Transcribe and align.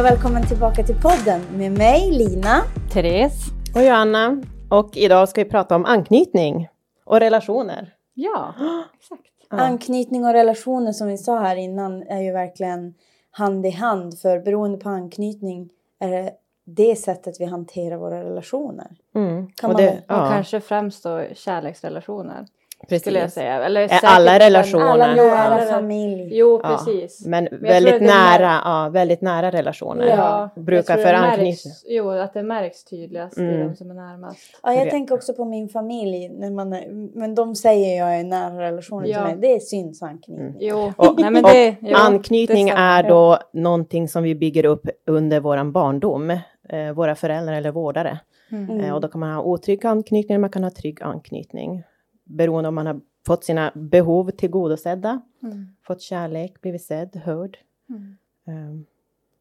Och 0.00 0.06
välkommen 0.06 0.46
tillbaka 0.46 0.82
till 0.82 0.94
podden 0.94 1.40
med 1.56 1.72
mig 1.72 2.10
Lina. 2.10 2.62
Therese. 2.92 3.46
Och 3.74 3.82
Joanna. 3.82 4.42
Och 4.70 4.96
idag 4.96 5.28
ska 5.28 5.44
vi 5.44 5.50
prata 5.50 5.76
om 5.76 5.84
anknytning 5.84 6.68
och 7.04 7.20
relationer. 7.20 7.94
Ja, 8.14 8.54
exakt. 9.00 9.22
Ja. 9.50 9.56
Anknytning 9.56 10.24
och 10.24 10.32
relationer 10.32 10.92
som 10.92 11.08
vi 11.08 11.18
sa 11.18 11.38
här 11.38 11.56
innan 11.56 12.02
är 12.02 12.20
ju 12.20 12.32
verkligen 12.32 12.94
hand 13.30 13.66
i 13.66 13.70
hand 13.70 14.18
för 14.18 14.38
beroende 14.38 14.78
på 14.78 14.88
anknytning 14.88 15.70
är 15.98 16.10
det 16.10 16.30
det 16.64 16.96
sättet 16.96 17.40
vi 17.40 17.44
hanterar 17.44 17.96
våra 17.96 18.24
relationer. 18.24 18.96
Mm. 19.14 19.46
Kan 19.56 19.70
och 19.70 19.76
man- 19.76 19.82
det, 19.82 19.90
Och 19.90 20.04
ja, 20.08 20.30
kanske 20.32 20.60
främst 20.60 21.02
då 21.02 21.24
kärleksrelationer. 21.34 22.46
Precis. 22.88 23.02
Skulle 23.02 23.18
jag 23.18 23.32
säga. 23.32 23.64
Eller 23.64 23.80
Är 23.80 23.88
säkert 23.88 24.04
alla 24.04 24.38
relationer? 24.38 24.86
Alla 24.86 25.14
Jo, 25.16 25.24
nära 25.24 25.36
alla- 25.38 25.66
familj. 25.72 26.28
Jo, 26.38 26.60
Ja, 26.62 26.68
precis. 26.68 27.26
Men, 27.26 27.44
jag 27.44 27.50
tror 27.50 27.68
väldigt 27.68 27.94
är 27.94 28.00
nära, 28.00 28.60
ja, 28.64 28.88
väldigt 28.92 29.20
nära 29.20 29.50
relationer. 29.50 30.06
Ja, 30.06 30.48
Brukar 30.56 30.96
för 30.96 31.04
det 31.04 31.16
anknytning. 31.18 31.46
märks, 31.46 31.84
Jo, 31.86 32.10
att 32.10 32.34
det 32.34 32.42
märks 32.42 32.84
tydligast 32.84 33.38
i 33.38 33.40
Mm. 33.40 33.68
de 33.68 33.74
som 33.76 33.90
är 33.90 33.94
närmast. 33.94 34.38
Ja, 34.62 34.72
jag 34.74 34.86
Det- 34.86 34.90
tänker 34.90 35.14
också 35.14 35.34
på 35.34 35.44
min 35.44 35.68
familj. 35.68 36.28
När 36.28 36.50
man 36.50 36.72
är, 36.72 36.88
men 37.18 37.34
de 37.34 37.54
säger 37.54 37.98
jag 37.98 38.20
är 38.20 38.24
nära 38.24 38.60
relationer 38.60 39.06
Ja. 39.08 39.14
till 39.14 39.24
mig. 39.24 39.36
Det 39.40 39.54
är 39.56 39.60
syns 39.60 40.02
anknytning. 40.02 40.46
Mm. 40.46 40.56
Jo, 40.60 40.92
Och, 40.96 41.20
nej 41.20 41.30
men 41.30 41.42
det... 41.42 41.76
Jo, 41.80 41.96
anknytning 41.96 42.66
det 42.66 42.72
är 42.72 43.02
då 43.08 43.38
någonting 43.52 44.08
som 44.08 44.22
vi 44.22 44.34
bygger 44.34 44.64
upp 44.64 44.86
under 45.06 45.40
våran 45.40 45.72
barndom. 45.72 46.30
Eh, 46.68 46.92
våra 46.94 47.14
föräldrar 47.14 47.54
eller 47.54 47.70
vårdare. 47.70 48.18
Mm. 48.52 48.70
Mm. 48.70 48.84
Eh, 48.84 48.94
och 48.94 49.00
då 49.00 49.08
kan 49.08 49.20
man 49.20 49.32
ha 49.34 49.42
otrygg 49.42 49.86
anknytning, 49.86 50.40
man 50.40 50.50
kan 50.50 50.64
ha 50.64 50.70
trygg 50.70 51.02
anknytning. 51.02 51.82
Beroende 52.30 52.68
om 52.68 52.74
man 52.74 52.86
har 52.86 53.00
fått 53.26 53.44
sina 53.44 53.72
behov 53.74 54.30
tillgodosedda, 54.30 55.20
Mm. 55.42 55.66
fått 55.82 56.00
kärlek, 56.00 56.60
blivit 56.60 56.82
sedd, 56.82 57.16
hörd. 57.16 57.58
Mm. 57.88 58.16
Um, 58.46 58.86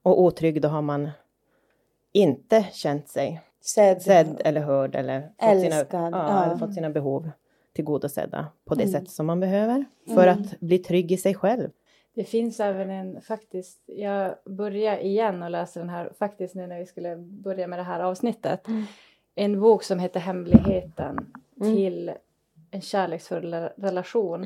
och 0.03 0.21
otrygg, 0.21 0.61
då 0.61 0.67
har 0.67 0.81
man 0.81 1.09
inte 2.11 2.63
känt 2.73 3.07
sig 3.07 3.41
Sedd. 3.61 4.01
sedd 4.01 4.41
eller 4.45 4.61
hörd 4.61 4.95
eller 4.95 5.21
fått, 5.21 5.61
sina, 5.61 5.75
Älskad, 5.75 6.13
ja, 6.13 6.27
ja. 6.27 6.45
eller 6.45 6.55
fått 6.55 6.73
sina 6.73 6.89
behov 6.89 7.29
tillgodosedda 7.73 8.47
på 8.65 8.75
det 8.75 8.83
Mm. 8.83 8.91
sätt 8.93 9.09
som 9.09 9.25
man 9.25 9.39
behöver 9.39 9.85
för 10.07 10.27
Mm. 10.27 10.41
att 10.41 10.59
bli 10.59 10.77
trygg 10.79 11.11
i 11.11 11.17
sig 11.17 11.35
själv. 11.35 11.69
Det 12.15 12.23
finns 12.23 12.59
även 12.59 12.89
en, 12.89 13.21
faktiskt, 13.21 13.81
jag 13.85 14.35
börjar 14.45 14.97
igen 14.97 15.43
och 15.43 15.49
läsa 15.51 15.79
den 15.79 15.89
här, 15.89 16.11
faktiskt 16.19 16.55
nu 16.55 16.67
när 16.67 16.79
vi 16.79 16.85
skulle 16.85 17.15
börja 17.17 17.67
med 17.67 17.79
det 17.79 17.83
här 17.83 17.99
avsnittet. 17.99 18.67
Mm. 18.67 18.83
En 19.35 19.59
bok 19.61 19.83
som 19.83 19.99
heter 19.99 20.19
Hemligheten 20.19 21.31
Mm. 21.61 21.75
till 21.75 22.11
en 22.72 22.81
kärleksfull 22.81 23.53
re- 23.53 23.72
relation. 23.78 24.44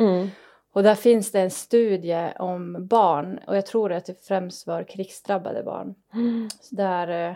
Och 0.73 0.83
där 0.83 0.95
finns 0.95 1.31
det 1.31 1.41
en 1.41 1.51
studie 1.51 2.33
om 2.39 2.87
barn 2.87 3.39
och 3.47 3.57
jag 3.57 3.65
tror 3.65 3.91
att 3.91 4.05
det 4.05 4.25
främst 4.25 4.67
var 4.67 4.83
krigsdrabbade 4.83 5.63
barn. 5.63 5.95
Så 6.61 6.75
där, 6.75 7.29
eh, 7.29 7.35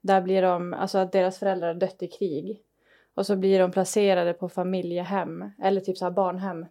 där 0.00 0.20
blir 0.20 0.42
de, 0.42 0.74
alltså 0.74 0.98
att 0.98 1.12
deras 1.12 1.38
föräldrar 1.38 1.74
dött 1.74 2.02
i 2.02 2.08
krig. 2.08 2.62
Och 3.14 3.26
så 3.26 3.36
blir 3.36 3.58
de 3.58 3.70
placerade 3.70 4.32
på 4.32 4.48
familjehem 4.48 5.50
eller 5.62 5.80
typ 5.80 5.98
så 5.98 6.04
här 6.04 6.12
barnhem. 6.12 6.66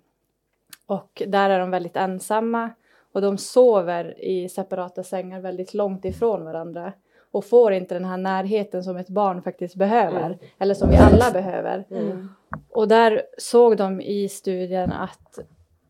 Och 0.86 1.24
där 1.28 1.50
är 1.50 1.60
de 1.60 1.72
väldigt 1.72 1.96
ensamma 1.96 2.70
och 3.12 3.22
de 3.22 3.38
sover 3.38 4.24
i 4.24 4.50
separata 4.50 5.04
sängar 5.04 5.42
väldigt 5.42 5.74
långt 5.74 6.06
ifrån 6.06 6.46
varandra. 6.46 6.94
Och 7.36 7.46
får 7.46 7.74
inte 7.74 7.96
den 7.96 8.06
här 8.06 8.18
närheten 8.18 8.84
som 8.84 8.98
ett 8.98 9.10
barn 9.10 9.42
faktiskt 9.42 9.76
behöver. 9.76 10.26
Mm. 10.26 10.38
Eller 10.60 10.74
som 10.74 10.90
vi 10.90 10.96
alla 10.96 11.32
behöver. 11.32 11.86
Mm. 11.90 12.30
Och 12.70 12.88
där 12.88 13.22
såg 13.38 13.78
de 13.78 14.02
i 14.02 14.30
studien 14.30 14.92
att 14.92 15.40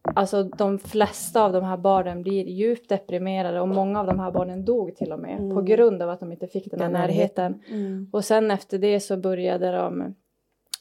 alltså, 0.04 0.44
de 0.44 0.80
flesta 0.80 1.44
av 1.44 1.54
de 1.54 1.64
här 1.64 1.78
barnen 1.78 2.22
blir 2.24 2.46
djupt 2.46 2.90
deprimerade 2.90 3.62
och 3.62 3.68
många 3.68 4.00
av 4.00 4.06
de 4.08 4.20
här 4.20 4.32
barnen 4.32 4.66
dog 4.66 4.96
till 4.96 5.12
och 5.12 5.20
med 5.20 5.38
på 5.38 5.44
Mm. 5.44 5.66
grund 5.66 6.02
av 6.02 6.10
att 6.10 6.20
de 6.20 6.32
inte 6.32 6.48
fick 6.48 6.72
den 6.72 6.80
här 6.80 6.90
Den 6.90 6.94
närheten. 7.02 7.64
Mm. 7.72 8.10
Och 8.14 8.26
sen 8.26 8.52
efter 8.52 8.78
det 8.78 9.00
så 9.00 9.18
började 9.18 9.72
de 9.72 10.16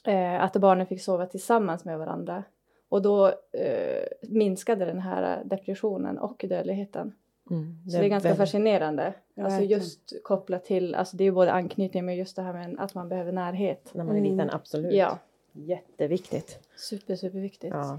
eh, 0.06 0.44
att 0.44 0.56
barnen 0.56 0.86
fick 0.86 1.02
sova 1.02 1.26
tillsammans 1.26 1.84
med 1.84 1.98
varandra. 1.98 2.44
Och 2.88 3.02
då 3.02 3.26
eh, 3.52 4.28
minskade 4.28 4.84
den 4.84 5.00
här 5.00 5.42
depressionen 5.44 6.18
och 6.18 6.44
dödligheten. 6.48 7.12
Mm. 7.50 7.76
Så 7.90 7.98
det 7.98 8.04
är 8.04 8.08
ganska 8.08 8.28
väldigt- 8.28 8.38
fascinerande. 8.38 9.14
Ja, 9.34 9.44
alltså 9.44 9.60
just 9.60 10.22
kopplat 10.24 10.64
till, 10.64 10.94
alltså 10.94 11.16
det 11.16 11.24
är 11.24 11.32
både 11.32 11.52
anknytning 11.52 12.04
men 12.04 12.16
just 12.16 12.36
det 12.36 12.42
här 12.42 12.52
med 12.52 12.76
att 12.78 12.94
man 12.94 13.08
behöver 13.08 13.32
närhet. 13.32 13.90
När 13.92 14.04
man 14.04 14.14
är 14.16 14.20
Mm. 14.20 14.32
liten, 14.32 14.50
absolut. 14.50 14.92
Ja, 14.94 15.18
Jätteviktigt. 15.52 16.58
super, 16.76 17.16
superviktigt. 17.16 17.74
Ja. 17.74 17.98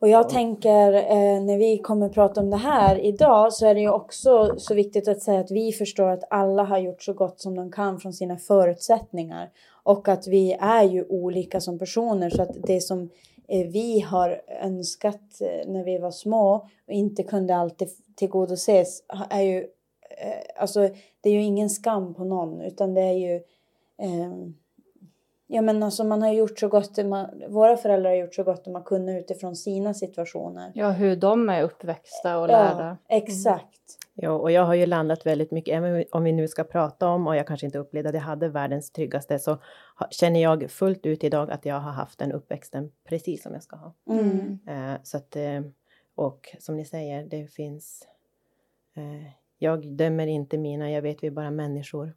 Och 0.00 0.08
jag 0.08 0.28
tänker 0.28 0.92
eh, 0.92 1.42
när 1.42 1.58
vi 1.58 1.78
kommer 1.78 2.08
prata 2.08 2.40
om 2.40 2.50
det 2.50 2.56
här 2.56 2.98
idag 2.98 3.52
så 3.52 3.66
är 3.66 3.74
det 3.74 3.80
ju 3.80 3.90
också 3.90 4.54
så 4.58 4.74
viktigt 4.74 5.08
att 5.08 5.22
säga 5.22 5.40
att 5.40 5.50
vi 5.50 5.72
förstår 5.72 6.08
att 6.08 6.24
alla 6.30 6.62
har 6.64 6.78
gjort 6.78 7.02
så 7.02 7.12
gott 7.12 7.40
som 7.40 7.54
de 7.56 7.72
kan 7.72 8.00
från 8.00 8.12
sina 8.12 8.36
förutsättningar. 8.36 9.50
Och 9.82 10.08
att 10.08 10.26
vi 10.26 10.52
är 10.60 10.82
ju 10.84 11.04
olika 11.08 11.60
som 11.60 11.78
personer 11.78 12.30
så 12.30 12.42
att 12.42 12.50
det 12.62 12.80
som 12.80 13.08
eh, 13.48 13.66
vi 13.68 14.00
har 14.00 14.40
önskat 14.62 15.40
eh, 15.40 15.70
när 15.72 15.84
vi 15.84 15.98
var 15.98 16.10
små 16.10 16.54
och 16.86 16.92
inte 16.92 17.22
kunde 17.22 17.56
alltid 17.56 17.88
tillgodoses 18.18 19.02
är 19.30 19.42
ju 19.42 19.58
eh, 20.18 20.62
alltså 20.62 20.88
det 21.20 21.28
är 21.30 21.34
ju 21.34 21.42
ingen 21.42 21.70
skam 21.70 22.14
på 22.14 22.24
någon 22.24 22.60
utan 22.60 22.94
det 22.94 23.00
är 23.00 23.12
ju 23.12 23.34
eh, 23.98 24.32
Ja 25.50 25.62
men 25.62 25.82
alltså 25.82 26.04
man 26.04 26.22
har 26.22 26.32
gjort 26.32 26.58
så 26.58 26.68
gott 26.68 27.06
man, 27.06 27.42
våra 27.48 27.76
föräldrar 27.76 28.10
har 28.10 28.16
gjort 28.16 28.34
så 28.34 28.42
gott 28.42 28.64
de 28.64 28.74
har 28.74 28.82
kunnat 28.82 29.20
utifrån 29.20 29.56
sina 29.56 29.94
situationer. 29.94 30.72
Ja, 30.74 30.90
hur 30.90 31.16
de 31.16 31.48
är 31.48 31.62
uppväxta 31.62 32.38
och 32.38 32.48
lärda. 32.48 32.98
Ja, 33.08 33.16
exakt. 33.16 33.98
Ja, 34.14 34.30
och 34.30 34.50
jag 34.50 34.64
har 34.64 34.74
ju 34.74 34.86
landat 34.86 35.26
väldigt 35.26 35.50
mycket, 35.50 35.74
även 35.74 36.04
om 36.10 36.24
vi 36.24 36.32
nu 36.32 36.48
ska 36.48 36.64
prata 36.64 37.08
om, 37.08 37.26
och 37.26 37.36
jag 37.36 37.46
kanske 37.46 37.66
inte 37.66 37.78
upplevde 37.78 38.08
att 38.08 38.14
jag 38.14 38.22
hade 38.22 38.48
världens 38.48 38.90
tryggaste, 38.90 39.38
så 39.38 39.58
känner 40.10 40.42
jag 40.42 40.70
fullt 40.70 41.06
ut 41.06 41.24
idag 41.24 41.50
att 41.50 41.66
jag 41.66 41.74
har 41.74 41.92
haft 41.92 42.18
den 42.18 42.32
uppväxten 42.32 42.90
precis 43.08 43.42
som 43.42 43.52
jag 43.52 43.62
ska 43.62 43.76
ha. 43.76 43.94
Mm. 44.10 44.58
Eh, 44.68 45.00
så 45.02 45.16
att, 45.16 45.36
eh, 45.36 45.60
och 46.18 46.56
som 46.58 46.76
ni 46.76 46.84
säger, 46.84 47.24
det 47.24 47.46
finns... 47.46 48.08
Eh, 48.94 49.32
jag 49.58 49.86
dömer 49.86 50.26
inte 50.26 50.58
mina, 50.58 50.90
jag 50.90 51.02
vet 51.02 51.22
vi 51.22 51.26
är 51.26 51.30
bara 51.30 51.50
människor. 51.50 52.14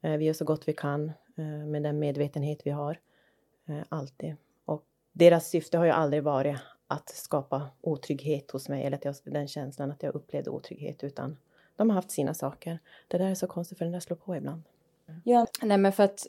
Eh, 0.00 0.16
vi 0.16 0.24
gör 0.24 0.32
så 0.32 0.44
gott 0.44 0.68
vi 0.68 0.72
kan 0.72 1.12
eh, 1.36 1.44
med 1.44 1.82
den 1.82 1.98
medvetenhet 1.98 2.60
vi 2.64 2.70
har. 2.70 3.00
Eh, 3.66 3.80
alltid. 3.88 4.36
Och 4.64 4.84
deras 5.12 5.48
syfte 5.48 5.78
har 5.78 5.84
ju 5.84 5.90
aldrig 5.90 6.22
varit 6.22 6.56
att 6.86 7.08
skapa 7.08 7.68
otrygghet 7.80 8.50
hos 8.50 8.68
mig 8.68 8.84
eller 8.84 8.96
att 8.96 9.04
jag, 9.04 9.14
den 9.24 9.48
känslan 9.48 9.90
att 9.90 10.02
jag 10.02 10.14
upplevde 10.14 10.50
otrygghet 10.50 11.04
utan 11.04 11.36
de 11.76 11.90
har 11.90 11.94
haft 11.94 12.10
sina 12.10 12.34
saker. 12.34 12.78
Det 13.08 13.18
där 13.18 13.30
är 13.30 13.34
så 13.34 13.46
konstigt 13.46 13.78
för 13.78 13.84
den 13.84 13.92
där 13.92 14.00
slår 14.00 14.16
på 14.16 14.36
ibland. 14.36 14.62
Ja, 15.24 15.46
Nej 15.62 15.78
men 15.78 15.92
för 15.92 16.02
att 16.02 16.26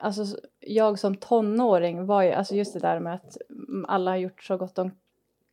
alltså, 0.00 0.36
jag 0.60 0.98
som 0.98 1.16
tonåring 1.16 2.06
var 2.06 2.22
ju, 2.22 2.32
alltså 2.32 2.54
just 2.54 2.72
det 2.72 2.80
där 2.80 3.00
med 3.00 3.14
att 3.14 3.36
alla 3.88 4.10
har 4.10 4.16
gjort 4.16 4.42
så 4.42 4.56
gott 4.56 4.74
de 4.74 4.90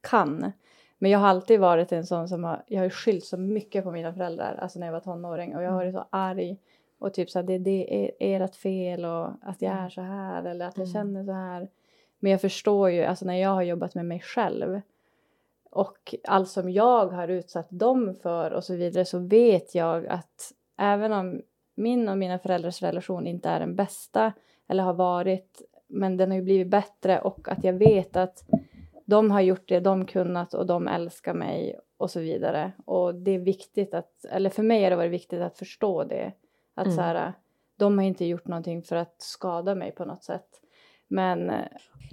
kan. 0.02 0.52
Men 0.98 1.12
jag 1.12 1.20
har 1.20 1.28
alltid 1.28 1.60
varit 1.60 1.92
en 1.92 2.06
sån 2.06 2.28
som 2.28 2.44
har, 2.44 2.64
jag 2.68 2.82
har 2.82 2.90
skyllt 2.90 3.26
så 3.26 3.38
mycket 3.38 3.84
på 3.84 3.92
mina 3.92 4.14
föräldrar, 4.14 4.56
alltså 4.62 4.80
när 4.80 4.88
jag 4.88 4.94
var 4.94 5.00
tonåring 5.00 5.56
och 5.56 5.64
jag 5.64 5.70
har 5.72 5.78
varit 5.78 5.94
så 5.94 6.06
arg 6.10 6.58
och 7.00 7.14
typ 7.14 7.30
så 7.30 7.40
här, 7.40 7.44
det, 7.44 7.58
det 7.58 8.06
är 8.20 8.42
ert 8.42 8.56
fel 8.56 9.06
och 9.06 9.28
att 9.42 9.62
jag 9.62 9.74
är 9.74 9.90
så 9.90 10.02
här 10.02 10.44
eller 10.44 10.68
att 10.68 10.78
jag 10.78 10.88
Mm. 10.88 10.94
känner 10.94 11.26
så 11.26 11.32
här. 11.32 11.68
Men 12.20 12.32
jag 12.32 12.42
förstår 12.42 12.90
ju, 12.90 13.04
alltså 13.04 13.26
när 13.26 13.36
jag 13.36 13.50
har 13.50 13.62
jobbat 13.62 13.96
med 13.96 14.06
mig 14.06 14.20
själv 14.20 14.82
och 15.72 16.16
allt 16.24 16.50
som 16.50 16.70
jag 16.72 17.08
har 17.08 17.28
utsatt 17.28 17.68
dem 17.70 18.16
för 18.22 18.52
och 18.52 18.64
så 18.64 18.76
vidare 18.76 19.06
så 19.06 19.20
vet 19.20 19.76
jag 19.76 20.08
att 20.08 20.52
även 20.78 21.14
om 21.14 21.42
min 21.76 22.10
och 22.10 22.18
mina 22.18 22.40
föräldrars 22.40 22.82
relation 22.82 23.28
inte 23.28 23.50
är 23.50 23.60
den 23.60 23.76
bästa 23.76 24.34
eller 24.68 24.84
har 24.84 24.94
varit 24.94 25.62
men 25.88 26.18
den 26.18 26.32
har 26.32 26.38
ju 26.38 26.44
blivit 26.44 26.68
bättre 26.68 27.20
och 27.20 27.50
att 27.50 27.64
jag 27.64 27.74
vet 27.74 28.16
att 28.16 28.44
de 29.08 29.32
har 29.32 29.42
gjort 29.42 29.68
det 29.68 29.80
de 29.80 30.06
kunnat 30.06 30.54
och 30.54 30.66
de 30.66 30.88
älskar 30.88 31.34
mig 31.34 31.80
och 31.98 32.12
så 32.12 32.20
vidare 32.20 32.72
och 32.86 33.16
det 33.16 33.32
är 33.32 33.40
viktigt 33.40 33.94
att 33.94 34.26
eller 34.30 34.50
för 34.50 34.64
mig 34.64 34.84
har 34.84 34.90
det 34.90 34.96
varit 34.96 35.12
viktigt 35.12 35.42
att 35.42 35.58
förstå 35.58 36.04
det 36.04 36.32
att 36.76 36.86
Mm. 36.86 36.96
så 36.96 37.02
här 37.02 37.34
de 37.80 37.98
har 37.98 38.06
inte 38.06 38.26
gjort 38.26 38.48
någonting 38.48 38.84
för 38.84 38.96
att 38.96 39.16
skada 39.18 39.76
mig 39.76 39.92
på 39.92 40.06
något 40.06 40.24
sätt 40.24 40.48
men 41.08 41.50
eh, 41.50 41.66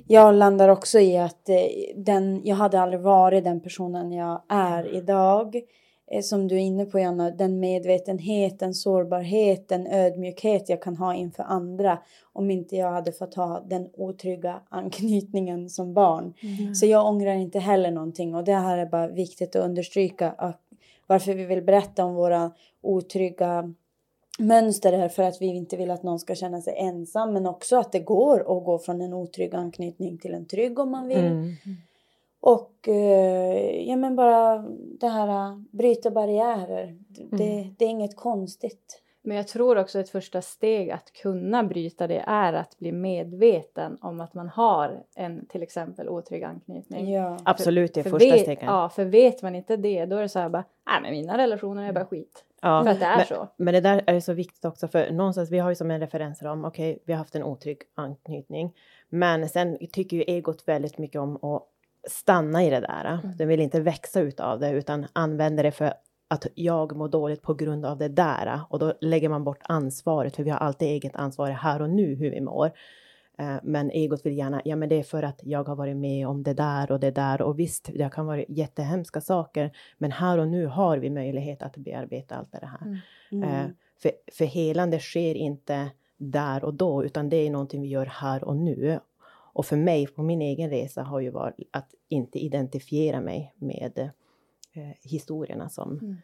Jag 0.06 0.34
landar 0.34 0.68
också 0.68 0.98
i 0.98 1.18
att 1.18 1.48
eh, 1.48 1.56
den, 1.96 2.40
jag 2.44 2.56
hade 2.56 2.80
aldrig 2.80 3.00
varit 3.00 3.44
den 3.44 3.60
personen 3.60 4.12
jag 4.12 4.42
är 4.48 4.94
idag. 4.94 5.60
Eh, 6.10 6.22
Som 6.22 6.48
du 6.48 6.54
är 6.54 6.60
inne 6.60 6.84
på 6.84 6.98
Janna, 6.98 7.30
den 7.30 7.60
medvetenheten, 7.60 8.74
sårbarheten, 8.74 9.86
ödmjukhet 9.86 10.68
jag 10.68 10.82
kan 10.82 10.96
ha 10.96 11.14
inför 11.14 11.42
andra 11.42 11.98
om 12.32 12.50
inte 12.50 12.76
jag 12.76 12.90
hade 12.90 13.12
fått 13.12 13.34
ha 13.34 13.60
den 13.60 13.90
otrygga 13.96 14.60
anknytningen 14.68 15.70
som 15.70 15.94
barn. 15.94 16.34
Så 16.74 16.86
jag 16.86 17.06
ångrar 17.06 17.34
inte 17.34 17.58
heller 17.58 17.90
någonting 17.90 18.34
och 18.34 18.44
det 18.44 18.54
här 18.54 18.78
är 18.78 18.86
bara 18.86 19.08
viktigt 19.08 19.56
att 19.56 19.64
understryka 19.64 20.30
att 20.30 20.60
varför 21.06 21.34
vi 21.34 21.44
vill 21.44 21.62
berätta 21.62 22.04
om 22.04 22.14
våra 22.14 22.50
otrygga 22.82 23.74
mönster 24.38 24.92
är 24.92 25.08
för 25.08 25.22
att 25.22 25.42
vi 25.42 25.46
inte 25.46 25.76
vill 25.76 25.90
att 25.90 26.02
någon 26.02 26.18
ska 26.18 26.34
känna 26.34 26.60
sig 26.60 26.74
ensam 26.78 27.32
men 27.32 27.46
också 27.46 27.76
att 27.76 27.92
det 27.92 27.98
går 27.98 28.40
att 28.40 28.64
gå 28.64 28.78
från 28.78 29.00
en 29.00 29.14
otrygg 29.14 29.54
anknytning 29.54 30.18
till 30.18 30.34
en 30.34 30.46
trygg 30.46 30.78
om 30.78 30.90
man 30.90 31.08
vill. 31.08 31.26
Mm. 31.26 31.54
Och 32.46 32.88
eh, 32.88 33.88
ja 33.88 33.96
men 33.96 34.16
bara 34.16 34.58
det 35.00 35.08
här 35.08 35.50
uh, 35.50 35.58
bryta 35.70 36.10
barriärer. 36.10 36.96
Det, 37.08 37.44
Mm. 37.44 37.74
det 37.78 37.84
är 37.84 37.88
inget 37.88 38.16
konstigt. 38.16 39.02
Men 39.22 39.36
jag 39.36 39.48
tror 39.48 39.78
också 39.78 40.00
ett 40.00 40.08
första 40.08 40.42
steg 40.42 40.90
att 40.90 41.12
kunna 41.12 41.64
bryta 41.64 42.06
det 42.06 42.24
är 42.26 42.52
att 42.52 42.78
bli 42.78 42.92
medveten 42.92 43.98
om 44.00 44.20
att 44.20 44.34
man 44.34 44.48
har 44.48 45.02
en 45.14 45.46
till 45.46 45.62
exempel 45.62 46.08
otrygg 46.08 46.44
anknytning. 46.44 47.12
Ja. 47.12 47.38
Absolut, 47.44 47.94
det 47.94 48.00
är 48.00 48.02
För 48.02 48.10
första 48.10 48.38
steget. 48.38 48.58
Ja, 48.62 48.88
för 48.88 49.04
vet 49.04 49.42
man 49.42 49.54
inte 49.54 49.76
det 49.76 50.06
då 50.06 50.16
är 50.16 50.22
det 50.22 50.28
så 50.28 50.38
här 50.38 50.48
bara, 50.48 50.64
nej 50.86 51.02
men 51.02 51.10
mina 51.10 51.38
relationer 51.38 51.88
är 51.88 51.92
bara 51.92 52.06
skit. 52.06 52.44
Ja. 52.62 52.82
För 52.84 52.90
att 52.90 53.00
det 53.00 53.06
är 53.06 53.16
men, 53.16 53.26
så. 53.26 53.48
Men 53.56 53.74
det 53.74 53.80
där 53.80 54.02
är 54.06 54.20
så 54.20 54.32
viktigt 54.32 54.64
också 54.64 54.88
för 54.88 55.10
någonstans, 55.10 55.50
vi 55.50 55.58
har 55.58 55.68
ju 55.68 55.74
som 55.74 55.90
en 55.90 56.00
referensram, 56.00 56.64
okej, 56.64 56.98
vi 57.04 57.12
har 57.12 57.18
haft 57.18 57.34
en 57.34 57.42
otrygg 57.42 57.82
anknytning. 57.94 58.74
Men 59.08 59.48
sen 59.48 59.78
tycker 59.92 60.16
ju 60.16 60.22
egot 60.22 60.68
väldigt 60.68 60.98
mycket 60.98 61.20
om 61.20 61.44
att 61.44 61.62
stanna 62.06 62.64
i 62.64 62.70
det 62.70 62.80
där. 62.80 63.04
Mm. 63.04 63.36
Den 63.36 63.48
vill 63.48 63.60
inte 63.60 63.80
växa 63.80 64.20
utav 64.20 64.60
det 64.60 64.70
utan 64.70 65.06
använder 65.12 65.62
det 65.62 65.70
för 65.70 65.94
att 66.28 66.46
jag 66.54 66.96
mår 66.96 67.08
dåligt 67.08 67.42
på 67.42 67.54
grund 67.54 67.86
av 67.86 67.98
det 67.98 68.08
där. 68.08 68.60
Och 68.68 68.78
då 68.78 68.94
lägger 69.00 69.28
man 69.28 69.44
bort 69.44 69.60
ansvaret, 69.62 70.36
för 70.36 70.42
vi 70.42 70.50
har 70.50 70.58
alltid 70.58 70.88
eget 70.88 71.16
ansvar 71.16 71.50
här 71.50 71.82
och 71.82 71.90
nu 71.90 72.14
hur 72.14 72.30
vi 72.30 72.40
mår. 72.40 72.70
Eh, 73.38 73.56
Men 73.62 73.90
egot 73.90 74.26
vill 74.26 74.38
gärna, 74.38 74.62
ja 74.64 74.76
men 74.76 74.88
det 74.88 74.98
är 74.98 75.02
för 75.02 75.22
att 75.22 75.40
jag 75.42 75.68
har 75.68 75.76
varit 75.76 75.96
med 75.96 76.28
om 76.28 76.42
det 76.42 76.54
där 76.54 76.92
och 76.92 77.00
det 77.00 77.10
där 77.10 77.42
och 77.42 77.58
visst, 77.58 77.90
det 77.94 78.12
kan 78.12 78.26
vara 78.26 78.44
jättehemska 78.48 79.20
saker. 79.20 79.70
Men 79.98 80.12
här 80.12 80.38
och 80.38 80.48
nu 80.48 80.66
har 80.66 80.98
vi 80.98 81.10
möjlighet 81.10 81.62
att 81.62 81.76
bearbeta 81.76 82.34
allt 82.34 82.52
det 82.52 82.66
här. 82.66 83.00
Mm. 83.32 83.50
Eh, 83.50 83.66
för, 84.02 84.10
för 84.32 84.44
helande 84.44 84.98
sker 84.98 85.34
inte 85.34 85.90
där 86.16 86.64
och 86.64 86.74
då, 86.74 87.04
utan 87.04 87.28
det 87.28 87.36
är 87.36 87.50
någonting 87.50 87.82
vi 87.82 87.88
gör 87.88 88.06
här 88.06 88.44
och 88.44 88.56
nu. 88.56 89.00
Och 89.54 89.66
för 89.66 89.76
mig, 89.76 90.06
på 90.06 90.22
min 90.22 90.42
egen 90.42 90.70
resa, 90.70 91.02
har 91.02 91.20
ju 91.20 91.30
varit 91.30 91.56
att 91.72 91.94
inte 92.08 92.38
identifiera 92.38 93.20
mig 93.20 93.54
med 93.56 94.10
eh, 94.72 94.82
historierna 95.02 95.68
som, 95.68 95.98
Mm. 95.98 96.16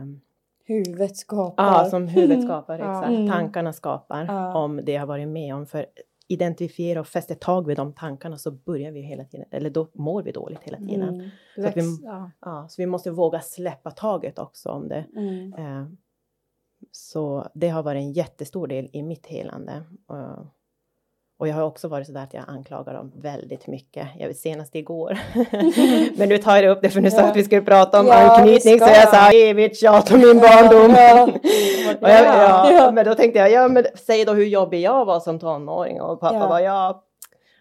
ehm, 0.00 0.20
Huvudet 0.64 1.16
skapar. 1.16 1.64
ja, 1.64 1.84
som 1.84 2.08
huvudet 2.08 2.44
skapar, 2.44 2.74
exakt. 2.78 3.08
Mm. 3.08 3.28
Tankarna 3.28 3.72
skapar 3.72 4.24
Ja. 4.24 4.54
om 4.64 4.80
det 4.84 4.92
jag 4.92 5.06
varit 5.06 5.28
med 5.28 5.54
om. 5.54 5.66
För 5.66 5.86
identifiera 6.30 7.00
och 7.00 7.06
fästa 7.06 7.34
tag 7.34 7.66
vid 7.66 7.76
de 7.76 7.92
tankarna 7.92 8.38
så 8.38 8.50
börjar 8.50 8.92
vi 8.92 9.00
hela 9.00 9.24
tiden, 9.24 9.46
eller 9.50 9.70
då 9.70 9.88
mår 9.92 10.22
vi 10.22 10.32
dåligt 10.32 10.62
hela 10.62 10.78
tiden. 10.78 11.08
Mm. 11.14 11.28
Så 11.56 11.70
vi- 11.74 11.98
ja. 12.04 12.30
Ja, 12.40 12.66
så 12.70 12.82
vi 12.82 12.86
måste 12.86 13.10
våga 13.10 13.40
släppa 13.40 13.90
taget 13.90 14.38
också 14.38 14.68
om 14.70 14.88
det. 14.88 15.04
Mm. 15.16 15.52
Eh, 15.54 15.86
Så 16.90 17.48
det 17.54 17.68
har 17.68 17.82
varit 17.82 18.00
en 18.00 18.12
jättestor 18.12 18.66
del 18.66 18.88
i 18.92 19.02
mitt 19.02 19.26
helande. 19.26 19.72
Eh, 20.10 20.40
Och 21.40 21.48
jag 21.48 21.54
har 21.54 21.62
också 21.62 21.88
varit 21.88 22.06
så 22.06 22.12
där 22.12 22.22
att 22.22 22.34
jag 22.34 22.44
anklagar 22.48 22.94
dem 22.94 23.12
väldigt 23.22 23.66
mycket. 23.66 24.08
Jag 24.18 24.28
vet 24.28 24.36
senast 24.36 24.74
igår. 24.74 25.18
Men 26.18 26.28
nu 26.28 26.38
tar 26.38 26.56
jag 26.56 26.70
upp 26.70 26.82
det 26.82 26.90
för 26.90 27.00
nu 27.00 27.10
sa 27.10 27.20
Ja. 27.20 27.26
att 27.30 27.36
vi 27.36 27.44
skulle 27.44 27.62
prata 27.62 28.00
om 28.00 28.06
Ja, 28.06 28.14
anknytning. 28.36 28.78
Så 28.78 28.84
jag 28.88 29.08
sa 29.08 29.30
evigt 29.30 29.80
tjat 29.80 30.12
om 30.12 30.18
min 30.20 30.38
barndom. 30.38 30.94
Ja. 30.96 31.22
Och 32.02 32.08
jag, 32.08 32.24
ja, 32.24 32.72
Ja. 32.72 32.90
Men 32.90 33.04
då 33.04 33.14
tänkte 33.14 33.38
jag, 33.38 33.50
ja 33.52 33.68
men 33.68 33.84
säg 34.06 34.24
då 34.24 34.32
hur 34.32 34.44
jobbig 34.46 34.80
jag 34.80 35.04
var 35.04 35.20
som 35.20 35.38
tonåring. 35.38 36.00
Och 36.00 36.20
pappa 36.20 36.34
Ja. 36.36 36.46
var 36.48 36.60
ja. 36.60 37.04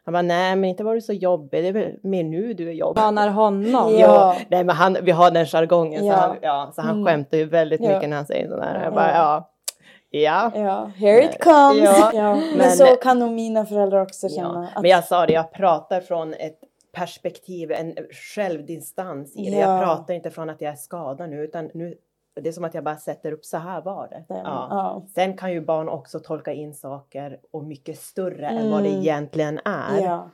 Han 0.05 0.13
bara, 0.13 0.21
nej 0.21 0.55
men 0.55 0.69
inte 0.69 0.83
var 0.83 0.95
du 0.95 1.01
så 1.01 1.13
jobbig. 1.13 1.63
Det 1.63 1.67
är 1.67 1.73
väl 1.73 1.91
mer 2.03 2.23
nu 2.23 2.53
du 2.53 2.69
är 2.69 2.73
jobbig. 2.73 3.01
Manar 3.01 3.29
honom. 3.29 3.91
Ja. 3.91 3.99
Ja, 3.99 4.35
nej 4.49 4.63
men 4.63 4.75
han, 4.75 4.97
vi 5.01 5.11
har 5.11 5.31
den 5.31 5.45
jargongen 5.45 5.99
så 6.01 6.05
Ja. 6.07 6.15
han, 6.15 6.35
ja, 6.41 6.71
så 6.75 6.81
han 6.81 6.91
Mm. 6.91 7.05
skämtar 7.05 7.37
ju 7.37 7.45
väldigt 7.45 7.81
Ja. 7.81 7.89
mycket 7.95 8.09
när 8.09 8.17
han 8.17 8.25
säger 8.25 8.49
sådär. 8.49 8.75
Ja. 8.75 8.83
Jag 8.83 8.93
bara, 8.93 9.11
ja. 9.11 9.49
Ja. 10.09 10.51
Ja, 10.55 10.91
here 10.95 11.23
it 11.23 11.43
comes. 11.43 11.79
Ja, 11.83 12.11
Ja, 12.13 12.35
men, 12.35 12.57
men- 12.57 12.71
så 12.71 12.85
kan 12.85 13.19
nog 13.19 13.31
mina 13.31 13.65
föräldrar 13.65 14.01
också 14.01 14.29
känna. 14.29 14.67
Att, 14.75 14.81
Men 14.81 14.91
jag 14.91 15.03
sa 15.03 15.25
det, 15.25 15.33
jag 15.33 15.51
pratar 15.51 16.01
från 16.01 16.33
ett 16.33 16.59
perspektiv, 16.91 17.71
en 17.71 17.95
självdistans 18.11 19.35
i 19.35 19.49
det. 19.49 19.57
Ja. 19.57 19.71
Jag 19.77 19.83
pratar 19.85 20.13
inte 20.13 20.29
från 20.31 20.49
att 20.49 20.61
jag 20.61 20.71
är 20.71 20.75
skadad 20.75 21.29
nu 21.29 21.43
utan 21.43 21.69
nu, 21.73 21.95
det 22.41 22.49
är 22.49 22.53
som 22.53 22.63
att 22.63 22.73
jag 22.73 22.83
bara 22.83 22.97
sätter 22.97 23.31
upp 23.31 23.45
så 23.45 23.57
här 23.57 23.81
var 23.81 24.07
det. 24.07 24.23
ja. 24.29 24.35
Ja. 24.43 24.67
Ja. 24.69 25.03
Sen 25.15 25.37
kan 25.37 25.51
ju 25.51 25.61
barn 25.61 25.89
också 25.89 26.19
tolka 26.19 26.53
in 26.53 26.73
saker 26.73 27.39
och 27.51 27.63
mycket 27.63 27.99
större 27.99 28.47
än 28.47 28.71
vad 28.71 28.83
det 28.83 28.89
Mm. 28.89 29.01
egentligen 29.01 29.59
är. 29.65 30.01
Ja. 30.03 30.29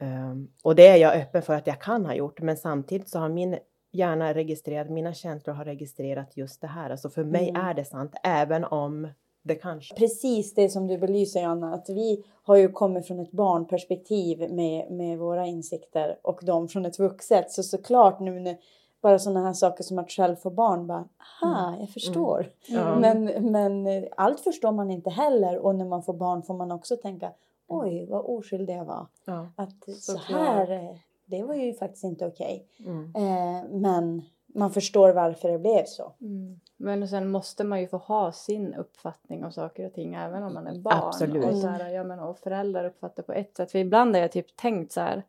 Um, 0.00 0.48
och 0.62 0.74
det 0.74 0.86
är 0.88 0.96
jag 0.96 1.16
öppen 1.16 1.42
för 1.42 1.54
att 1.54 1.66
jag 1.66 1.80
kan 1.80 2.06
ha 2.06 2.14
gjort. 2.14 2.40
Men 2.40 2.56
samtidigt 2.56 3.08
så 3.08 3.18
har 3.18 3.28
min 3.28 3.58
hjärna 3.92 4.34
registrerat, 4.34 4.90
mina 4.90 5.14
känslor 5.14 5.54
har 5.54 5.64
registrerat 5.64 6.36
just 6.36 6.60
det 6.60 6.66
här. 6.66 6.90
Alltså 6.90 7.10
för 7.10 7.24
mig 7.24 7.48
Mm. 7.48 7.66
är 7.66 7.74
det 7.74 7.84
sant, 7.84 8.14
även 8.22 8.64
om 8.64 9.08
det 9.42 9.54
kanske... 9.54 9.94
Precis 9.94 10.54
det 10.54 10.68
som 10.68 10.86
du 10.86 10.98
belyser 10.98 11.44
Anna, 11.44 11.74
att 11.74 11.88
vi 11.88 12.24
har 12.42 12.56
ju 12.56 12.68
kommit 12.68 13.06
från 13.06 13.20
ett 13.20 13.30
barnperspektiv 13.32 14.52
med, 14.52 14.90
med 14.90 15.18
våra 15.18 15.46
insikter 15.46 16.18
och 16.22 16.40
de 16.42 16.68
från 16.68 16.86
ett 16.86 16.98
vuxet. 16.98 17.50
Så 17.50 17.62
såklart 17.62 18.20
nu 18.20 18.40
när 18.40 18.56
bara 19.02 19.18
sådana 19.18 19.46
här 19.46 19.52
saker 19.52 19.84
som 19.84 19.98
att 19.98 20.10
själv 20.10 20.36
få 20.36 20.50
barn, 20.50 20.86
bara 20.86 21.04
aha, 21.42 21.76
jag 21.80 21.88
förstår. 21.90 22.46
Ja. 22.68 22.96
Men, 23.00 23.24
men 23.24 23.86
allt 24.16 24.40
förstår 24.40 24.72
man 24.72 24.90
inte 24.90 25.10
heller 25.10 25.58
och 25.58 25.74
när 25.74 25.84
man 25.84 26.02
får 26.02 26.14
barn 26.14 26.42
får 26.42 26.54
man 26.54 26.72
också 26.72 26.96
tänka 26.96 27.32
oj 27.68 28.06
vad 28.10 28.24
oskyldig 28.24 28.74
jag 28.76 28.84
var. 28.84 29.06
Ja. 29.24 29.46
Att 29.56 29.84
så 29.84 30.12
Såklart. 30.12 30.40
här, 30.40 30.98
det 31.32 31.42
var 31.42 31.54
ju 31.54 31.74
faktiskt 31.74 32.04
inte 32.04 32.26
okej. 32.26 32.66
Mm. 32.78 33.12
Eh, 33.14 33.70
men 33.70 34.22
man 34.54 34.70
förstår 34.70 35.12
varför 35.12 35.48
det 35.48 35.58
blev 35.58 35.84
så. 35.84 36.12
Mm. 36.20 36.60
Men 36.76 37.08
sen 37.08 37.30
måste 37.30 37.64
man 37.64 37.80
ju 37.80 37.88
få 37.88 37.96
ha 37.96 38.32
sin 38.32 38.74
uppfattning 38.74 39.44
om 39.44 39.52
saker 39.52 39.86
och 39.86 39.92
ting 39.92 40.14
även 40.14 40.42
om 40.42 40.54
man 40.54 40.66
är 40.66 40.78
barn. 40.78 40.98
Absolut. 41.02 41.44
Och, 41.44 41.56
så 41.56 41.68
här, 41.68 41.90
ja, 41.90 42.04
men, 42.04 42.18
och 42.18 42.38
föräldrar 42.38 42.84
uppfattar 42.84 43.22
på 43.22 43.32
ett 43.32 43.56
sätt. 43.56 43.72
För 43.72 43.78
ibland 43.78 44.14
har 44.14 44.22
jag 44.22 44.32
typ 44.32 44.56
tänkt 44.56 44.92
så 44.92 45.00
här. 45.00 45.22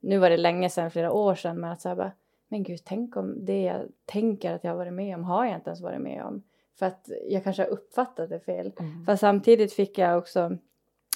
Nu 0.00 0.18
var 0.18 0.30
det 0.30 0.36
länge 0.36 0.70
sedan, 0.70 0.90
flera 0.90 1.12
år 1.12 1.34
sedan. 1.34 1.60
Men 1.60 1.70
att 1.70 1.80
så 1.80 1.88
här 1.88 1.96
bara. 1.96 2.12
Men 2.48 2.62
gud, 2.62 2.80
tänk 2.84 3.16
om 3.16 3.44
det 3.44 3.62
jag 3.62 3.82
tänker 4.04 4.52
att 4.52 4.64
jag 4.64 4.70
har 4.70 4.76
varit 4.76 4.92
med 4.92 5.16
om 5.16 5.24
har 5.24 5.44
jag 5.44 5.54
inte 5.54 5.70
ens 5.70 5.80
varit 5.80 6.00
med 6.00 6.24
om. 6.24 6.42
För 6.78 6.86
att 6.86 7.10
jag 7.28 7.44
kanske 7.44 7.62
har 7.62 7.70
uppfattat 7.70 8.28
det 8.28 8.40
fel. 8.40 8.72
Mm. 8.78 9.04
Fast 9.06 9.20
samtidigt 9.20 9.72
fick 9.72 9.98
jag 9.98 10.18
också. 10.18 10.56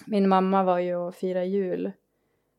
Min 0.06 0.28
mamma 0.28 0.62
var 0.62 0.78
ju 0.78 0.97
och 0.97 1.14
firade 1.14 1.47
jul 1.47 1.92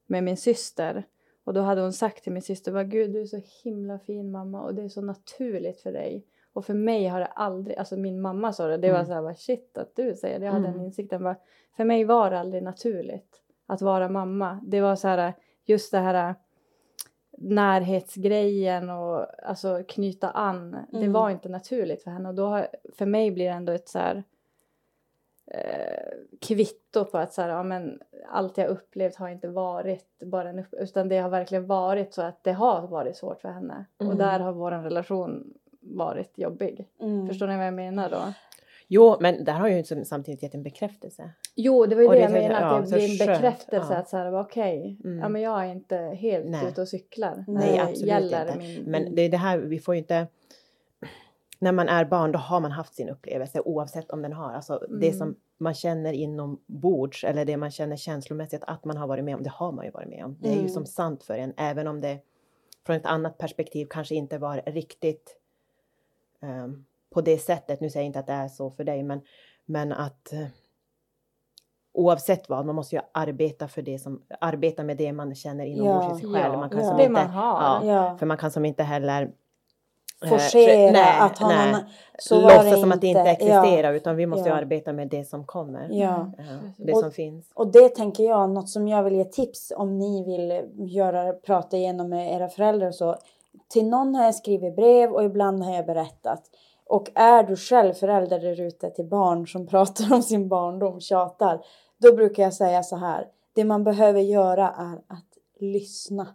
med 0.05 0.23
min 0.23 0.38
syster. 0.38 1.03
Och 1.49 1.55
då 1.55 1.61
hade 1.61 1.81
hon 1.81 1.93
sagt 1.93 2.23
till 2.23 2.31
min 2.33 2.41
syster, 2.41 2.71
bara, 2.71 2.83
gud 2.83 3.11
du 3.13 3.21
är 3.21 3.25
så 3.25 3.41
himla 3.63 3.99
fin 3.99 4.31
mamma 4.31 4.61
och 4.61 4.75
det 4.75 4.81
är 4.83 4.89
så 4.89 5.01
naturligt 5.01 5.81
för 5.81 5.91
dig. 5.91 6.25
Och 6.53 6.65
för 6.65 6.73
mig 6.73 7.07
har 7.07 7.19
det 7.19 7.25
aldrig, 7.25 7.77
alltså 7.77 7.97
min 7.97 8.21
mamma 8.21 8.53
sa 8.53 8.67
det, 8.67 8.77
det 8.77 8.89
var 8.91 8.95
Mm. 8.95 9.07
så 9.07 9.13
här, 9.13 9.21
bara, 9.21 9.33
shit 9.35 9.77
att 9.77 9.95
du 9.95 10.15
säger 10.15 10.39
det. 10.39 10.45
Jag 10.45 10.53
hade 10.53 10.67
Mm. 10.67 10.77
den 10.77 10.85
insikten, 10.85 11.23
bara, 11.23 11.35
för 11.77 11.85
mig 11.85 12.03
var 12.03 12.31
det 12.31 12.39
aldrig 12.39 12.63
naturligt 12.63 13.41
att 13.65 13.81
vara 13.81 14.09
mamma. 14.09 14.59
Det 14.63 14.81
var 14.81 14.95
så 14.95 15.07
här, 15.07 15.33
just 15.65 15.91
det 15.91 15.97
här 15.97 16.35
närhetsgrejen 17.37 18.89
och 18.89 19.25
alltså 19.49 19.83
knyta 19.87 20.29
an. 20.31 20.71
Det 20.91 20.97
Mm. 20.97 21.11
var 21.11 21.29
inte 21.29 21.49
naturligt 21.49 22.03
för 22.03 22.11
henne 22.11 22.29
och 22.29 22.35
då 22.35 22.45
har, 22.45 22.67
för 22.93 23.05
mig 23.05 23.31
blir 23.31 23.45
det 23.45 23.51
ändå 23.51 23.71
ett 23.73 23.89
så 23.89 23.99
här 23.99 24.23
eh, 25.53 26.13
kvitto 26.41 27.05
på 27.05 27.17
att 27.17 27.33
så 27.33 27.41
här, 27.41 27.49
ja, 27.49 27.63
men 27.63 27.99
allt 28.29 28.57
jag 28.57 28.67
upplevt 28.67 29.15
har 29.15 29.29
inte 29.29 29.47
varit 29.47 30.23
bara 30.25 30.49
en 30.49 30.59
upp, 30.59 30.73
utan 30.73 31.09
det 31.09 31.17
har 31.17 31.29
verkligen 31.29 31.67
varit 31.67 32.13
så 32.13 32.21
att 32.21 32.43
det 32.43 32.51
har 32.51 32.87
varit 32.87 33.17
svårt 33.17 33.41
för 33.41 33.49
henne. 33.49 33.85
Mm. 34.01 34.11
Och 34.11 34.17
där 34.17 34.39
har 34.39 34.51
vår 34.51 34.71
relation 34.71 35.53
varit 35.81 36.37
jobbig. 36.37 36.87
Mm. 37.01 37.27
Förstår 37.27 37.47
ni 37.47 37.57
vad 37.57 37.67
jag 37.67 37.73
menar 37.73 38.09
då? 38.09 38.33
Jo, 38.91 39.17
men 39.19 39.43
där 39.43 39.53
har 39.53 39.67
ju 39.67 39.83
samtidigt 39.83 40.43
gett 40.43 40.53
en 40.53 40.63
bekräftelse. 40.63 41.29
Jo, 41.55 41.85
det 41.85 41.95
var 41.95 42.01
ju 42.01 42.07
Och 42.07 42.13
det 42.13 42.19
jag 42.21 42.31
menar, 42.31 42.61
att 42.61 42.89
det 42.89 42.95
blir 42.95 43.21
en 43.21 43.27
bekräftelse 43.27 43.93
ja. 43.93 43.99
att 43.99 44.09
så 44.09 44.17
här, 44.17 44.39
okej, 44.39 44.99
Mm. 45.03 45.19
ja 45.19 45.29
men 45.29 45.41
jag 45.41 45.65
är 45.65 45.71
inte 45.71 45.97
helt 45.97 46.49
Nej. 46.49 46.67
ute 46.67 46.81
och 46.81 46.87
cyklar. 46.87 47.43
när 47.47 47.59
Nej, 47.59 47.71
det 47.73 47.81
absolut 47.81 48.07
gäller 48.07 48.45
inte. 48.47 48.57
Min, 48.57 48.83
Men 48.83 49.15
det 49.15 49.21
är 49.21 49.29
det 49.29 49.37
här, 49.37 49.57
vi 49.57 49.79
får 49.79 49.95
ju 49.95 49.99
inte... 49.99 50.27
När 51.61 51.71
man 51.71 51.89
är 51.89 52.05
barn, 52.05 52.31
då 52.31 52.39
har 52.39 52.59
man 52.59 52.71
haft 52.71 52.93
sin 52.95 53.09
upplevelse 53.09 53.61
oavsett 53.61 54.11
om 54.11 54.21
den 54.21 54.33
har. 54.33 54.53
Alltså 54.53 54.77
det 54.89 55.07
Mm. 55.07 55.17
som 55.17 55.35
man 55.57 55.73
känner 55.73 56.13
inombords 56.13 57.23
eller 57.23 57.45
det 57.45 57.57
man 57.57 57.71
känner 57.71 57.95
känslomässigt 57.95 58.63
att 58.67 58.85
man 58.85 58.97
har 58.97 59.07
varit 59.07 59.23
med 59.23 59.35
om, 59.35 59.43
det 59.43 59.49
har 59.49 59.71
man 59.71 59.85
ju 59.85 59.91
varit 59.91 60.09
med 60.09 60.25
om. 60.25 60.37
Det 60.39 60.47
är 60.49 60.53
ju 60.53 60.59
Mm. 60.59 60.69
som 60.69 60.85
sant 60.85 61.23
för 61.23 61.33
en, 61.37 61.53
även 61.57 61.87
om 61.87 62.01
det 62.01 62.19
från 62.85 62.95
ett 62.95 63.05
annat 63.05 63.37
perspektiv 63.37 63.87
kanske 63.89 64.15
inte 64.15 64.37
var 64.37 64.61
riktigt 64.65 65.35
ehm, 66.41 66.85
på 67.09 67.21
det 67.21 67.37
sättet. 67.37 67.79
Nu 67.81 67.89
säger 67.89 68.03
jag 68.03 68.05
inte 68.09 68.19
att 68.19 68.27
det 68.27 68.33
är 68.33 68.47
så 68.47 68.69
för 68.71 68.83
dig, 68.83 69.03
men, 69.03 69.21
men 69.65 69.91
att 69.93 70.33
eh, 70.33 70.45
oavsett 71.93 72.49
vad, 72.49 72.65
man 72.65 72.75
måste 72.75 72.95
ju 72.95 73.01
arbeta 73.11 73.67
för 73.67 73.81
det 73.81 73.99
som, 73.99 74.21
arbeta 74.39 74.83
med 74.83 74.97
det 74.97 75.13
man 75.13 75.35
känner 75.35 75.65
inombords 75.65 76.05
Ja, 76.09 76.17
i 76.17 76.21
sig 76.21 76.33
själv. 76.33 76.53
ja, 76.53 76.59
man 76.59 76.69
kan 76.69 76.79
ja. 76.79 76.85
som 76.87 76.97
det 76.97 77.03
inte, 77.03 77.13
man 77.13 77.27
har. 77.29 77.61
Ja, 77.61 77.93
Ja. 77.93 78.17
för 78.17 78.25
man 78.25 78.37
kan 78.37 78.51
som 78.51 78.65
inte 78.65 78.83
heller 78.83 79.31
Forcera 80.27 80.91
nej, 80.91 81.19
att 81.19 81.38
ha 81.38 81.47
nej. 81.47 81.71
någon... 81.71 81.81
Så 82.19 82.41
låtsas 82.41 82.79
som 82.81 82.91
att 82.91 83.01
det 83.01 83.07
inte 83.07 83.19
Ja. 83.19 83.27
existerar 83.27 83.93
utan 83.93 84.15
vi 84.15 84.25
måste 84.25 84.49
ju 84.49 84.55
Ja. 84.55 84.61
arbeta 84.61 84.93
med 84.93 85.07
det 85.07 85.25
som 85.25 85.45
kommer. 85.45 85.88
Ja. 85.91 86.31
Eh, 86.39 86.45
Det 86.77 86.93
Och- 86.93 86.99
som 86.99 87.11
finns. 87.11 87.51
Och 87.53 87.67
det 87.67 87.89
tänker 87.89 88.23
jag, 88.23 88.49
något 88.49 88.69
som 88.69 88.88
jag 88.88 89.03
vill 89.03 89.15
ge 89.15 89.23
tips 89.25 89.73
om 89.75 89.97
ni 89.99 90.23
vill 90.23 90.63
göra, 90.95 91.33
prata 91.33 91.77
igenom 91.77 92.09
med 92.09 92.33
era 92.35 92.49
föräldrar 92.49 92.88
och 92.88 92.95
så. 92.95 93.15
Till 93.69 93.88
någon 93.89 94.15
har 94.15 94.23
jag 94.23 94.35
skrivit 94.35 94.75
brev 94.75 95.11
och 95.11 95.23
ibland 95.23 95.63
har 95.63 95.75
jag 95.75 95.85
berättat. 95.85 96.43
Och 96.85 97.11
är 97.15 97.43
du 97.43 97.55
själv 97.55 97.93
förälder 97.93 98.39
där 98.39 98.61
ute 98.61 98.89
till 98.89 99.05
barn 99.05 99.47
som 99.47 99.67
pratar 99.73 100.13
om 100.13 100.23
sin 100.23 100.47
barndom, 100.47 100.99
tjatar. 101.01 101.61
Då 101.97 102.15
brukar 102.15 102.43
jag 102.43 102.53
säga 102.53 102.83
så 102.83 102.95
här. 102.95 103.27
Det 103.53 103.63
man 103.63 103.83
behöver 103.83 104.19
göra 104.21 104.67
är 104.67 104.95
att 105.15 105.38
lyssna. 105.59 106.27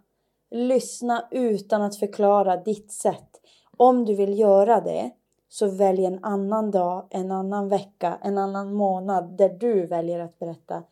lyssna 0.51 1.27
utan 1.31 1.81
att 1.81 1.95
förklara 1.95 2.57
ditt 2.57 2.91
sätt. 2.91 3.34
Om 3.77 4.05
du 4.05 4.15
vill 4.15 4.39
göra 4.39 4.81
det 4.81 5.11
så 5.49 5.67
välj 5.67 6.05
en 6.05 6.23
annan 6.23 6.71
dag, 6.71 7.07
en 7.09 7.31
annan 7.31 7.69
vecka, 7.69 8.17
en 8.21 8.37
annan 8.37 8.73
månad 8.73 9.37
där 9.37 9.49
du 9.49 9.85
väljer 9.85 10.19
att 10.19 10.39
berätta 10.39 10.83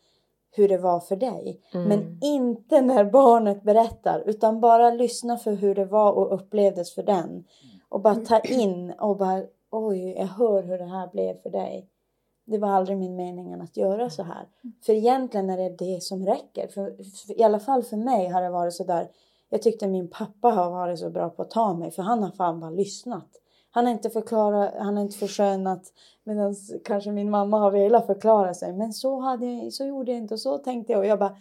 hur 0.50 0.68
det 0.68 0.78
var 0.78 1.00
för 1.00 1.16
dig. 1.16 1.60
Mm. 1.74 1.88
Men 1.88 2.18
inte 2.22 2.80
när 2.80 3.04
barnet 3.04 3.62
berättar 3.62 4.22
utan 4.26 4.60
bara 4.60 4.90
lyssna 4.90 5.36
för 5.36 5.52
hur 5.52 5.74
det 5.74 5.84
var 5.84 6.12
och 6.12 6.34
upplevdes 6.34 6.94
för 6.94 7.02
den. 7.02 7.44
Och 7.88 8.00
bara 8.00 8.14
ta 8.14 8.40
in 8.40 8.90
och 8.90 9.16
bara 9.16 9.42
oj, 9.70 10.14
jag 10.18 10.26
hör 10.26 10.62
hur 10.62 10.78
det 10.78 10.84
här 10.84 11.08
blev 11.12 11.34
för 11.42 11.50
dig. 11.50 11.88
Det 12.44 12.58
var 12.58 12.68
aldrig 12.68 12.98
min 12.98 13.16
mening 13.16 13.54
att 13.54 13.76
göra 13.76 14.10
så 14.10 14.22
här. 14.22 14.48
För 14.86 14.92
egentligen 14.92 15.50
är 15.50 15.56
det 15.56 15.68
det 15.68 16.02
som 16.02 16.26
räcker. 16.26 16.68
För, 16.68 17.04
för, 17.26 17.40
I 17.40 17.42
alla 17.42 17.60
fall 17.60 17.82
för 17.82 17.96
mig 17.96 18.28
har 18.28 18.42
det 18.42 18.50
varit 18.50 18.74
så 18.74 18.84
där. 18.84 19.08
Jag 19.54 19.62
tyckte 19.62 19.86
min 19.86 20.08
pappa 20.08 20.48
har 20.48 20.70
varit 20.70 20.98
så 20.98 21.10
bra 21.10 21.30
på 21.30 21.42
att 21.42 21.50
ta 21.50 21.74
mig 21.74 21.90
för 21.90 22.02
han 22.02 22.22
har 22.22 22.30
fan 22.30 22.60
bara 22.60 22.70
lyssnat. 22.70 23.28
Han 23.70 23.84
har 23.86 23.92
inte 23.92 24.10
förklarat, 24.10 24.74
han 24.78 24.96
har 24.96 25.02
inte 25.02 25.18
förskönat 25.18 25.82
medan 26.24 26.54
kanske 26.84 27.10
min 27.10 27.30
mamma 27.30 27.58
har 27.58 27.70
velat 27.70 28.06
förklara 28.06 28.54
sig. 28.54 28.72
Men 28.72 28.92
så, 28.92 29.20
hade 29.20 29.46
jag, 29.46 29.72
så 29.72 29.84
gjorde 29.84 30.12
jag 30.12 30.18
inte 30.20 30.34
och 30.34 30.40
så 30.40 30.58
tänkte 30.58 30.92
jag 30.92 30.98
och 31.00 31.06
jag 31.06 31.18
bara 31.18 31.36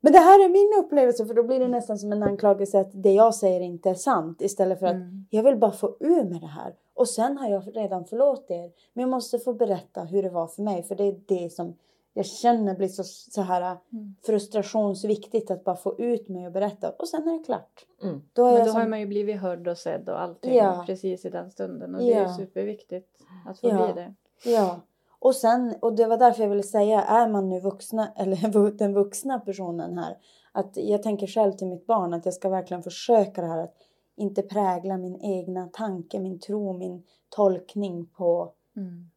men 0.00 0.12
det 0.12 0.18
här 0.18 0.44
är 0.44 0.48
min 0.48 0.84
upplevelse 0.84 1.26
för 1.26 1.34
då 1.34 1.42
blir 1.42 1.60
det 1.60 1.68
nästan 1.68 1.98
som 1.98 2.12
en 2.12 2.22
anklagelse 2.22 2.80
att 2.80 2.90
det 2.92 3.12
jag 3.12 3.34
säger 3.34 3.60
inte 3.60 3.90
är 3.90 3.94
sant 3.94 4.42
istället 4.42 4.78
för 4.78 4.86
att 4.86 4.94
Mm. 4.94 5.26
jag 5.30 5.42
vill 5.42 5.56
bara 5.56 5.72
få 5.72 5.96
ur 6.00 6.24
med 6.24 6.40
det 6.40 6.46
här. 6.46 6.74
Och 6.94 7.08
sen 7.08 7.38
har 7.38 7.48
jag 7.48 7.76
redan 7.76 8.04
förlåtit 8.04 8.50
er. 8.50 8.70
Men 8.92 9.00
jag 9.02 9.08
måste 9.10 9.38
få 9.38 9.52
berätta 9.52 10.02
hur 10.02 10.22
det 10.22 10.30
var 10.30 10.46
för 10.46 10.62
mig 10.62 10.82
för 10.82 10.94
det 10.94 11.04
är 11.04 11.20
det 11.26 11.52
som 11.52 11.74
jag 12.14 12.26
känner 12.26 12.74
blir 12.76 12.88
så, 12.88 13.04
så 13.04 13.42
här 13.42 13.76
Mm. 13.92 14.14
frustrationsviktigt 14.26 15.50
att 15.50 15.64
bara 15.64 15.76
få 15.76 15.98
ut 16.00 16.28
mig 16.28 16.46
och 16.46 16.52
berätta. 16.52 16.90
Och 16.90 17.08
sen 17.08 17.28
är 17.28 17.38
det 17.38 17.44
klart. 17.44 17.86
Mm. 18.02 18.22
Då 18.32 18.46
är 18.46 18.52
Men 18.52 18.66
då 18.66 18.72
som, 18.72 18.80
har 18.80 18.88
man 18.88 19.00
ju 19.00 19.06
blivit 19.06 19.40
hörd 19.40 19.68
och 19.68 19.78
sedd 19.78 20.08
och 20.08 20.20
allting 20.20 20.54
Ja. 20.54 20.82
precis 20.86 21.24
i 21.24 21.30
den 21.30 21.50
stunden. 21.50 21.94
Och 21.94 22.00
det 22.00 22.14
är 22.14 22.22
Ja. 22.22 22.34
superviktigt 22.36 23.08
att 23.46 23.60
få 23.60 23.68
Ja. 23.68 23.92
bli 23.92 24.02
det. 24.02 24.14
Ja. 24.50 24.80
Och 25.18 25.34
sen, 25.36 25.74
och 25.82 25.92
det 25.96 26.06
var 26.06 26.16
därför 26.18 26.42
jag 26.42 26.50
ville 26.50 26.62
säga, 26.62 27.02
är 27.02 27.28
man 27.28 27.48
nu 27.48 27.60
vuxna, 27.60 28.12
eller 28.16 28.70
den 28.78 28.94
vuxna 28.94 29.38
personen 29.40 29.98
här, 29.98 30.16
att 30.52 30.76
jag 30.76 31.02
tänker 31.02 31.26
själv 31.26 31.52
till 31.52 31.66
mitt 31.66 31.86
barn 31.86 32.14
att 32.14 32.24
jag 32.24 32.34
ska 32.34 32.48
verkligen 32.48 32.82
försöka 32.82 33.40
det 33.40 33.46
här 33.48 33.58
att 33.58 33.74
inte 34.16 34.42
prägla 34.42 34.96
min 34.96 35.20
egna 35.20 35.68
tanke, 35.72 36.18
min 36.20 36.38
tro, 36.38 36.72
min 36.72 37.02
tolkning 37.28 38.06
på, 38.06 38.52
Mm. 38.76 39.10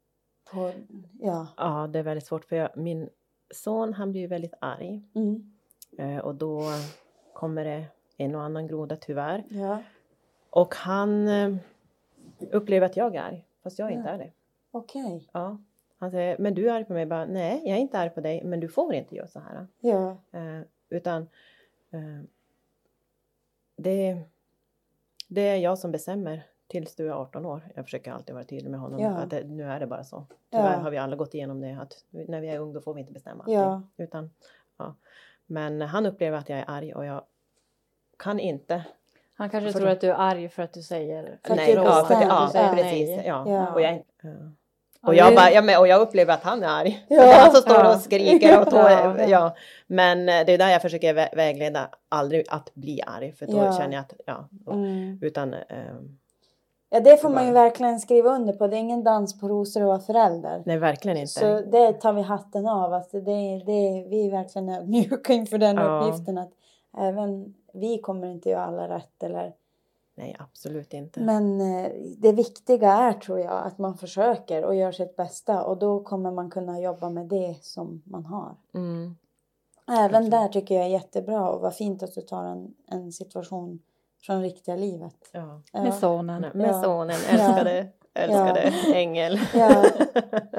På 0.52 0.72
ja. 1.20 1.48
Ja, 1.58 1.88
det 1.94 2.00
är 2.00 2.04
väldigt 2.04 2.26
svårt 2.28 2.46
för 2.46 2.56
jag, 2.56 2.78
min 2.78 3.10
son 3.54 3.94
han 3.94 4.12
blir 4.12 4.28
väldigt 4.28 4.54
arg 4.60 5.02
Mm. 5.16 5.52
eh, 5.98 6.18
och 6.18 6.36
då 6.36 6.62
kommer 7.34 7.66
det 7.66 7.86
en 8.18 8.36
och 8.36 8.42
annan 8.42 8.68
groda 8.68 8.96
tyvärr. 8.96 9.44
Ja, 9.50 9.84
Och 10.50 10.76
han 10.76 11.28
eh, 11.28 11.56
upplever 12.52 12.86
att 12.86 12.98
jag 12.98 13.16
är 13.16 13.22
arg, 13.22 13.46
fast 13.64 13.80
jag 13.80 13.92
inte 13.92 14.10
Ja. 14.10 14.14
är 14.14 14.18
det. 14.18 14.32
okej. 14.72 15.30
Ja. 15.32 15.58
Han 15.98 16.12
säger, 16.12 16.38
men 16.38 16.54
du 16.54 16.70
är 16.70 16.74
arg 16.74 16.86
på 16.86 16.94
mig? 16.94 17.06
Bara, 17.06 17.26
Nej, 17.26 17.62
jag 17.66 17.78
är 17.78 17.82
inte 17.82 18.00
arg 18.00 18.10
på 18.10 18.22
dig, 18.22 18.44
men 18.44 18.60
du 18.60 18.68
får 18.68 18.94
inte 18.94 19.16
göra 19.16 19.28
så 19.28 19.40
här. 19.40 19.68
Ja, 19.80 20.18
Eh, 20.32 20.62
utan 20.90 21.22
eh, 21.92 22.22
det, 23.76 24.22
det 25.28 25.42
är 25.42 25.56
jag 25.58 25.80
som 25.80 25.92
bestämmer 25.92 26.44
tills 26.74 26.96
du 26.96 27.08
är 27.08 27.12
18 27.14 27.46
år. 27.46 27.62
Jag 27.76 27.86
försöker 27.86 28.12
alltid 28.12 28.36
vara 28.36 28.44
tydlig 28.46 28.72
med 28.72 28.80
honom. 28.80 29.00
Ja. 29.00 29.10
Att 29.10 29.30
det, 29.30 29.44
nu 29.44 29.64
är 29.64 29.80
det 29.80 29.88
bara 29.88 30.04
så. 30.04 30.26
Tyvärr 30.52 30.72
Ja. 30.74 30.78
har 30.80 30.92
vi 30.92 30.98
alla 30.98 31.16
gått 31.16 31.34
igenom 31.34 31.62
det. 31.62 31.78
Att 31.82 31.94
när 32.10 32.42
vi 32.42 32.50
är 32.50 32.60
ung 32.60 32.74
då 32.74 32.82
får 32.82 32.94
vi 32.94 33.02
inte 33.02 33.14
bestämma. 33.14 33.44
Ja. 33.48 33.82
Utan, 33.98 34.30
ja. 34.78 34.96
Men 35.46 35.82
han 35.82 36.06
upplever 36.06 36.38
att 36.38 36.50
jag 36.50 36.60
är 36.60 36.66
arg 36.68 36.94
och 36.94 37.06
jag 37.06 37.22
kan 38.20 38.40
inte. 38.40 38.84
Han 39.36 39.50
kanske 39.50 39.72
För 39.72 39.80
tror 39.80 39.90
att 39.90 40.02
du 40.02 40.10
är 40.10 40.14
arg 40.16 40.50
för 40.50 40.64
att 40.64 40.74
du 40.74 40.82
säger 40.82 41.38
För 41.44 41.52
att 41.52 41.58
nej, 41.58 41.76
du 41.76 41.82
ja, 41.82 42.06
för 42.08 42.16
att, 42.16 42.22
ja, 42.24 42.46
du 42.46 42.52
säger 42.52 42.74
precis. 42.76 43.10
nej. 43.10 43.24
Ja. 43.28 43.44
Ja. 43.50 43.74
Och, 43.74 45.16
jag, 45.16 45.30
och, 45.30 45.36
bara, 45.36 45.52
ja, 45.52 45.62
men, 45.62 45.80
och 45.80 45.88
jag 45.88 46.02
upplever 46.02 46.34
att 46.34 46.44
han 46.44 46.64
är 46.64 46.68
arg. 46.68 47.06
Ja. 47.10 47.22
Det 47.22 47.28
är 47.32 47.42
han 47.42 47.52
som 47.52 47.62
står 47.62 47.76
Ja. 47.76 47.96
och 47.96 48.02
skriker. 48.02 48.62
Och 48.62 48.66
tå, 48.72 48.78
Ja. 48.78 49.24
ja. 49.28 49.56
Men 49.88 50.20
eh, 50.30 50.46
det 50.46 50.52
är 50.54 50.58
där 50.58 50.70
jag 50.70 50.82
försöker 50.82 51.14
vä- 51.14 51.36
vägleda, 51.36 51.90
aldrig 52.10 52.46
att 52.50 52.74
bli 52.74 53.02
arg. 53.08 53.32
För 53.32 53.46
då 53.48 53.58
Ja. 53.58 53.74
känner 53.78 53.94
jag 53.94 54.02
att, 54.02 54.14
ja. 54.26 54.48
då- 54.52 54.72
mm. 54.72 55.20
Utan, 55.22 55.54
ehm, 55.54 56.18
ja, 56.94 57.00
det 57.00 57.18
får 57.18 57.30
man 57.30 57.46
ju 57.48 57.52
verkligen 57.52 58.00
skriva 58.00 58.30
under 58.36 58.54
på. 58.54 58.68
Det 58.68 58.76
är 58.76 58.80
ingen 58.80 59.04
dans 59.04 59.40
på 59.40 59.48
rosor 59.48 59.82
att 59.82 59.88
vara 59.88 60.00
förälder. 60.00 60.64
nej 60.66 60.78
verkligen 60.78 61.18
inte. 61.18 61.32
Så 61.32 61.60
det 61.72 61.94
tar 61.94 62.14
vi 62.14 62.22
hatten 62.22 62.68
av. 62.68 62.94
Att 62.94 63.12
det, 63.12 63.64
det, 63.66 64.06
vi 64.10 64.28
är 64.28 64.32
verkligen 64.32 64.70
ödmjuka 64.70 65.34
inför 65.34 65.58
den 65.58 65.76
Ja. 65.76 66.00
uppgiften. 66.00 66.38
Att 66.38 66.52
även 66.98 67.54
vi 67.74 67.98
kommer 67.98 68.28
inte 68.28 68.50
göra 68.50 68.64
alla 68.66 68.90
rätt. 68.90 69.24
Eller, 69.24 69.54
Nej, 70.16 70.36
absolut 70.40 70.94
inte. 70.94 71.20
men 71.20 71.62
eh, 71.62 71.92
det 72.18 72.32
viktiga 72.32 72.92
är 72.94 73.14
tror 73.14 73.40
jag 73.40 73.64
att 73.68 73.78
man 73.78 73.98
försöker 73.98 74.66
och 74.66 74.76
gör 74.76 74.92
sitt 74.92 75.16
bästa. 75.16 75.64
Och 75.64 75.78
då 75.78 76.00
kommer 76.00 76.32
man 76.32 76.50
kunna 76.50 76.80
jobba 76.80 77.10
med 77.10 77.26
det 77.26 77.56
som 77.62 78.02
man 78.06 78.26
har. 78.26 78.56
Mm. 78.74 79.16
Även 79.92 80.30
där 80.30 80.48
tycker 80.48 80.76
jag 80.76 80.84
är 80.84 80.90
jättebra. 80.90 81.50
Och 81.50 81.62
vad 81.62 81.76
fint 81.76 82.04
att 82.04 82.14
du 82.16 82.22
tar 82.22 82.44
en, 82.44 82.74
en 82.88 83.12
situation 83.12 83.80
från 84.26 84.42
riktiga 84.42 84.76
livet. 84.76 85.16
Ja. 85.32 85.62
Ja. 85.74 85.84
Med 85.84 85.94
sonen. 85.94 86.42
Nej, 86.42 86.52
Med 86.54 86.70
Ja. 86.70 86.82
sonen, 86.84 87.16
älskade, 87.30 87.88
älskade 88.14 88.74
ängel. 88.94 89.40
Ja. 89.54 89.84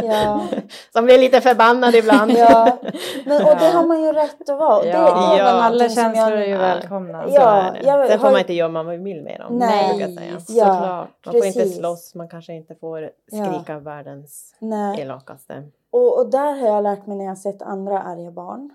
Ja. 0.02 0.47
Som 0.92 1.04
blir 1.04 1.18
lite 1.18 1.40
förbannad 1.40 1.94
ibland. 1.94 2.30
Ja, 2.30 2.78
men, 3.25 3.42
och 3.44 3.56
det 3.59 3.66
har 3.75 3.87
man 3.87 4.02
ju 4.04 4.12
rätt 4.12 4.49
att 4.50 4.59
vara. 4.59 4.83
Det, 4.83 4.88
det 4.88 4.92
Ja, 4.92 5.37
Ja. 5.38 5.44
alla 5.44 5.88
känslor 5.88 6.33
är 6.33 6.47
ju 6.47 6.56
välkomna. 6.56 7.23
Så 7.28 7.35
Ja, 7.35 7.62
är 7.62 7.99
det. 7.99 8.09
Sen 8.09 8.18
får 8.21 8.30
man 8.30 8.38
inte 8.40 8.52
göra 8.54 8.68
vad 8.68 8.85
man 8.87 9.04
vill 9.04 9.23
med 9.23 9.40
dem. 9.40 9.56
Nej. 9.59 10.00
jag 10.00 10.12
säga. 10.14 10.30
Ja, 10.30 10.40
Såklart. 10.40 11.09
Man 11.26 11.33
får 11.35 11.47
inte 11.47 11.59
precis. 11.59 11.76
slåss, 11.76 12.14
man 12.14 12.28
kanske 12.28 12.52
inte 12.52 12.75
får 12.75 13.11
skrika 13.33 13.78
världens 13.78 14.54
Nej. 14.59 15.00
elakaste. 15.00 15.62
Och, 15.95 16.19
och 16.19 16.31
där 16.31 16.61
har 16.61 16.69
jag 16.69 16.83
lärt 16.83 17.07
mig 17.07 17.17
när 17.17 17.25
jag 17.25 17.39
sett 17.39 17.63
andra 17.63 18.03
arga 18.03 18.31
barn. 18.31 18.71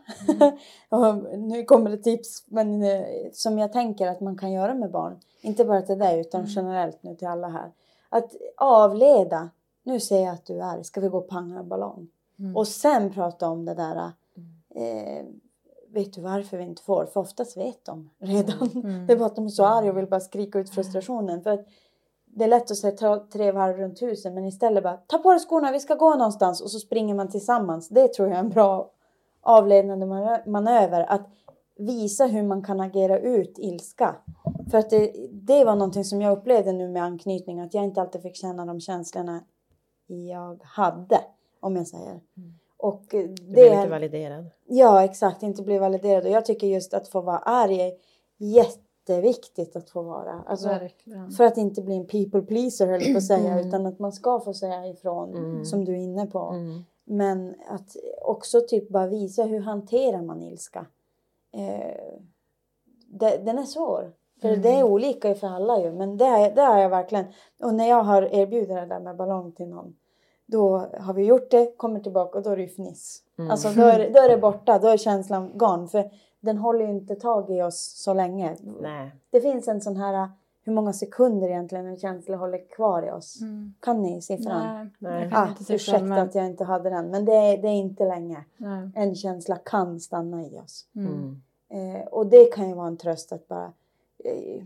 Mm. 0.92 1.18
nu 1.48 1.64
kommer 1.64 1.90
det 1.90 1.98
tips 1.98 2.44
men, 2.48 2.84
eh, 2.84 3.06
som 3.34 3.58
jag 3.58 3.74
tänker 3.74 4.08
att 4.08 4.20
man 4.22 4.38
kan 4.38 4.52
göra 4.52 4.74
med 4.74 4.92
barn. 4.92 5.20
Inte 5.42 5.66
bara 5.66 5.82
till 5.82 6.00
dig 6.00 6.20
utan 6.20 6.42
Mm. 6.42 6.52
generellt 6.56 7.04
nu 7.04 7.16
till 7.16 7.28
alla 7.28 7.48
här. 7.48 7.72
Att 8.10 8.32
avleda. 8.58 9.50
Nu 9.84 10.00
ser 10.00 10.24
jag 10.24 10.34
att 10.34 10.46
du 10.46 10.60
är 10.60 10.64
arg, 10.64 10.84
ska 10.84 11.02
vi 11.02 11.08
gå 11.08 11.18
och 11.18 11.28
panga 11.28 11.60
en 11.60 11.70
ballong? 11.70 12.08
Mm. 12.40 12.56
Och 12.58 12.68
sen 12.68 13.14
prata 13.14 13.50
om 13.50 13.66
det 13.66 13.74
där. 13.74 14.12
Eh, 14.76 15.26
vet 15.90 16.14
du 16.14 16.22
varför 16.22 16.58
vi 16.58 16.64
inte 16.64 16.84
får? 16.84 17.06
För 17.06 17.20
oftast 17.20 17.58
vet 17.58 17.86
de 17.86 18.10
redan. 18.20 18.70
Mm. 18.76 19.08
Det 19.08 19.14
är 19.14 19.18
bara 19.18 19.26
att 19.26 19.36
de 19.36 19.46
är 19.46 19.50
så 19.50 19.66
arga 19.66 19.92
och 19.92 19.98
vill 19.98 20.08
bara 20.08 20.20
skrika 20.20 20.60
ut 20.60 20.70
frustrationen. 20.70 21.44
För 21.44 21.50
att 21.50 21.66
det 22.40 22.46
är 22.46 22.50
lätt 22.50 22.72
att 22.72 22.78
säga 22.78 23.20
tre 23.34 23.52
varv 23.52 23.78
runt 23.78 24.02
huset 24.02 24.34
men 24.34 24.46
istället 24.46 24.84
bara 24.84 24.98
ta 24.98 25.18
på 25.18 25.32
dig 25.32 25.40
skorna, 25.40 25.72
vi 25.72 25.80
ska 25.80 25.96
gå 25.96 26.16
någonstans 26.16 26.62
och 26.62 26.72
så 26.72 26.80
springer 26.80 27.16
man 27.16 27.30
tillsammans. 27.30 27.90
Det 27.90 28.14
tror 28.14 28.28
jag 28.28 28.36
är 28.36 28.40
en 28.40 28.50
bra 28.50 28.92
avledande 29.42 30.06
manö- 30.06 30.50
manöver. 30.50 31.06
Att 31.12 31.28
visa 31.78 32.26
hur 32.26 32.44
man 32.44 32.64
kan 32.64 32.80
agera 32.80 33.20
ut 33.20 33.60
ilska. 33.60 34.16
För 34.72 34.78
att 34.78 34.90
det, 34.90 35.28
det 35.32 35.64
var 35.66 35.76
någonting 35.76 36.04
som 36.04 36.22
jag 36.22 36.38
upplevde 36.38 36.72
nu 36.72 36.88
med 36.88 37.04
anknytning. 37.04 37.60
Att 37.60 37.74
jag 37.74 37.84
inte 37.84 38.02
alltid 38.02 38.22
fick 38.22 38.36
känna 38.36 38.66
de 38.66 38.80
känslorna 38.80 39.44
jag 40.08 40.64
hade. 40.64 41.20
Om 41.60 41.76
jag 41.76 41.88
säger. 41.88 42.20
Och 42.78 43.16
eh, 43.16 43.22
Du 43.24 43.28
det 43.28 43.52
blir 43.52 43.72
är... 43.72 43.78
inte 43.78 43.90
validerad. 43.90 44.46
Ja, 44.66 45.04
exakt. 45.04 45.44
Inte 45.44 45.64
bli 45.64 45.78
validerad. 45.78 46.24
Och 46.26 46.32
jag 46.32 46.46
tycker 46.46 46.68
just 46.68 46.94
att 46.94 47.08
få 47.08 47.22
vara 47.22 47.38
arg 47.38 47.82
är 47.82 47.92
jätteviktigt 49.14 49.76
att 49.76 49.90
få 49.90 50.02
vara. 50.02 50.44
Alltså, 50.48 50.68
Verkligen. 50.68 51.32
för 51.32 51.44
att 51.44 51.58
inte 51.58 51.82
bli 51.82 51.96
en 51.96 52.08
people 52.08 52.42
pleaser 52.42 52.88
höll 52.88 53.02
jag 53.02 53.12
på 53.12 53.18
att 53.18 53.24
säga. 53.26 53.52
Mm. 53.54 53.68
Utan 53.68 53.86
att 53.86 54.00
man 54.00 54.12
ska 54.12 54.40
få 54.40 54.54
säga 54.54 54.88
ifrån 54.88 55.36
Mm. 55.38 55.66
som 55.66 55.86
du 55.86 55.92
är 55.92 55.98
inne 55.98 56.26
på. 56.26 56.40
Mm. 56.40 56.84
Men 57.06 57.56
att 57.70 57.96
också 58.22 58.62
typ 58.62 58.90
bara 58.90 59.08
visa 59.08 59.44
hur 59.44 59.60
hanterar 59.60 60.22
man 60.22 60.42
ilska. 60.42 60.86
Eh, 61.52 62.14
det, 63.08 63.38
den 63.38 63.60
är 63.60 63.64
svår. 63.64 64.12
För 64.42 64.48
Mm. 64.50 64.62
det 64.62 64.70
är 64.70 64.84
olika 64.84 65.36
för 65.36 65.48
alla 65.48 65.80
ju. 65.82 65.92
Men 65.92 66.18
det, 66.18 66.26
är- 66.26 66.56
det 66.56 66.62
har 66.62 66.78
jag 66.80 66.90
verkligen. 66.90 67.26
Och 67.64 67.74
när 67.74 67.90
jag 67.90 68.04
har 68.04 68.22
erbjudit 68.36 68.70
det 68.70 68.86
där 68.86 69.00
med 69.00 69.16
ballong 69.16 69.52
till 69.52 69.68
någon. 69.68 69.96
Då 70.46 70.78
har 71.00 71.14
vi 71.14 71.24
gjort 71.26 71.52
det, 71.52 71.78
kommer 71.78 72.00
tillbaka 72.00 72.38
och 72.38 72.44
då 72.44 72.50
är 72.50 72.56
det 72.56 72.62
ju 72.62 72.68
fniss. 72.70 73.24
Mm. 73.40 73.52
Alltså 73.52 73.70
då 73.70 73.82
är, 73.82 74.10
då 74.14 74.20
är 74.20 74.30
det 74.30 74.38
borta, 74.38 74.80
då 74.80 74.88
är 74.88 74.98
känslan 74.98 75.52
gone. 75.58 75.88
För 75.88 76.12
den 76.40 76.58
håller 76.58 76.86
ju 76.86 76.92
inte 76.92 77.16
tag 77.16 77.50
i 77.50 77.62
oss 77.62 77.94
så 78.04 78.14
länge. 78.14 78.56
Nej. 78.82 79.12
Det 79.30 79.42
finns 79.42 79.68
en 79.68 79.82
sån 79.82 79.98
här, 79.98 80.30
hur 80.64 80.74
många 80.74 80.94
sekunder 80.94 81.50
egentligen 81.50 81.86
en 81.86 81.98
känsla 81.98 82.38
håller 82.38 82.70
kvar 82.70 83.08
i 83.08 83.12
oss. 83.12 83.42
Mm. 83.42 83.74
Kan 83.80 84.02
ni 84.02 84.22
siffran? 84.22 84.76
Nej, 84.76 84.90
Nej. 85.00 85.22
jag 85.24 85.32
kan 85.32 85.44
Ah, 85.44 85.50
inte 85.50 85.64
siffran, 85.64 85.76
ursäkta 85.76 86.06
men... 86.06 86.28
att 86.28 86.36
jag 86.36 86.46
inte 86.46 86.64
hade 86.64 86.90
den, 86.90 87.12
men 87.12 87.26
det 87.26 87.36
är, 87.36 87.58
det 87.58 87.68
är 87.68 87.74
inte 87.74 88.06
länge. 88.06 88.44
Nej. 88.58 88.90
En 88.96 89.16
känsla 89.16 89.56
kan 89.66 90.00
stanna 90.00 90.46
i 90.46 90.60
oss. 90.60 90.86
Mm. 90.96 91.40
Mm. 91.70 91.96
Eh, 91.96 92.08
och 92.08 92.28
det 92.28 92.46
kan 92.46 92.70
ju 92.70 92.76
vara 92.76 92.88
en 92.88 92.98
tröst 92.98 93.32
att 93.32 93.48
bara... 93.48 93.74
Eh, 94.24 94.64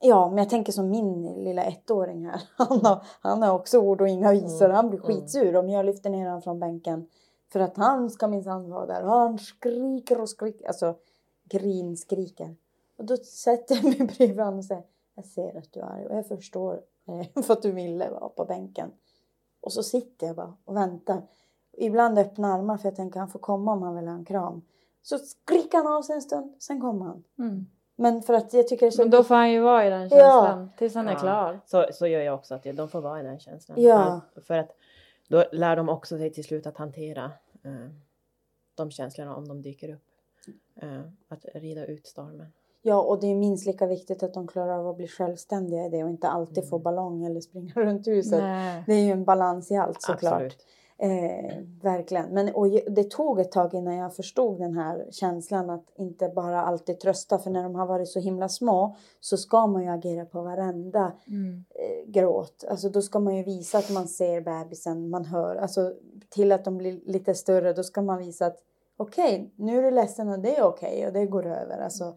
ja, 0.00 0.28
men 0.28 0.38
jag 0.38 0.50
tänker 0.50 0.72
som 0.72 0.90
min 0.90 1.22
lilla 1.44 1.64
ettåring 1.64 2.26
här. 2.26 2.42
Han 2.56 2.80
har, 2.84 3.02
han 3.20 3.42
har 3.42 3.54
också 3.54 3.78
ord 3.78 4.00
och 4.00 4.08
inga 4.08 4.32
visor. 4.32 4.64
Mm, 4.64 4.76
Han 4.76 4.90
blir 4.90 5.04
mm. 5.04 5.06
skitsur 5.06 5.56
om 5.56 5.68
jag 5.70 5.86
lyfter 5.86 6.10
ner 6.10 6.26
honom 6.26 6.42
från 6.42 6.58
bänken. 6.60 7.06
För 7.52 7.60
att 7.60 7.76
han 7.76 8.10
ska 8.10 8.28
minsann 8.28 8.70
vara 8.70 8.86
där. 8.86 9.04
Och 9.04 9.10
han 9.10 9.38
skriker 9.38 10.20
och 10.20 10.28
skriker. 10.28 10.66
Alltså 10.66 10.94
grinskriker. 11.44 12.56
Och 12.96 13.04
då 13.04 13.16
sätter 13.16 13.74
jag 13.74 13.84
mig 13.84 14.06
bredvid 14.16 14.38
honom 14.38 14.58
och 14.58 14.64
säger 14.64 14.82
jag 15.14 15.24
ser 15.24 15.58
att 15.58 15.72
du 15.72 15.80
är 15.80 15.84
arg 15.84 16.06
och 16.06 16.16
jag 16.16 16.26
förstår 16.28 16.80
eh, 17.08 17.42
för 17.42 17.52
att 17.52 17.62
du 17.62 17.72
ville 17.72 18.10
vara 18.10 18.28
på 18.28 18.44
bänken. 18.44 18.90
Och 19.60 19.72
så 19.72 19.82
sitter 19.82 20.26
jag 20.26 20.36
bara 20.36 20.56
och 20.64 20.76
väntar. 20.76 21.22
Ibland 21.72 22.18
öppnar 22.18 22.58
armar 22.58 22.76
för 22.76 22.88
jag 22.88 22.96
tänker 22.96 23.20
han 23.20 23.28
får 23.28 23.38
komma 23.38 23.72
om 23.72 23.82
han 23.82 23.96
vill 23.96 24.08
ha 24.08 24.14
en 24.14 24.24
kram. 24.24 24.62
Så 25.02 25.18
skriker 25.18 25.78
han 25.78 25.86
av 25.86 26.02
sig 26.02 26.14
en 26.14 26.22
stund, 26.22 26.54
sen 26.58 26.80
kommer 26.80 27.04
han. 27.06 27.24
Mm. 27.38 27.66
Men 27.96 28.22
för 28.22 28.34
att 28.34 28.52
jag 28.52 28.68
tycker 28.68 28.86
det 28.86 28.88
är 28.88 28.90
så... 28.90 29.02
Men 29.02 29.10
då 29.10 29.24
får 29.24 29.34
han 29.34 29.52
ju 29.52 29.60
vara 29.60 29.86
i 29.86 29.90
den 29.90 30.10
känslan 30.10 30.70
tills 30.78 30.94
han 30.94 31.08
är 31.08 31.12
Ja. 31.12 31.18
klar. 31.18 31.60
Så, 31.66 31.86
så 31.92 32.06
gör 32.06 32.20
jag 32.20 32.34
också, 32.34 32.54
att 32.54 32.62
de 32.62 32.88
får 32.88 33.00
vara 33.00 33.20
i 33.20 33.22
den 33.22 33.38
känslan. 33.38 33.82
Ja. 33.82 34.20
För 34.46 34.58
att 34.58 34.70
då 35.28 35.44
lär 35.52 35.76
de 35.76 35.88
också 35.88 36.18
sig 36.18 36.32
till 36.32 36.44
slut 36.44 36.66
att 36.66 36.76
hantera 36.76 37.32
eh, 37.64 37.88
de 38.74 38.90
känslorna 38.90 39.36
om 39.36 39.48
de 39.48 39.62
dyker 39.62 39.94
upp. 39.94 40.02
Eh, 40.76 41.00
att 41.28 41.44
rida 41.54 41.86
ut 41.86 42.06
stormen. 42.06 42.52
Ja, 42.82 43.00
och 43.02 43.20
det 43.20 43.26
är 43.26 43.34
minst 43.34 43.66
lika 43.66 43.86
viktigt 43.86 44.22
att 44.22 44.34
de 44.34 44.46
klarar 44.46 44.78
av 44.78 44.88
att 44.88 44.96
bli 44.96 45.08
självständiga 45.08 45.86
i 45.86 45.88
det 45.88 46.04
och 46.04 46.10
inte 46.10 46.28
alltid 46.28 46.68
få 46.68 46.78
ballong 46.78 47.24
eller 47.24 47.40
springa 47.40 47.72
runt 47.76 48.06
huset. 48.06 48.40
Nej. 48.40 48.84
Det 48.86 48.94
är 48.94 49.04
ju 49.04 49.10
en 49.10 49.24
balans 49.24 49.70
i 49.70 49.76
allt 49.76 50.02
såklart. 50.02 50.32
Absolut. 50.32 50.66
Eh, 51.02 51.56
verkligen. 51.82 52.28
Men 52.30 52.54
och 52.54 52.68
det 52.70 53.10
tog 53.10 53.40
ett 53.40 53.52
tag 53.52 53.74
innan 53.74 53.96
jag 53.96 54.14
förstod 54.16 54.58
den 54.58 54.74
här 54.76 55.06
känslan 55.10 55.70
att 55.70 55.84
inte 55.96 56.28
bara 56.28 56.62
alltid 56.62 57.00
trösta. 57.00 57.38
För 57.38 57.50
när 57.50 57.62
de 57.62 57.74
har 57.74 57.86
varit 57.86 58.08
så 58.08 58.20
himla 58.20 58.48
små 58.48 58.96
så 59.20 59.36
ska 59.36 59.66
man 59.66 59.82
ju 59.82 59.88
agera 59.88 60.24
på 60.24 60.42
varenda 60.42 61.12
Mm. 61.26 61.64
eh, 61.70 62.10
gråt. 62.10 62.64
Alltså 62.68 62.88
då 62.88 63.02
ska 63.02 63.18
man 63.18 63.36
ju 63.36 63.42
visa 63.42 63.78
att 63.78 63.90
man 63.90 64.08
ser 64.08 64.40
bebisen, 64.40 65.10
man 65.10 65.24
hör. 65.24 65.56
Alltså 65.56 65.94
till 66.28 66.52
att 66.52 66.64
de 66.64 66.78
blir 66.78 67.00
lite 67.06 67.34
större 67.34 67.72
då 67.72 67.82
ska 67.82 68.02
man 68.02 68.18
visa 68.18 68.46
att 68.46 68.58
okej, 68.96 69.50
nu 69.56 69.78
är 69.78 69.82
du 69.82 69.90
ledsen 69.90 70.28
och 70.28 70.38
det 70.38 70.56
är 70.56 70.62
okej 70.62 71.06
och 71.06 71.12
det 71.12 71.26
går 71.26 71.46
över. 71.46 71.78
Alltså, 71.78 72.14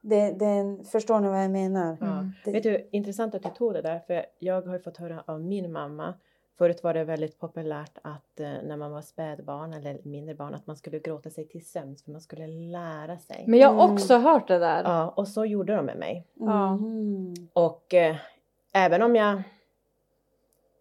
det, 0.00 0.30
det 0.32 0.84
förstår 0.84 1.20
ni 1.20 1.28
vad 1.28 1.44
jag 1.44 1.50
menar? 1.50 1.96
Mm. 2.00 2.30
Det- 2.44 2.52
Vet 2.52 2.62
du, 2.62 2.88
intressant 2.92 3.34
att 3.34 3.42
du 3.42 3.48
tog 3.50 3.72
det 3.72 3.82
där, 3.82 3.98
för 4.06 4.26
jag 4.38 4.62
har 4.66 4.72
ju 4.72 4.80
fått 4.80 4.96
höra 4.96 5.22
av 5.26 5.40
min 5.40 5.72
mamma. 5.72 6.14
Förut 6.58 6.82
var 6.82 6.94
det 6.94 7.04
väldigt 7.04 7.38
populärt 7.38 7.98
att 8.02 8.40
eh, 8.40 8.46
när 8.64 8.76
man 8.76 8.92
var 8.92 9.02
spädbarn 9.02 9.72
eller 9.74 9.98
mindre 10.02 10.34
barn 10.34 10.54
att 10.54 10.66
man 10.66 10.76
skulle 10.76 10.98
gråta 10.98 11.30
sig 11.30 11.48
till 11.48 11.66
sömns 11.66 12.02
för 12.04 12.12
man 12.12 12.20
skulle 12.20 12.46
lära 12.46 13.18
sig. 13.18 13.44
Men 13.46 13.58
jag 13.58 13.68
har 13.68 13.84
Mm. 13.84 13.94
också 13.94 14.16
hört 14.18 14.48
det 14.48 14.58
där. 14.58 14.82
Ja, 14.84 15.08
och 15.08 15.28
så 15.28 15.44
gjorde 15.44 15.76
de 15.76 15.86
med 15.86 15.96
mig. 15.98 16.26
Ja. 16.34 16.76
Mhm. 16.76 17.34
Och 17.52 17.94
eh, 17.94 18.16
även 18.72 19.02
om 19.02 19.16
jag... 19.16 19.42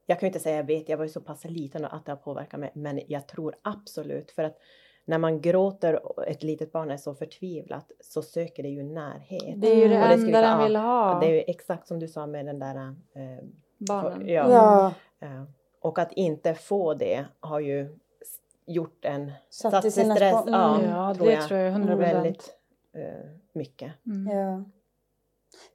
Jag 0.06 0.20
kan 0.20 0.28
ju 0.28 0.30
inte 0.30 0.40
säga 0.40 0.56
jag 0.58 0.64
vet, 0.64 0.90
jag 0.90 0.98
var 0.98 1.06
ju 1.06 1.10
så 1.10 1.22
pass 1.22 1.44
liten 1.46 1.86
att 1.86 2.06
det 2.06 2.12
har 2.12 2.18
påverkat 2.18 2.60
mig. 2.60 2.72
Men 2.74 3.02
jag 3.08 3.28
tror 3.28 3.56
absolut 3.62 4.32
för 4.32 4.44
att 4.44 4.58
när 5.06 5.18
man 5.18 5.42
gråter 5.42 6.06
och 6.06 6.28
ett 6.28 6.44
litet 6.44 6.72
barn 6.72 6.92
är 6.92 6.98
så 6.98 7.16
förtvivlat 7.16 7.92
så 8.02 8.22
söker 8.22 8.64
det 8.64 8.70
ju 8.70 8.84
närhet. 8.84 9.62
Det 9.62 9.68
är 9.72 9.76
ju 9.76 9.88
det 9.88 9.96
Mm. 9.96 10.12
Och 10.12 10.18
det 10.18 10.26
enda 10.26 10.42
den 10.42 10.60
ja, 10.60 10.64
vill 10.64 10.76
ha. 10.76 11.20
Det 11.20 11.26
är 11.26 11.32
ju 11.34 11.44
exakt 11.48 11.88
som 11.88 12.00
du 12.00 12.08
sa 12.08 12.26
med 12.28 12.46
den 12.46 12.60
där... 12.60 12.76
Eh, 13.14 13.46
Barnen. 13.78 14.28
Ja. 14.28 14.50
Ja, 14.52 14.94
eh, 15.28 15.44
och 15.86 16.00
att 16.00 16.12
inte 16.12 16.54
få 16.54 16.94
det 16.94 17.26
har 17.40 17.60
ju 17.60 17.98
gjort 18.66 19.06
en... 19.06 19.32
Satt 19.50 19.72
satt 19.72 19.86
i 19.86 19.92
sina 19.92 20.16
stress. 20.16 20.44
Ja, 20.48 20.76
Mm. 20.76 20.90
Ja, 20.90 21.16
tror 21.16 21.28
det 21.28 21.34
jag. 21.34 21.48
tror 21.48 21.60
jag 21.60 21.72
100 21.72 21.96
Väldigt 21.96 22.56
eh, 22.94 23.30
mycket. 23.54 23.94
Mm. 24.06 24.38
ja. 24.38 24.64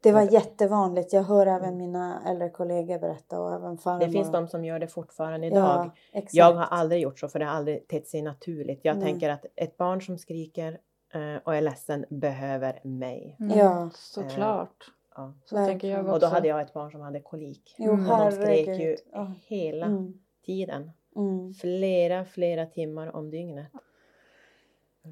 Det 0.02 0.12
var 0.12 0.22
jättevanligt. 0.22 1.12
Jag 1.12 1.22
hör 1.22 1.46
även 1.46 1.76
mina 1.76 2.22
äldre 2.26 2.50
kollegor 2.50 2.98
berätta 2.98 3.40
och 3.40 3.54
även 3.54 3.78
farmor. 3.78 4.06
Det 4.06 4.10
finns 4.12 4.32
de 4.32 4.48
som 4.48 4.64
gör 4.64 4.78
det 4.78 4.88
fortfarande 4.88 5.46
idag. 5.46 5.90
Ja. 6.12 6.22
Jag 6.32 6.52
har 6.52 6.64
aldrig 6.64 7.02
gjort 7.02 7.18
så 7.18 7.28
för 7.28 7.38
det 7.38 7.44
har 7.44 7.52
aldrig 7.52 7.88
tett 7.88 8.08
sig 8.08 8.22
naturligt. 8.22 8.80
Jag 8.82 8.96
Nej. 8.96 9.04
tänker 9.04 9.30
att 9.30 9.46
ett 9.56 9.76
barn 9.76 10.02
som 10.02 10.18
skriker 10.18 10.78
eh, 11.14 11.36
och 11.44 11.56
är 11.56 11.60
ledsen 11.60 12.04
behöver 12.10 12.80
mig. 12.82 13.36
Mm. 13.40 13.58
Ja. 13.58 13.90
Såklart. 13.94 14.90
Ja. 15.20 15.32
Så 15.44 15.56
tänker 15.66 15.88
jag 15.88 16.00
också. 16.00 16.12
Och 16.12 16.20
då 16.20 16.26
hade 16.26 16.48
jag 16.48 16.60
ett 16.60 16.72
barn 16.72 16.90
som 16.90 17.00
hade 17.00 17.20
kolik. 17.20 17.74
Jo, 17.78 17.92
Mm. 17.92 18.10
Och 18.10 18.18
de 18.18 18.32
skrek 18.32 18.66
ju. 18.68 18.96
Ja. 19.12 19.32
hela 19.46 19.86
Mm. 19.86 20.12
tiden. 20.46 20.90
Mm. 21.16 21.52
Flera, 21.54 22.24
flera 22.24 22.66
timmar 22.66 23.16
om 23.16 23.30
dygnet. 23.30 23.66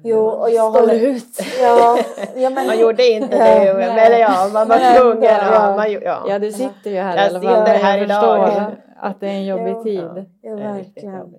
Jo, 0.03 0.19
och 0.19 0.49
jag 0.49 0.71
Står 0.73 0.81
håller... 0.81 0.99
ut. 1.01 1.39
Ja, 1.61 1.99
ja, 2.35 2.49
men... 2.49 2.67
Man 2.67 2.79
gjorde 2.79 3.07
inte 3.07 3.35
Ja, 3.35 3.73
det, 3.73 3.73
nej. 3.73 4.05
eller 4.05 4.19
ja, 4.19 4.49
man 4.53 4.67
var 4.67 4.79
Men 4.79 5.01
tvungen. 5.01 5.23
Ja, 5.23 5.53
ja. 5.69 5.75
man, 5.75 5.91
ju- 5.91 6.01
ja. 6.03 6.25
Ja, 6.27 6.39
du 6.39 6.51
sitter 6.51 6.89
ju 6.91 6.97
här 6.97 7.17
Jag 7.17 7.25
i 7.25 7.29
alla 7.29 7.41
fall. 7.41 7.57
sitter 7.65 7.73
Jag 7.73 7.79
här 7.79 8.03
idag. 8.03 8.47
förstår 8.47 8.75
att 8.97 9.19
det 9.19 9.27
är 9.27 9.31
en 9.33 9.45
jobbig 9.45 9.71
Jo. 9.75 9.83
tid. 9.83 10.25
Ja, 10.41 10.55
verkligen. 10.55 11.35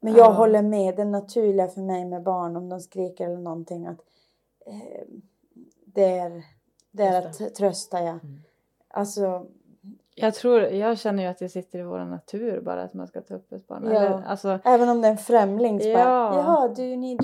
Men 0.00 0.12
jag 0.14 0.26
Ja. 0.26 0.30
håller 0.32 0.62
med. 0.62 0.96
Det 0.96 1.04
naturliga 1.04 1.68
för 1.68 1.80
mig 1.80 2.04
med 2.04 2.22
barn 2.22 2.56
om 2.56 2.68
de 2.68 2.80
skriker 2.80 3.24
eller 3.24 3.36
någonting 3.38 3.86
att 3.86 3.98
eh, 4.66 5.04
det 5.86 6.18
är, 6.18 6.42
det 7.00 7.06
är 7.06 7.26
att 7.26 7.54
trösta. 7.54 8.02
Ja. 8.02 8.10
Mm. 8.10 8.42
Alltså, 8.88 9.46
Jag 10.20 10.34
tror, 10.34 10.60
jag 10.62 10.98
känner 10.98 11.22
ju 11.22 11.28
att 11.28 11.38
det 11.38 11.48
sitter 11.48 11.78
i 11.78 11.82
vår 11.82 11.98
natur 11.98 12.60
bara 12.60 12.82
att 12.82 12.94
man 12.94 13.06
ska 13.06 13.20
ta 13.20 13.34
upp 13.34 13.52
ett 13.52 13.66
barn. 13.66 13.82
Ja. 13.84 13.90
Eller, 14.00 14.22
alltså, 14.26 14.58
även 14.64 14.88
om 14.88 15.00
det 15.02 15.08
är 15.08 15.12
en 15.12 15.16
främling 15.18 15.80
så 15.80 15.88
Ja. 15.88 15.94
bara, 16.04 16.36
jaha, 16.36 16.68
do 16.68 16.82
you 16.82 16.96
need 16.96 17.18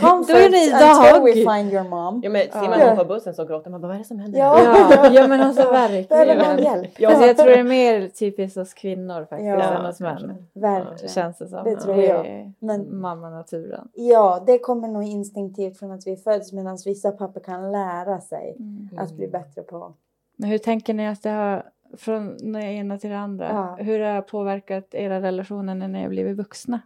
comfort 0.00 0.36
until 0.36 1.22
we 1.24 1.32
find 1.54 1.72
your 1.72 1.88
mom? 1.88 2.20
Ja, 2.24 2.30
men 2.30 2.42
ser 2.42 2.60
man 2.68 2.78
Ja. 2.80 2.86
någon 2.86 2.96
på 2.96 3.04
bussen 3.04 3.34
så 3.34 3.44
gråter 3.44 3.70
man 3.70 3.80
bara, 3.80 3.86
vad 3.88 3.94
är 3.94 3.98
det 3.98 4.04
som 4.04 4.18
händer? 4.18 4.38
Ja. 4.38 4.60
Ja, 4.90 5.10
ja 5.12 5.26
men 5.28 5.40
alltså 5.40 5.62
Behöver 5.62 6.34
någon 6.34 6.46
verkligen. 6.46 6.72
hjälp? 6.74 6.90
Ja. 7.00 7.08
Alltså, 7.08 7.26
jag 7.26 7.36
tror 7.36 7.46
det 7.48 7.58
är 7.58 7.64
mer 7.64 8.08
typiskt 8.08 8.58
hos 8.58 8.74
kvinnor 8.74 9.20
faktiskt 9.30 9.48
Ja, 9.48 9.62
än 9.62 9.86
hos 9.86 10.00
män. 10.00 10.46
Verkligen. 10.54 11.08
Känns 11.08 11.38
det 11.38 11.48
som. 11.48 11.64
Det 11.64 11.76
tror 11.76 11.96
jag. 12.02 12.52
Men- 12.58 13.00
Mamma-naturen. 13.00 13.88
Ja, 13.94 14.42
det 14.46 14.58
kommer 14.58 14.88
nog 14.88 15.02
instinktivt 15.04 15.78
från 15.78 15.90
att 15.90 16.06
vi 16.06 16.16
föds 16.16 16.52
medan 16.52 16.78
vissa 16.86 17.10
pappor 17.12 17.40
kan 17.40 17.72
lära 17.72 18.20
sig 18.20 18.56
att 18.98 19.12
bli 19.12 19.28
bättre 19.28 19.62
på. 19.62 19.92
Men 20.36 20.50
hur 20.50 20.58
tänker 20.58 20.94
ni 20.94 21.08
att 21.08 21.22
det 21.22 21.30
har, 21.30 21.62
från 21.96 22.52
det 22.52 22.60
ena 22.62 22.98
till 22.98 23.10
det 23.10 23.18
andra, 23.18 23.48
Ja. 23.48 23.76
hur 23.84 23.98
det 23.98 24.06
har 24.06 24.22
påverkat 24.22 24.94
era 24.94 25.20
relationer 25.22 25.74
när 25.74 25.88
ni 25.88 26.02
har 26.02 26.08
blivit 26.08 26.36
vuxna? 26.36 26.80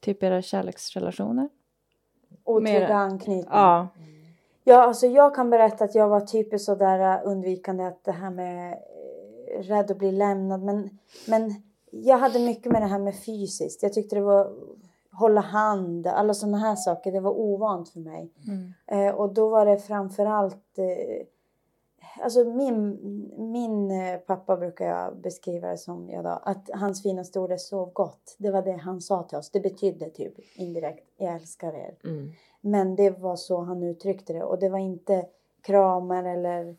Typ 0.00 0.22
era 0.22 0.42
kärleksrelationer? 0.42 1.48
Otrygga 2.44 2.78
Mer- 2.80 2.90
anknytning. 2.90 3.44
Ja. 3.50 3.88
Ja, 4.64 4.82
alltså 4.82 5.06
jag 5.06 5.34
kan 5.34 5.50
berätta 5.50 5.84
att 5.84 5.94
jag 5.94 6.08
var 6.08 6.20
typiskt 6.20 6.66
sådär 6.66 7.20
undvikande 7.24 7.84
att 7.84 8.04
det 8.04 8.12
här 8.12 8.30
med 8.30 8.72
eh, 8.72 9.62
rädd 9.62 9.90
att 9.90 9.98
bli 9.98 10.12
lämnad. 10.12 10.62
Men, 10.62 10.98
men 11.28 11.54
jag 11.90 12.18
hade 12.18 12.38
mycket 12.38 12.72
med 12.72 12.82
det 12.82 12.86
här 12.86 12.98
med 12.98 13.14
fysiskt. 13.24 13.82
Jag 13.82 13.92
tyckte 13.92 14.16
det 14.16 14.22
var 14.22 14.52
hålla 15.12 15.40
hand, 15.40 16.06
alla 16.06 16.34
sådana 16.34 16.58
här 16.58 16.76
saker. 16.76 17.12
Det 17.12 17.20
var 17.20 17.30
ovant 17.30 17.88
för 17.88 18.00
mig. 18.00 18.32
Mm. 18.46 18.72
Eh, 18.86 19.14
och 19.14 19.34
då 19.34 19.48
var 19.48 19.66
det 19.66 19.78
framförallt 19.78 20.78
eh, 20.78 21.26
Alltså 22.22 22.44
min, 22.44 22.98
min 23.36 23.90
eh, 23.90 24.18
pappa 24.18 24.56
brukar 24.56 24.86
jag 24.86 25.16
beskriva 25.16 25.68
det 25.68 25.78
som 25.78 26.10
jag 26.10 26.24
då, 26.24 26.40
att 26.42 26.70
hans 26.72 27.02
finaste 27.02 27.40
ord 27.40 27.52
är 27.52 27.56
sov 27.56 27.92
gott. 27.92 28.36
Det 28.38 28.50
var 28.50 28.62
det 28.62 28.72
han 28.76 29.00
sa 29.00 29.22
till 29.22 29.38
oss. 29.38 29.50
Det 29.50 29.60
betydde 29.60 30.10
typ 30.10 30.34
indirekt, 30.56 31.06
jag 31.16 31.34
älskar 31.34 31.72
er. 31.72 31.94
Mm. 32.04 32.32
Men 32.60 32.96
det 32.96 33.10
var 33.10 33.36
så 33.36 33.60
han 33.60 33.82
uttryckte 33.82 34.32
det 34.32 34.42
och 34.42 34.58
det 34.58 34.68
var 34.68 34.78
inte 34.78 35.26
kramar 35.62 36.24
eller, 36.24 36.76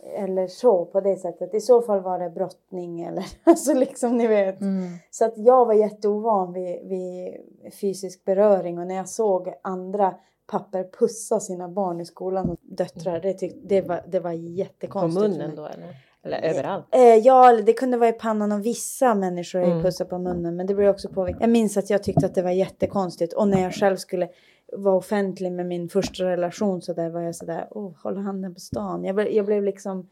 eller 0.00 0.46
så 0.46 0.84
på 0.84 1.00
det 1.00 1.16
sättet. 1.16 1.54
I 1.54 1.60
så 1.60 1.82
fall 1.82 2.00
var 2.00 2.18
det 2.18 2.30
brottning 2.30 3.00
eller 3.00 3.24
alltså 3.44 3.74
liksom 3.74 4.16
ni 4.16 4.26
vet. 4.26 4.60
Mm. 4.60 4.82
Så 5.10 5.24
att 5.24 5.38
jag 5.38 5.66
var 5.66 5.74
jätteovan 5.74 6.52
vid, 6.52 6.88
vid 6.88 7.36
fysisk 7.80 8.24
beröring 8.24 8.78
och 8.78 8.86
när 8.86 8.94
jag 8.94 9.08
såg 9.08 9.54
andra 9.62 10.14
papper 10.50 10.84
pussa 10.98 11.40
sina 11.40 11.68
barn 11.68 12.00
i 12.00 12.04
skolan 12.04 12.50
och 12.50 12.58
döttrar, 12.62 13.20
det, 13.20 13.32
tyck, 13.34 13.54
det, 13.64 13.80
var, 13.80 14.04
det 14.08 14.20
var 14.20 14.30
På 14.30 14.36
jättekonstigt. 14.36 15.20
mig. 15.20 15.30
munnen 15.38 15.56
då 15.56 15.66
eller? 15.66 15.96
Eller 16.22 16.42
överallt? 16.50 16.84
Eh, 16.94 17.00
ja, 17.00 17.52
det 17.62 17.72
kunde 17.72 17.96
vara 17.96 18.08
i 18.08 18.12
pannan 18.12 18.52
och 18.52 18.66
vissa 18.66 19.14
människor 19.14 19.62
Mm. 19.62 19.82
pussar 19.82 20.04
på 20.04 20.18
munnen. 20.18 20.56
Men 20.56 20.66
det 20.66 20.74
beror 20.74 20.88
också 20.90 21.08
på. 21.08 21.28
Jag 21.40 21.50
minns 21.50 21.76
att 21.76 21.90
jag 21.90 22.02
tyckte 22.02 22.26
att 22.26 22.34
det 22.34 22.42
var 22.42 22.50
jättekonstigt. 22.50 23.32
Och 23.32 23.48
när 23.48 23.62
jag 23.62 23.74
själv 23.74 23.96
skulle 23.96 24.28
vara 24.72 24.96
offentlig 24.96 25.52
med 25.52 25.66
min 25.66 25.88
första 25.88 26.24
relation 26.24 26.82
så 26.82 26.92
där 26.92 27.10
var 27.10 27.20
jag 27.20 27.34
sådär, 27.34 27.66
oh, 27.70 27.92
hålla 28.02 28.20
handen 28.20 28.54
på 28.54 28.60
stan. 28.60 29.04
Jag, 29.04 29.14
blev- 29.14 29.28
jag 29.32 29.46
blev 29.46 29.62
liksom, 29.62 30.08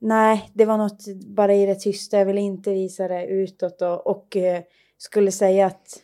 nej, 0.00 0.50
det 0.54 0.64
var 0.64 0.76
något 0.76 1.06
bara 1.26 1.54
i 1.54 1.66
det 1.66 1.74
tysta. 1.74 2.18
Jag 2.18 2.26
ville 2.26 2.40
inte 2.40 2.70
visa 2.72 3.08
det 3.08 3.26
utåt 3.26 3.82
och, 3.82 4.06
och 4.06 4.36
eh, 4.36 4.62
skulle 4.98 5.30
säga 5.32 5.66
att 5.66 6.02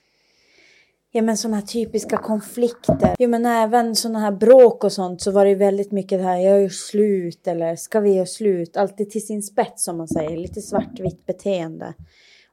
Ja 1.15 1.23
men 1.23 1.37
sådana 1.37 1.57
här 1.57 1.67
typiska 1.67 2.17
konflikter. 2.17 3.15
Ja 3.19 3.29
men 3.29 3.47
även 3.47 3.97
sådana 3.97 4.19
här 4.19 4.33
bråk 4.33 4.85
och 4.85 4.93
sånt 4.93 5.23
så 5.23 5.31
var 5.31 5.45
det 5.45 5.55
väldigt 5.55 5.93
mycket 5.93 6.19
det 6.19 6.25
här, 6.25 6.37
jag 6.37 6.63
gör 6.63 6.69
slut 6.69 7.47
eller 7.47 7.77
ska 7.77 8.01
vi 8.01 8.15
göra 8.15 8.27
slut? 8.27 8.77
Alltid 8.77 9.11
till 9.11 9.27
sin 9.27 9.43
spets 9.43 9.85
som 9.85 9.97
man 9.97 10.09
säger, 10.09 10.37
lite 10.37 10.61
svartvitt 10.61 11.27
beteende. 11.27 11.95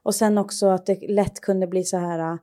Och 0.02 0.14
sen 0.14 0.38
också 0.38 0.66
att 0.66 0.86
det 0.86 1.08
lätt 1.08 1.40
kunde 1.40 1.66
bli 1.66 1.84
så 1.84 1.96
här 1.96 2.32
äh, 2.32 2.38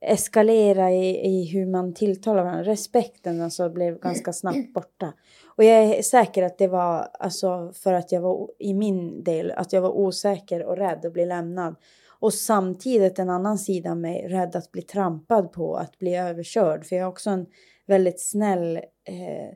eskalera 0.00 0.90
i, 0.90 1.26
i 1.26 1.44
hur 1.44 1.66
man 1.66 1.94
tilltalar 1.94 2.44
varandra. 2.44 2.64
Respekten 2.64 3.40
alltså 3.40 3.68
blev 3.68 3.98
ganska 3.98 4.32
snabbt 4.32 4.72
borta. 4.74 5.12
Och 5.56 5.64
jag 5.64 5.84
är 5.84 6.02
säker 6.02 6.42
att 6.42 6.58
det 6.58 6.68
var 6.68 7.08
alltså 7.20 7.72
för 7.74 7.92
att 7.92 8.12
jag 8.12 8.20
var 8.20 8.50
i 8.58 8.74
min 8.74 9.24
del, 9.24 9.50
att 9.50 9.72
jag 9.72 9.80
var 9.80 9.90
osäker 9.90 10.62
och 10.62 10.76
rädd 10.76 11.06
att 11.06 11.12
bli 11.12 11.26
lämnad. 11.26 11.76
Och 12.20 12.34
samtidigt 12.34 13.18
en 13.18 13.30
annan 13.30 13.58
sida 13.58 13.90
av 13.90 13.96
mig, 13.96 14.28
rädd 14.28 14.56
att 14.56 14.72
bli 14.72 14.82
trampad 14.82 15.52
på, 15.52 15.76
att 15.76 15.98
bli 15.98 16.16
överkörd. 16.16 16.84
För 16.84 16.96
jag 16.96 17.02
är 17.02 17.08
också 17.08 17.30
en 17.30 17.46
väldigt 17.86 18.20
snäll, 18.20 18.76
eh, 19.04 19.54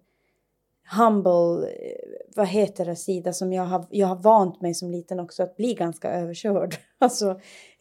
humble, 0.98 1.68
eh, 1.68 2.20
vad 2.36 2.46
heter 2.46 2.84
det, 2.84 2.96
sida 2.96 3.32
som 3.32 3.52
jag 3.52 3.62
har, 3.62 3.86
jag 3.90 4.06
har 4.06 4.16
vant 4.16 4.60
mig 4.60 4.74
som 4.74 4.90
liten 4.90 5.20
också 5.20 5.42
att 5.42 5.56
bli 5.56 5.74
ganska 5.74 6.10
överkörd. 6.10 6.74
Alltså, 7.02 7.40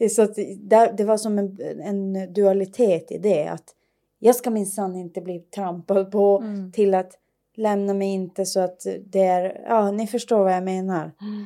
så 0.10 0.26
det, 0.58 0.94
det 0.98 1.04
var 1.04 1.18
som 1.18 1.40
en, 1.40 1.60
en 1.82 2.34
dualitet 2.34 3.12
i 3.12 3.18
det 3.18 3.48
att 3.48 3.76
jag 4.20 4.36
ska 4.36 4.50
minsann 4.50 4.96
inte 4.96 5.22
bli 5.22 5.40
trampad 5.40 6.12
på 6.12 6.38
mm. 6.38 6.72
till 6.72 6.94
att 6.94 7.12
lämna 7.56 7.94
mig 7.94 8.08
inte 8.08 8.46
så 8.46 8.60
att 8.60 8.86
det 9.06 9.24
är, 9.24 9.62
ja 9.68 9.92
ni 9.92 10.08
förstår 10.08 10.44
vad 10.44 10.54
jag 10.54 10.64
menar. 10.64 11.12
Mm. 11.22 11.46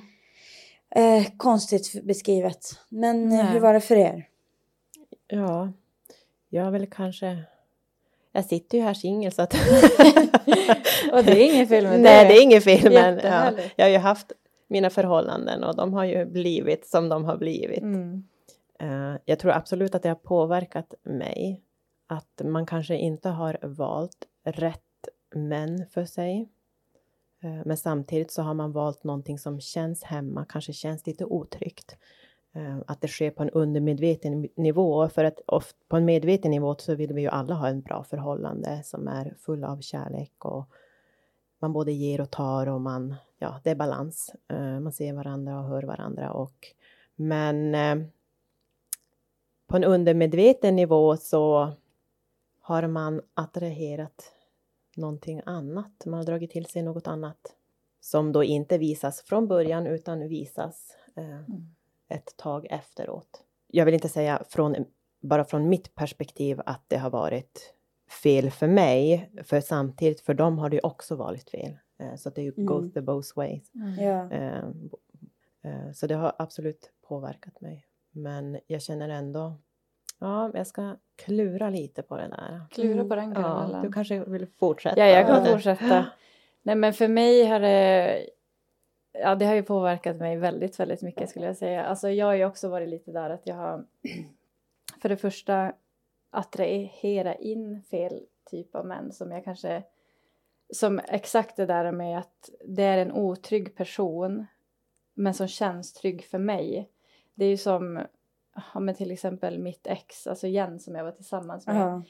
Eh, 0.95 1.25
konstigt 1.37 2.03
beskrivet. 2.03 2.79
Men 2.89 3.31
eh, 3.31 3.45
hur 3.45 3.59
var 3.59 3.73
det 3.73 3.81
för 3.81 3.95
er? 3.95 4.27
Ja, 5.27 5.71
jag 6.49 6.71
väl 6.71 6.87
kanske... 6.87 7.43
Jag 8.31 8.45
sitter 8.45 8.77
ju 8.77 8.83
här 8.83 8.93
singel 8.93 9.31
så 9.31 9.41
att... 9.41 9.53
och 11.11 11.23
det 11.23 11.31
är 11.31 11.53
ingen 11.53 11.67
film? 11.67 11.89
Nej, 11.89 12.27
det 12.27 12.37
är 12.37 12.43
ingen 12.43 12.61
film. 12.61 12.93
Men, 12.93 13.19
ja, 13.23 13.51
jag 13.75 13.85
har 13.85 13.91
ju 13.91 13.97
haft 13.97 14.31
mina 14.67 14.89
förhållanden 14.89 15.63
och 15.63 15.75
de 15.75 15.93
har 15.93 16.03
ju 16.03 16.25
blivit 16.25 16.87
som 16.87 17.09
de 17.09 17.25
har 17.25 17.37
blivit. 17.37 17.81
Mm. 17.81 18.23
Uh, 18.83 19.17
jag 19.25 19.39
tror 19.39 19.51
absolut 19.51 19.95
att 19.95 20.03
det 20.03 20.09
har 20.09 20.15
påverkat 20.15 20.93
mig. 21.03 21.61
Att 22.07 22.41
man 22.43 22.65
kanske 22.65 22.97
inte 22.97 23.29
har 23.29 23.57
valt 23.61 24.25
rätt 24.43 24.79
män 25.35 25.85
för 25.93 26.05
sig. 26.05 26.49
Eh, 27.43 27.61
men 27.65 27.77
samtidigt 27.77 28.31
så 28.31 28.41
har 28.41 28.53
man 28.53 28.71
valt 28.71 29.03
någonting 29.03 29.39
som 29.39 29.59
känns 29.59 30.03
hemma, 30.03 30.45
kanske 30.49 30.73
känns 30.73 31.07
lite 31.07 31.25
otryggt. 31.25 31.97
Eh, 32.53 32.77
att 32.87 33.01
det 33.01 33.07
sker 33.07 33.31
på 33.31 33.43
en 33.43 33.49
undermedveten 33.49 34.49
nivå. 34.55 35.09
För 35.09 35.23
att 35.23 35.39
oft, 35.45 35.75
på 35.87 35.97
en 35.97 36.05
medveten 36.05 36.51
nivå 36.51 36.75
så 36.79 36.95
vill 36.95 37.13
vi 37.13 37.21
ju 37.21 37.27
alla 37.27 37.55
ha 37.55 37.67
en 37.67 37.81
bra 37.81 38.03
förhållande 38.03 38.81
som 38.83 39.07
är 39.07 39.35
full 39.39 39.63
av 39.63 39.81
kärlek 39.81 40.45
och 40.45 40.65
man 41.59 41.73
både 41.73 41.91
ger 41.91 42.21
och 42.21 42.31
tar 42.31 42.67
och 42.67 42.81
man, 42.81 43.15
ja, 43.39 43.59
det 43.63 43.71
är 43.71 43.75
balans. 43.75 44.35
Eh, 44.47 44.79
man 44.79 44.93
ser 44.93 45.13
varandra 45.13 45.59
och 45.59 45.65
hör 45.65 45.83
varandra 45.83 46.31
och 46.31 46.67
men 47.15 47.75
på 49.67 49.75
en 49.75 49.83
undermedveten 49.83 50.75
nivå 50.75 51.17
så 51.17 51.71
har 52.61 52.87
man 52.87 53.21
attraherat 53.33 54.31
någonting 54.97 55.41
annat. 55.45 56.05
Man 56.05 56.13
har 56.13 56.23
dragit 56.23 56.51
till 56.51 56.65
sig 56.65 56.81
något 56.81 57.07
annat 57.07 57.55
som 57.99 58.31
då 58.31 58.43
inte 58.43 58.77
visas 58.77 59.21
från 59.21 59.47
början 59.47 59.87
utan 59.87 60.27
visas 60.27 60.97
uh, 61.17 61.25
mm. 61.25 61.75
ett 62.09 62.37
tag 62.37 62.67
efteråt. 62.69 63.43
Jag 63.67 63.85
vill 63.85 63.93
inte 63.93 64.09
säga 64.09 64.43
från, 64.49 64.75
bara 65.21 65.45
från 65.45 65.69
mitt 65.69 65.95
perspektiv 65.95 66.61
att 66.65 66.83
det 66.87 66.97
har 66.97 67.09
varit 67.09 67.73
fel 68.23 68.51
för 68.51 68.67
mig, 68.67 69.31
för 69.43 69.61
samtidigt 69.61 70.21
för 70.21 70.33
dem 70.33 70.57
har 70.57 70.69
det 70.69 70.81
också 70.81 71.15
varit 71.15 71.49
fel. 71.49 71.77
Eh, 71.99 72.15
så 72.15 72.29
det 72.29 72.41
är 72.41 72.45
ju 72.45 72.53
mm. 72.57 72.65
goes 72.65 72.93
the 72.93 73.01
both 73.01 73.29
ways. 73.35 73.71
Mm. 73.75 74.31
Eh, 74.31 74.63
eh, 75.61 75.91
så 75.93 76.07
det 76.07 76.15
har 76.15 76.35
absolut 76.39 76.91
påverkat 77.01 77.61
mig. 77.61 77.85
Men 78.11 78.59
jag 78.67 78.81
känner 78.81 79.09
ändå, 79.09 79.53
ja, 80.23 80.51
jag 80.53 80.67
ska 80.67 80.95
klura 81.15 81.69
lite 81.69 82.01
på 82.01 82.17
det 82.17 82.27
där. 82.27 82.61
Klura 82.71 83.05
på 83.05 83.15
den 83.15 83.33
grejen? 83.33 83.49
Ja, 83.49 83.79
du 83.83 83.91
kanske 83.91 84.23
vill 84.23 84.47
fortsätta? 84.47 84.99
Ja, 84.99 85.05
jag 85.05 85.27
kan 85.27 85.45
fortsätta. 85.45 86.05
Nej, 86.61 86.75
men 86.75 86.93
för 86.93 87.07
mig 87.07 87.45
har 87.45 87.59
det 87.59 88.29
Ja, 89.13 89.35
det 89.35 89.45
har 89.45 89.55
ju 89.55 89.63
påverkat 89.63 90.17
mig 90.17 90.37
väldigt, 90.37 90.79
väldigt 90.79 91.01
mycket 91.01 91.29
skulle 91.29 91.45
jag 91.45 91.57
säga. 91.57 91.83
Alltså 91.83 92.09
jag 92.09 92.25
har 92.25 92.33
ju 92.33 92.45
också 92.45 92.69
varit 92.69 92.89
lite 92.89 93.11
där 93.11 93.29
att 93.29 93.47
jag 93.47 93.55
har 93.55 93.85
för 95.01 95.09
det 95.09 95.17
första 95.17 95.73
attrahera 96.29 97.35
in 97.35 97.81
fel 97.81 98.19
typ 98.49 98.75
av 98.75 98.85
män 98.85 99.11
som 99.11 99.31
jag 99.31 99.43
kanske 99.43 99.83
som 100.73 101.01
exakt 101.07 101.55
det 101.55 101.65
där 101.65 101.91
med 101.91 102.19
att 102.19 102.49
det 102.65 102.83
är 102.83 102.97
en 102.97 103.11
otrygg 103.11 103.75
person 103.75 104.45
men 105.13 105.33
som 105.33 105.47
känns 105.47 105.93
trygg 105.93 106.25
för 106.25 106.37
mig. 106.37 106.89
Det 107.33 107.45
är 107.45 107.49
ju 107.49 107.57
som 107.57 108.01
ja, 108.73 108.79
men 108.79 108.95
till 108.95 109.11
exempel 109.11 109.59
mitt 109.59 109.87
ex, 109.87 110.27
alltså 110.27 110.47
Jens 110.47 110.83
som 110.83 110.95
jag 110.95 111.03
var 111.03 111.11
tillsammans 111.11 111.67
med. 111.67 111.75
Uh-huh. 111.75 112.03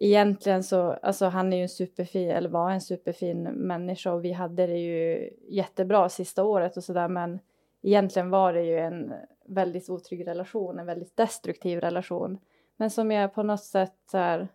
Egentligen 0.00 0.64
så, 0.64 0.92
alltså 0.92 1.26
han 1.26 1.52
är 1.52 1.56
ju 1.56 1.62
en 1.62 1.68
superfin, 1.68 2.30
eller 2.30 2.48
var 2.48 2.70
en 2.70 2.80
superfin 2.80 3.42
människa 3.42 4.12
och 4.12 4.24
vi 4.24 4.32
hade 4.32 4.66
det 4.66 4.78
ju 4.78 5.30
jättebra 5.48 6.08
sista 6.08 6.44
året 6.44 6.76
och 6.76 6.84
sådär 6.84 7.08
men 7.08 7.38
egentligen 7.82 8.30
var 8.30 8.52
det 8.52 8.62
ju 8.62 8.78
en 8.78 9.14
väldigt 9.46 9.90
otrygg 9.90 10.26
relation, 10.26 10.78
en 10.78 10.86
väldigt 10.86 11.16
destruktiv 11.16 11.80
relation. 11.80 12.38
Men 12.76 12.90
som 12.90 13.10
jag 13.10 13.34
på 13.34 13.42
något 13.42 13.64
sätt 13.64 13.94
så 14.10 14.18
här, 14.18 14.48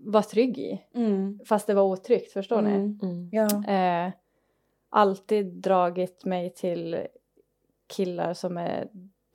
var 0.00 0.22
trygg 0.22 0.58
i. 0.58 0.82
Mm. 0.94 1.40
Fast 1.44 1.66
det 1.66 1.74
var 1.74 1.82
otryggt, 1.82 2.32
förstår 2.32 2.58
mm. 2.58 2.72
ni? 2.72 3.06
Mm. 3.06 3.28
Ja. 3.32 3.72
Eh, 3.74 4.12
alltid 4.88 5.46
dragit 5.46 6.24
mig 6.24 6.50
till 6.50 7.06
killar 7.86 8.34
som 8.34 8.56
är 8.56 8.88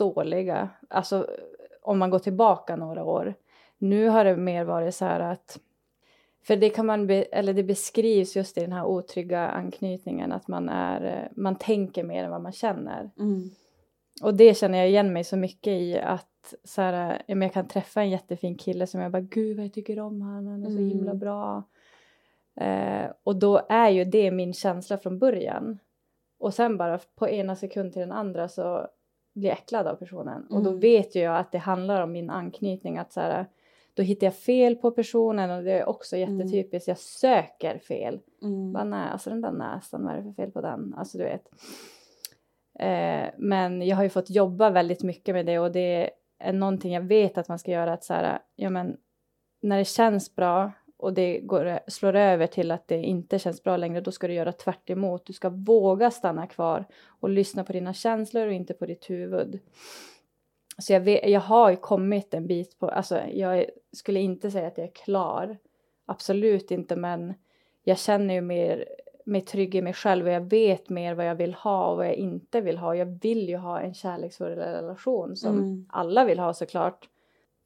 dåliga. 0.03 0.69
Alltså 0.89 1.27
om 1.81 1.99
man 1.99 2.09
går 2.09 2.19
tillbaka 2.19 2.75
några 2.75 3.03
år. 3.03 3.33
Nu 3.77 4.07
har 4.07 4.25
det 4.25 4.37
mer 4.37 4.63
varit 4.63 4.95
så 4.95 5.05
här 5.05 5.19
att 5.19 5.59
för 6.43 6.55
det 6.55 6.69
kan 6.69 6.85
man, 6.85 7.07
be, 7.07 7.23
eller 7.23 7.53
det 7.53 7.63
beskrivs 7.63 8.35
just 8.35 8.57
i 8.57 8.61
den 8.61 8.71
här 8.71 8.85
otrygga 8.85 9.47
anknytningen 9.47 10.31
att 10.31 10.47
man 10.47 10.69
är, 10.69 11.29
man 11.35 11.55
tänker 11.55 12.03
mer 12.03 12.23
än 12.23 12.31
vad 12.31 12.41
man 12.41 12.51
känner. 12.51 13.11
Mm. 13.19 13.49
Och 14.23 14.33
det 14.33 14.57
känner 14.57 14.77
jag 14.77 14.89
igen 14.89 15.13
mig 15.13 15.23
så 15.23 15.37
mycket 15.37 15.73
i 15.73 15.99
att 15.99 16.53
så 16.63 16.81
här, 16.81 17.21
jag 17.27 17.53
kan 17.53 17.67
träffa 17.67 18.01
en 18.01 18.09
jättefin 18.09 18.57
kille 18.57 18.87
som 18.87 19.01
jag 19.01 19.11
bara 19.11 19.21
gud 19.21 19.57
vad 19.57 19.65
jag 19.65 19.73
tycker 19.73 19.99
om 19.99 20.21
han, 20.21 20.47
han 20.47 20.63
är 20.63 20.69
så 20.69 20.77
himla 20.77 21.11
mm. 21.11 21.19
bra. 21.19 21.63
Eh, 22.55 23.05
och 23.23 23.35
då 23.35 23.61
är 23.69 23.89
ju 23.89 24.05
det 24.05 24.31
min 24.31 24.53
känsla 24.53 24.97
från 24.97 25.19
början. 25.19 25.79
Och 26.39 26.53
sen 26.53 26.77
bara 26.77 26.99
på 27.15 27.29
ena 27.29 27.55
sekund 27.55 27.93
till 27.93 27.99
den 27.99 28.11
andra 28.11 28.47
så 28.47 28.87
blir 29.33 29.49
jag 29.49 29.57
äcklad 29.57 29.87
av 29.87 29.95
personen. 29.95 30.41
Mm. 30.41 30.47
Och 30.49 30.63
då 30.63 30.69
mm. 30.69 30.79
vet 30.79 31.15
ju 31.15 31.19
jag 31.19 31.37
att 31.37 31.51
det 31.51 31.57
handlar 31.57 32.01
om 32.01 32.11
min 32.11 32.29
anknytning. 32.29 32.97
Att 32.97 33.11
så 33.11 33.19
här, 33.19 33.45
då 33.93 34.03
hittar 34.03 34.27
jag 34.27 34.35
fel 34.35 34.75
på 34.75 34.91
personen 34.91 35.51
och 35.51 35.63
det 35.63 35.71
är 35.71 35.89
också 35.89 36.15
mm. 36.15 36.39
jättetypiskt. 36.39 36.87
Jag 36.87 36.97
söker 36.97 37.77
fel. 37.77 38.19
Mm. 38.41 38.73
Bara, 38.73 38.83
nej, 38.83 39.09
alltså 39.11 39.29
den 39.29 39.41
där 39.41 39.51
näsan, 39.51 40.05
vad 40.05 40.13
är 40.13 40.17
det 40.17 40.23
för 40.23 40.33
fel 40.33 40.51
på 40.51 40.61
den? 40.61 40.93
Alltså 40.97 41.17
du 41.17 41.23
vet. 41.23 41.49
Eh, 42.79 43.29
men 43.37 43.81
jag 43.81 43.95
har 43.95 44.03
ju 44.03 44.09
fått 44.09 44.29
jobba 44.29 44.69
väldigt 44.69 45.03
mycket 45.03 45.35
med 45.35 45.45
det 45.45 45.59
och 45.59 45.71
det 45.71 46.09
är 46.39 46.53
någonting 46.53 46.93
jag 46.93 47.01
vet 47.01 47.37
att 47.37 47.47
man 47.47 47.59
ska 47.59 47.71
göra 47.71 47.93
att 47.93 48.03
så 48.03 48.13
här, 48.13 48.39
ja 48.55 48.69
men 48.69 48.97
när 49.61 49.77
det 49.77 49.85
känns 49.85 50.35
bra 50.35 50.71
och 51.03 51.13
det 51.13 51.39
går, 51.39 51.79
slår 51.87 52.15
över 52.15 52.47
till 52.47 52.71
att 52.71 52.87
det 52.87 52.97
inte 52.97 53.39
känns 53.39 53.63
bra 53.63 53.77
längre, 53.77 54.01
då 54.01 54.11
ska 54.11 54.27
du 54.27 54.33
göra 54.33 54.51
tvärt 54.51 54.89
emot. 54.89 55.25
Du 55.25 55.33
ska 55.33 55.49
våga 55.49 56.11
stanna 56.11 56.47
kvar 56.47 56.85
och 57.07 57.29
lyssna 57.29 57.63
på 57.63 57.73
dina 57.73 57.93
känslor 57.93 58.47
och 58.47 58.53
inte 58.53 58.73
på 58.73 58.85
ditt 58.85 59.09
huvud. 59.09 59.59
Så 60.77 60.93
jag, 60.93 60.99
vet, 60.99 61.29
jag 61.29 61.41
har 61.41 61.69
ju 61.69 61.75
kommit 61.75 62.33
en 62.33 62.47
bit 62.47 62.79
på, 62.79 62.89
alltså 62.89 63.19
jag 63.33 63.65
skulle 63.91 64.19
inte 64.19 64.51
säga 64.51 64.67
att 64.67 64.77
jag 64.77 64.87
är 64.87 64.91
klar, 64.91 65.57
absolut 66.05 66.71
inte, 66.71 66.95
men 66.95 67.33
jag 67.83 67.99
känner 67.99 68.33
ju 68.33 68.41
mer 68.41 68.85
mig 69.25 69.41
trygg 69.41 69.75
i 69.75 69.81
mig 69.81 69.93
själv 69.93 70.25
och 70.25 70.31
jag 70.31 70.49
vet 70.49 70.89
mer 70.89 71.13
vad 71.13 71.25
jag 71.25 71.35
vill 71.35 71.53
ha 71.53 71.85
och 71.87 71.97
vad 71.97 72.07
jag 72.07 72.15
inte 72.15 72.61
vill 72.61 72.77
ha. 72.77 72.95
Jag 72.95 73.19
vill 73.21 73.49
ju 73.49 73.57
ha 73.57 73.79
en 73.79 73.93
kärleksfull 73.93 74.55
relation 74.55 75.35
som 75.35 75.57
mm. 75.57 75.85
alla 75.89 76.25
vill 76.25 76.39
ha 76.39 76.53
såklart. 76.53 77.09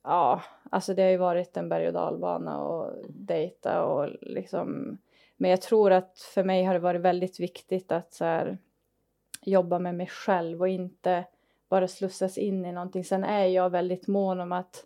Ja, 0.04 0.42
alltså 0.72 0.94
det 0.94 1.02
har 1.04 1.10
ju 1.10 1.18
varit 1.18 1.58
en 1.58 1.70
berg 1.70 1.88
och 1.88 1.94
dalbana 1.94 2.64
och 2.64 2.94
dejta 3.10 3.84
och 3.86 4.10
liksom. 4.22 4.98
Men 5.38 5.52
jag 5.52 5.62
tror 5.62 5.92
att 5.92 6.20
för 6.20 6.44
mig 6.44 6.64
har 6.64 6.74
det 6.74 6.80
varit 6.80 7.02
väldigt 7.02 7.40
viktigt 7.40 7.92
att 7.92 8.14
så 8.14 8.26
här, 8.26 8.58
jobba 9.42 9.80
med 9.80 9.96
mig 9.96 10.08
själv 10.08 10.62
och 10.62 10.68
inte 10.68 11.26
bara 11.70 11.88
slussas 11.88 12.38
in 12.38 12.66
i 12.66 12.72
någonting. 12.72 13.04
Sen 13.04 13.24
är 13.24 13.46
jag 13.46 13.70
väldigt 13.70 14.08
mån 14.08 14.40
om 14.40 14.52
att 14.52 14.86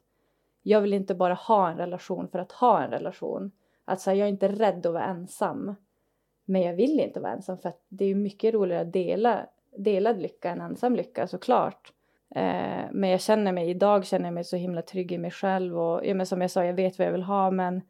jag 0.62 0.82
vill 0.82 0.94
inte 0.94 1.16
bara 1.16 1.34
ha 1.34 1.70
en 1.70 1.78
relation 1.78 2.28
för 2.28 2.40
att 2.40 2.52
ha 2.52 2.84
en 2.84 2.92
relation. 2.92 3.52
Att 3.86 4.02
så 4.02 4.10
här, 4.10 4.18
jag 4.18 4.26
är 4.26 4.32
inte 4.32 4.48
rädd 4.48 4.86
att 4.86 4.94
vara 4.94 5.04
ensam. 5.04 5.76
Men 6.46 6.62
jag 6.62 6.74
vill 6.74 7.00
inte 7.00 7.20
vara 7.20 7.32
ensam 7.32 7.58
för 7.58 7.70
att 7.70 7.82
det 7.88 8.06
är 8.06 8.16
mycket 8.16 8.54
roligare 8.54 8.82
att 8.82 8.94
dela 8.94 9.48
delad 9.78 10.22
lycka 10.22 10.50
än 10.50 10.62
ensam 10.62 10.96
lycka 10.96 11.28
såklart. 11.28 11.94
Eh, 12.36 12.86
men 12.92 13.10
jag 13.10 13.22
känner 13.22 13.52
mig, 13.52 13.70
idag 13.70 14.06
känner 14.06 14.26
jag 14.26 14.34
mig 14.34 14.44
så 14.44 14.56
himla 14.56 14.82
trygg 14.82 15.12
i 15.12 15.18
mig 15.18 15.32
själv 15.32 15.80
och 15.80 16.06
ja, 16.06 16.14
men 16.14 16.26
som 16.26 16.42
jag 16.42 16.52
sa, 16.52 16.66
jag 16.66 16.74
vet 16.74 17.00
vad 17.00 17.08
jag 17.08 17.12
vill 17.12 17.24
ha 17.24 17.52
men 17.52 17.76
eh, 17.76 17.82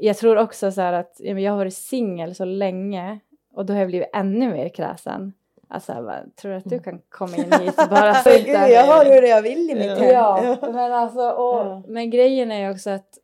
jag 0.00 0.16
tror 0.16 0.36
också 0.38 0.72
så 0.72 0.80
att 0.80 1.16
ja, 1.18 1.38
jag 1.38 1.52
har 1.52 1.58
varit 1.58 1.74
singel 1.74 2.34
så 2.34 2.44
länge 2.44 3.20
och 3.54 3.66
då 3.66 3.72
har 3.72 3.80
jag 3.80 3.88
blivit 3.88 4.10
ännu 4.12 4.52
mer 4.52 4.68
kräsen. 4.68 5.32
Alltså 5.68 5.92
jag 5.92 6.04
bara, 6.04 6.22
tror 6.40 6.50
du 6.52 6.58
att 6.58 6.64
du 6.64 6.78
kan 6.78 7.00
komma 7.08 7.36
in 7.36 7.52
hit 7.52 7.82
och 7.82 7.88
bara 7.90 8.12
Gud, 8.24 8.48
jag 8.48 8.84
har 8.84 9.04
hur 9.04 9.22
jag 9.22 9.42
vill 9.42 9.70
i 9.70 9.74
mitt 9.74 9.98
hem. 9.98 10.10
Ja, 10.10 10.56
men 10.60 10.92
alltså, 10.92 11.30
och, 11.30 11.66
ja. 11.66 11.82
men 11.88 12.10
grejen 12.10 12.52
är 12.52 12.60
ju 12.60 12.70
också 12.70 12.90
att 12.90 13.18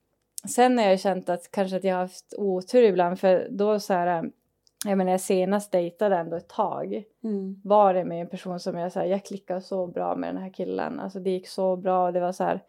sen 0.48 0.78
har 0.78 0.84
jag 0.84 1.00
känt 1.00 1.28
att 1.28 1.50
kanske 1.50 1.76
att 1.76 1.84
jag 1.84 1.94
har 1.94 2.02
haft 2.02 2.34
otur 2.38 2.82
ibland 2.82 3.20
för 3.20 3.48
då 3.50 3.80
så 3.80 3.92
här 3.92 4.24
jag 4.84 4.98
menar 4.98 5.10
jag 5.10 5.20
senast 5.20 5.72
dejtade 5.72 6.16
ändå 6.16 6.36
ett 6.36 6.48
tag. 6.48 7.04
Mm. 7.24 7.60
Var 7.64 7.94
det 7.94 8.04
med 8.04 8.20
en 8.20 8.26
person 8.26 8.60
som 8.60 8.78
jag, 8.78 8.92
så 8.92 8.98
här, 8.98 9.06
jag 9.06 9.24
klickade 9.24 9.60
så 9.60 9.86
bra 9.86 10.16
med 10.16 10.34
den 10.34 10.42
här 10.42 10.50
killen. 10.50 11.00
Alltså 11.00 11.20
det 11.20 11.30
gick 11.30 11.48
så 11.48 11.76
bra 11.76 12.06
och 12.06 12.12
det 12.12 12.20
var 12.20 12.32
så 12.32 12.44
här. 12.44 12.60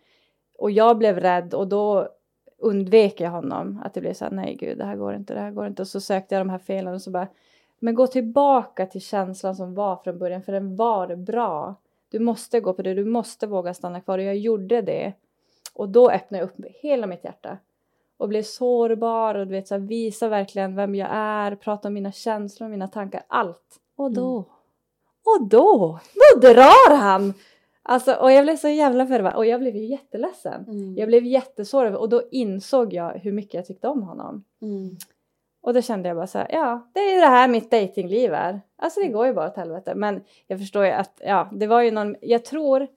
Och 0.58 0.72
jag 0.72 0.98
blev 0.98 1.20
rädd 1.20 1.54
och 1.54 1.68
då 1.68 2.10
undvek 2.58 3.22
jag 3.22 3.30
honom. 3.30 3.82
Att 3.86 3.94
det 3.94 4.02
blev 4.02 4.14
så 4.14 4.26
här, 4.26 4.32
nej 4.32 4.56
gud, 4.60 4.78
det 4.78 4.86
här 4.86 4.96
går 4.96 5.16
inte, 5.16 5.34
det 5.34 5.40
här 5.40 5.52
går 5.52 5.68
inte. 5.68 5.82
Och 5.82 5.88
så 5.88 6.02
sökte 6.02 6.36
jag 6.36 6.42
de 6.42 6.50
här 6.50 6.58
felen 6.58 6.94
och 6.94 7.02
så 7.02 7.12
bara, 7.12 7.28
men 7.80 7.96
gå 7.96 8.08
tillbaka 8.08 8.86
till 8.86 9.02
känslan 9.02 9.56
som 9.56 9.74
var 9.74 9.96
från 9.96 10.18
början, 10.18 10.44
för 10.44 10.52
den 10.52 10.76
var 10.76 11.16
bra. 11.16 11.76
Du 12.10 12.20
måste 12.20 12.60
gå 12.60 12.74
på 12.74 12.82
det, 12.82 12.94
du 12.94 13.06
måste 13.06 13.48
våga 13.48 13.74
stanna 13.74 14.02
kvar 14.02 14.18
och 14.18 14.24
jag 14.24 14.38
gjorde 14.38 14.82
det. 14.82 15.14
Och 15.74 15.90
då 15.90 16.12
öppnade 16.12 16.44
jag 16.44 16.50
upp 16.50 16.66
hela 16.82 17.08
mitt 17.08 17.24
hjärta 17.24 17.58
och 18.18 18.30
blev 18.30 18.44
sårbar 18.44 19.36
och 19.36 19.48
du 19.48 19.52
vet, 19.52 19.68
så 19.68 19.76
här, 19.76 19.82
visa 19.82 20.28
verkligen 20.28 20.76
vem 20.76 20.96
jag 20.96 21.10
är, 21.12 21.56
prata 21.56 21.88
om 21.88 21.94
mina 21.94 22.12
känslor, 22.12 22.68
mina 22.68 22.88
tankar, 22.88 23.24
allt. 23.28 23.80
Och 23.98 24.12
då, 24.12 24.32
mm. 24.32 24.44
och 25.24 25.48
då, 25.50 26.00
då 26.42 26.48
drar 26.48 26.96
han! 26.98 27.34
Alltså, 27.90 28.14
och 28.14 28.32
jag 28.32 28.44
blev 28.44 28.56
så 28.56 28.70
jävla 28.70 29.08
förbannad 29.08 29.38
och 29.38 29.46
jag 29.46 29.60
blev 29.60 29.76
ju 29.76 29.86
jätteledsen. 29.86 30.66
Mm. 30.68 30.98
Jag 30.98 31.08
blev 31.08 31.26
jättesårad 31.26 31.96
och 31.96 32.10
då 32.10 32.22
insåg 32.32 32.94
jag 32.94 33.14
hur 33.14 33.32
mycket 33.32 33.54
jag 33.54 33.66
tyckte 33.66 33.88
om 33.88 34.04
honom. 34.04 34.44
Mm. 34.62 34.98
Och 35.62 35.74
då 35.74 35.82
kände 35.82 36.10
jag 36.10 36.16
bara 36.18 36.28
så 36.28 36.38
här, 36.38 36.48
ja 36.52 36.90
det 36.94 37.00
är 37.00 37.14
ju 37.14 37.20
det 37.20 37.28
här 37.28 37.48
mitt 37.48 37.72
datingliv 37.72 38.34
är. 38.34 38.62
Alltså 38.78 39.00
det 39.00 39.08
går 39.08 39.28
ju 39.28 39.34
bara 39.34 39.48
åt 39.48 39.56
helvete. 39.56 39.96
Men 39.96 40.24
jag 40.48 40.60
förstår 40.60 40.86
ju 40.86 40.92
att, 40.92 41.22
ja 41.26 41.50
det 41.52 41.68
var 41.68 41.82
ju 41.82 41.92
någon, 41.92 42.16
jag 42.22 42.46
tror 42.46 42.88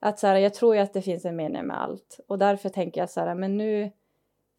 att 0.00 0.18
så 0.18 0.26
här, 0.26 0.36
jag 0.36 0.54
tror 0.54 0.74
ju 0.74 0.80
att 0.80 0.92
det 0.92 1.02
finns 1.02 1.24
en 1.24 1.36
mening 1.36 1.66
med 1.66 1.82
allt. 1.82 2.20
Och 2.26 2.38
därför 2.38 2.68
tänker 2.68 3.00
jag 3.00 3.10
så 3.10 3.20
här, 3.20 3.34
men 3.34 3.56
nu 3.56 3.90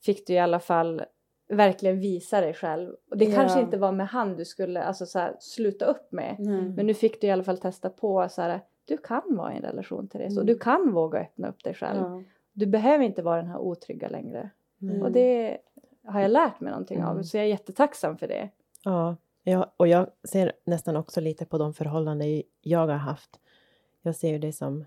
fick 0.06 0.28
du 0.28 0.34
i 0.34 0.40
alla 0.40 0.60
fall 0.60 1.02
verkligen 1.50 2.00
visa 2.00 2.42
dig 2.42 2.54
själv. 2.54 2.96
Och 3.10 3.18
det 3.18 3.26
ja. 3.26 3.36
kanske 3.36 3.60
inte 3.60 3.78
var 3.78 3.92
med 3.92 4.08
han 4.08 4.36
du 4.36 4.46
skulle 4.46 4.84
alltså, 4.84 5.06
så 5.06 5.20
här, 5.20 5.36
sluta 5.40 5.86
upp 5.86 6.12
med. 6.12 6.36
Mm. 6.40 6.74
Men 6.76 6.86
nu 6.86 6.94
fick 6.94 7.22
du 7.22 7.28
i 7.28 7.32
alla 7.32 7.44
fall 7.44 7.58
testa 7.58 7.90
på 7.90 8.28
så 8.30 8.42
här, 8.42 8.62
du 8.86 8.98
kan 8.98 9.36
vara 9.36 9.54
i 9.54 9.58
en 9.58 9.62
relation 9.62 10.08
till 10.08 10.20
det. 10.20 10.26
Mm. 10.26 10.46
du 10.46 10.58
kan 10.58 10.94
våga 10.94 11.20
öppna 11.20 11.50
upp 11.50 11.64
dig 11.64 11.74
själv. 11.74 12.02
Ja. 12.02 12.24
Du 12.54 12.66
behöver 12.66 13.06
inte 13.06 13.22
vara 13.22 13.38
den 13.38 13.52
här 13.52 13.60
otrygga 13.60 14.08
längre. 14.08 14.50
Mm. 14.82 15.02
Och 15.02 15.12
det 15.12 15.58
har 16.06 16.22
jag 16.22 16.32
lärt 16.32 16.60
mig 16.60 16.72
någonting 16.72 17.04
av. 17.04 17.12
Mm. 17.12 17.24
Så 17.24 17.38
jag 17.38 17.44
är 17.46 17.50
jättetacksam 17.50 18.18
för 18.18 18.28
det. 18.28 18.50
Ja, 18.84 19.16
ja, 19.44 19.74
och 19.78 19.88
jag 19.88 20.08
ser 20.24 20.52
nästan 20.64 20.96
också 20.96 21.22
lite 21.22 21.46
på 21.46 21.58
de 21.58 21.74
förhållanden 21.74 22.44
jag 22.62 22.88
har 22.88 22.94
haft. 22.94 23.40
Jag 24.02 24.16
ser 24.16 24.40
det 24.40 24.54
som 24.54 24.86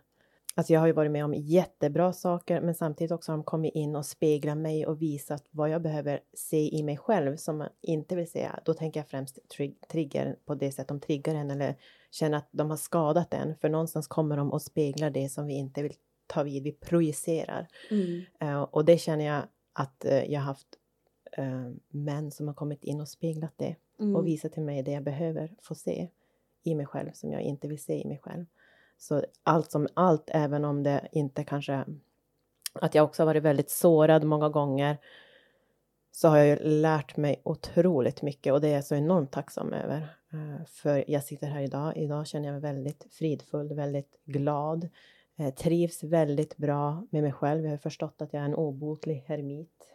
Alltså 0.60 0.72
jag 0.72 0.80
har 0.80 0.86
ju 0.86 0.92
varit 0.92 1.10
med 1.10 1.24
om 1.24 1.34
jättebra 1.34 2.12
saker 2.12 2.60
men 2.60 2.74
samtidigt 2.74 3.10
också 3.10 3.32
har 3.32 3.36
de 3.36 3.44
kommit 3.44 3.74
in 3.74 3.96
och 3.96 4.06
speglat 4.06 4.58
mig 4.58 4.86
och 4.86 5.02
visat 5.02 5.44
vad 5.50 5.70
jag 5.70 5.82
behöver 5.82 6.20
se 6.34 6.76
i 6.76 6.82
mig 6.82 6.96
själv 6.96 7.36
som 7.36 7.58
man 7.58 7.68
inte 7.80 8.16
vill 8.16 8.30
se. 8.30 8.50
Då 8.64 8.74
tänker 8.74 9.00
jag 9.00 9.08
främst 9.08 9.48
trig 9.48 9.80
trigger 9.88 10.36
på 10.44 10.54
det 10.54 10.72
sätt 10.72 10.88
de 10.88 11.00
triggar 11.00 11.34
en 11.34 11.50
eller 11.50 11.76
känner 12.10 12.38
att 12.38 12.48
de 12.50 12.70
har 12.70 12.76
skadat 12.76 13.34
en. 13.34 13.56
För 13.56 13.68
någonstans 13.68 14.06
kommer 14.06 14.36
de 14.36 14.52
och 14.52 14.62
speglar 14.62 15.10
det 15.10 15.28
som 15.28 15.46
vi 15.46 15.54
inte 15.54 15.82
vill 15.82 15.94
ta 16.26 16.42
vid, 16.42 16.62
vi 16.62 16.72
projicerar. 16.72 17.68
Mm. 17.90 18.22
Uh, 18.42 18.62
och 18.62 18.84
det 18.84 18.98
känner 18.98 19.24
jag 19.24 19.42
att 19.72 20.04
uh, 20.06 20.32
jag 20.32 20.40
har 20.40 20.46
haft 20.46 20.68
uh, 21.38 21.70
män 21.88 22.30
som 22.30 22.46
har 22.46 22.54
kommit 22.54 22.84
in 22.84 23.00
och 23.00 23.08
speglat 23.08 23.54
det 23.56 23.76
mm. 24.00 24.16
och 24.16 24.26
visat 24.26 24.52
till 24.52 24.62
mig 24.62 24.82
det 24.82 24.92
jag 24.92 25.04
behöver 25.04 25.54
få 25.62 25.74
se 25.74 26.08
i 26.62 26.74
mig 26.74 26.86
själv 26.86 27.12
som 27.12 27.32
jag 27.32 27.42
inte 27.42 27.68
vill 27.68 27.82
se 27.82 28.00
i 28.00 28.06
mig 28.06 28.18
själv. 28.18 28.46
Så 29.00 29.24
allt 29.42 29.70
som 29.70 29.88
allt, 29.94 30.30
även 30.32 30.64
om 30.64 30.82
det 30.82 31.08
inte 31.12 31.44
kanske... 31.44 31.84
Att 32.72 32.94
jag 32.94 33.04
också 33.04 33.22
har 33.22 33.26
varit 33.26 33.42
väldigt 33.42 33.70
sårad 33.70 34.24
många 34.24 34.48
gånger 34.48 34.98
så 36.12 36.28
har 36.28 36.38
jag 36.38 36.46
ju 36.46 36.56
lärt 36.56 37.16
mig 37.16 37.40
otroligt 37.44 38.22
mycket 38.22 38.52
och 38.52 38.60
det 38.60 38.68
är 38.68 38.74
jag 38.74 38.84
så 38.84 38.94
enormt 38.94 39.32
tacksam 39.32 39.72
över. 39.72 39.96
Eh, 40.32 40.66
för 40.66 41.10
jag 41.10 41.24
sitter 41.24 41.46
här 41.46 41.60
idag. 41.60 41.96
Idag 41.96 42.26
känner 42.26 42.46
jag 42.46 42.52
mig 42.52 42.72
väldigt 42.72 43.06
fridfull, 43.10 43.74
väldigt 43.74 44.20
glad. 44.24 44.88
Jag 45.36 45.56
trivs 45.56 46.02
väldigt 46.02 46.56
bra 46.56 47.06
med 47.10 47.22
mig 47.22 47.32
själv. 47.32 47.64
Jag 47.64 47.70
har 47.70 47.78
förstått 47.78 48.22
att 48.22 48.32
jag 48.32 48.40
är 48.40 48.46
en 48.46 48.54
obotlig 48.54 49.24
hermit. 49.26 49.92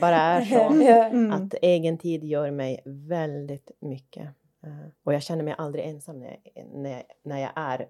bara 0.00 0.16
är 0.16 0.44
så. 0.44 0.74
Mm. 1.14 1.32
Att 1.32 1.54
egen 1.62 1.98
tid 1.98 2.24
gör 2.24 2.50
mig 2.50 2.82
väldigt 2.84 3.70
mycket. 3.80 4.28
Eh, 4.64 4.86
och 5.04 5.14
jag 5.14 5.22
känner 5.22 5.44
mig 5.44 5.54
aldrig 5.58 5.84
ensam 5.84 6.18
när 6.18 6.26
jag, 6.26 6.66
när 6.72 6.90
jag, 6.90 7.02
när 7.22 7.40
jag 7.40 7.50
är 7.54 7.88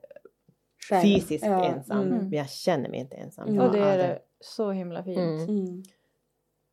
Själv. 0.88 1.02
fysiskt 1.02 1.46
ja. 1.46 1.64
ensam. 1.64 2.00
Mm. 2.00 2.18
Men 2.18 2.32
jag 2.32 2.50
känner 2.50 2.88
mig 2.88 3.00
inte 3.00 3.16
ensam. 3.16 3.48
Mm. 3.48 3.60
Och 3.60 3.72
det 3.72 3.78
är 3.78 3.98
det 3.98 4.18
så 4.40 4.70
himla 4.70 5.04
fint. 5.04 5.18
Mm. 5.18 5.82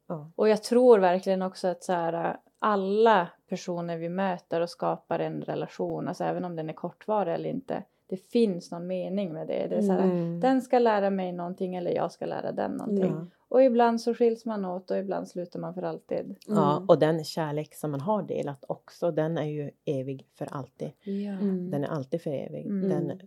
mm. 0.09 0.31
Och 0.35 0.49
jag 0.49 0.63
tror 0.63 0.99
verkligen 0.99 1.41
också 1.41 1.67
att 1.67 1.83
så 1.83 1.93
här, 1.93 2.37
alla 2.59 3.27
personer 3.49 3.97
vi 3.97 4.09
möter 4.09 4.61
och 4.61 4.69
skapar 4.69 5.19
en 5.19 5.41
relation, 5.41 6.07
alltså 6.07 6.23
även 6.23 6.45
om 6.45 6.55
den 6.55 6.69
är 6.69 6.73
kortvarig 6.73 7.33
eller 7.33 7.49
inte, 7.49 7.83
det 8.11 8.17
finns 8.31 8.71
någon 8.71 8.87
mening 8.87 9.33
med 9.33 9.47
det. 9.47 9.67
det 9.67 9.75
är 9.75 9.81
så 9.81 9.91
här, 9.91 10.03
mm. 10.03 10.39
Den 10.39 10.61
ska 10.61 10.79
lära 10.79 11.09
mig 11.09 11.31
någonting 11.31 11.75
eller 11.75 11.91
jag 11.91 12.11
ska 12.11 12.25
lära 12.25 12.51
den 12.51 12.71
någonting. 12.71 13.13
Ja. 13.15 13.27
Och 13.49 13.63
ibland 13.63 14.01
så 14.01 14.13
skiljs 14.13 14.45
man 14.45 14.65
åt 14.65 14.91
och 14.91 14.97
ibland 14.97 15.27
slutar 15.27 15.59
man 15.59 15.73
för 15.73 15.81
alltid. 15.81 16.19
Mm. 16.19 16.35
Ja, 16.47 16.85
och 16.87 16.99
den 16.99 17.23
kärlek 17.23 17.75
som 17.75 17.91
man 17.91 18.01
har 18.01 18.23
delat 18.23 18.65
också, 18.67 19.11
den 19.11 19.37
är 19.37 19.45
ju 19.45 19.71
evig 19.85 20.27
för 20.33 20.47
alltid. 20.51 20.91
Ja. 21.03 21.31
Mm. 21.31 21.71
Den 21.71 21.83
är 21.83 21.87
alltid 21.87 22.21
för 22.21 22.31
evig. 22.31 22.65
Mm. 22.65 22.89
Den 22.89 23.19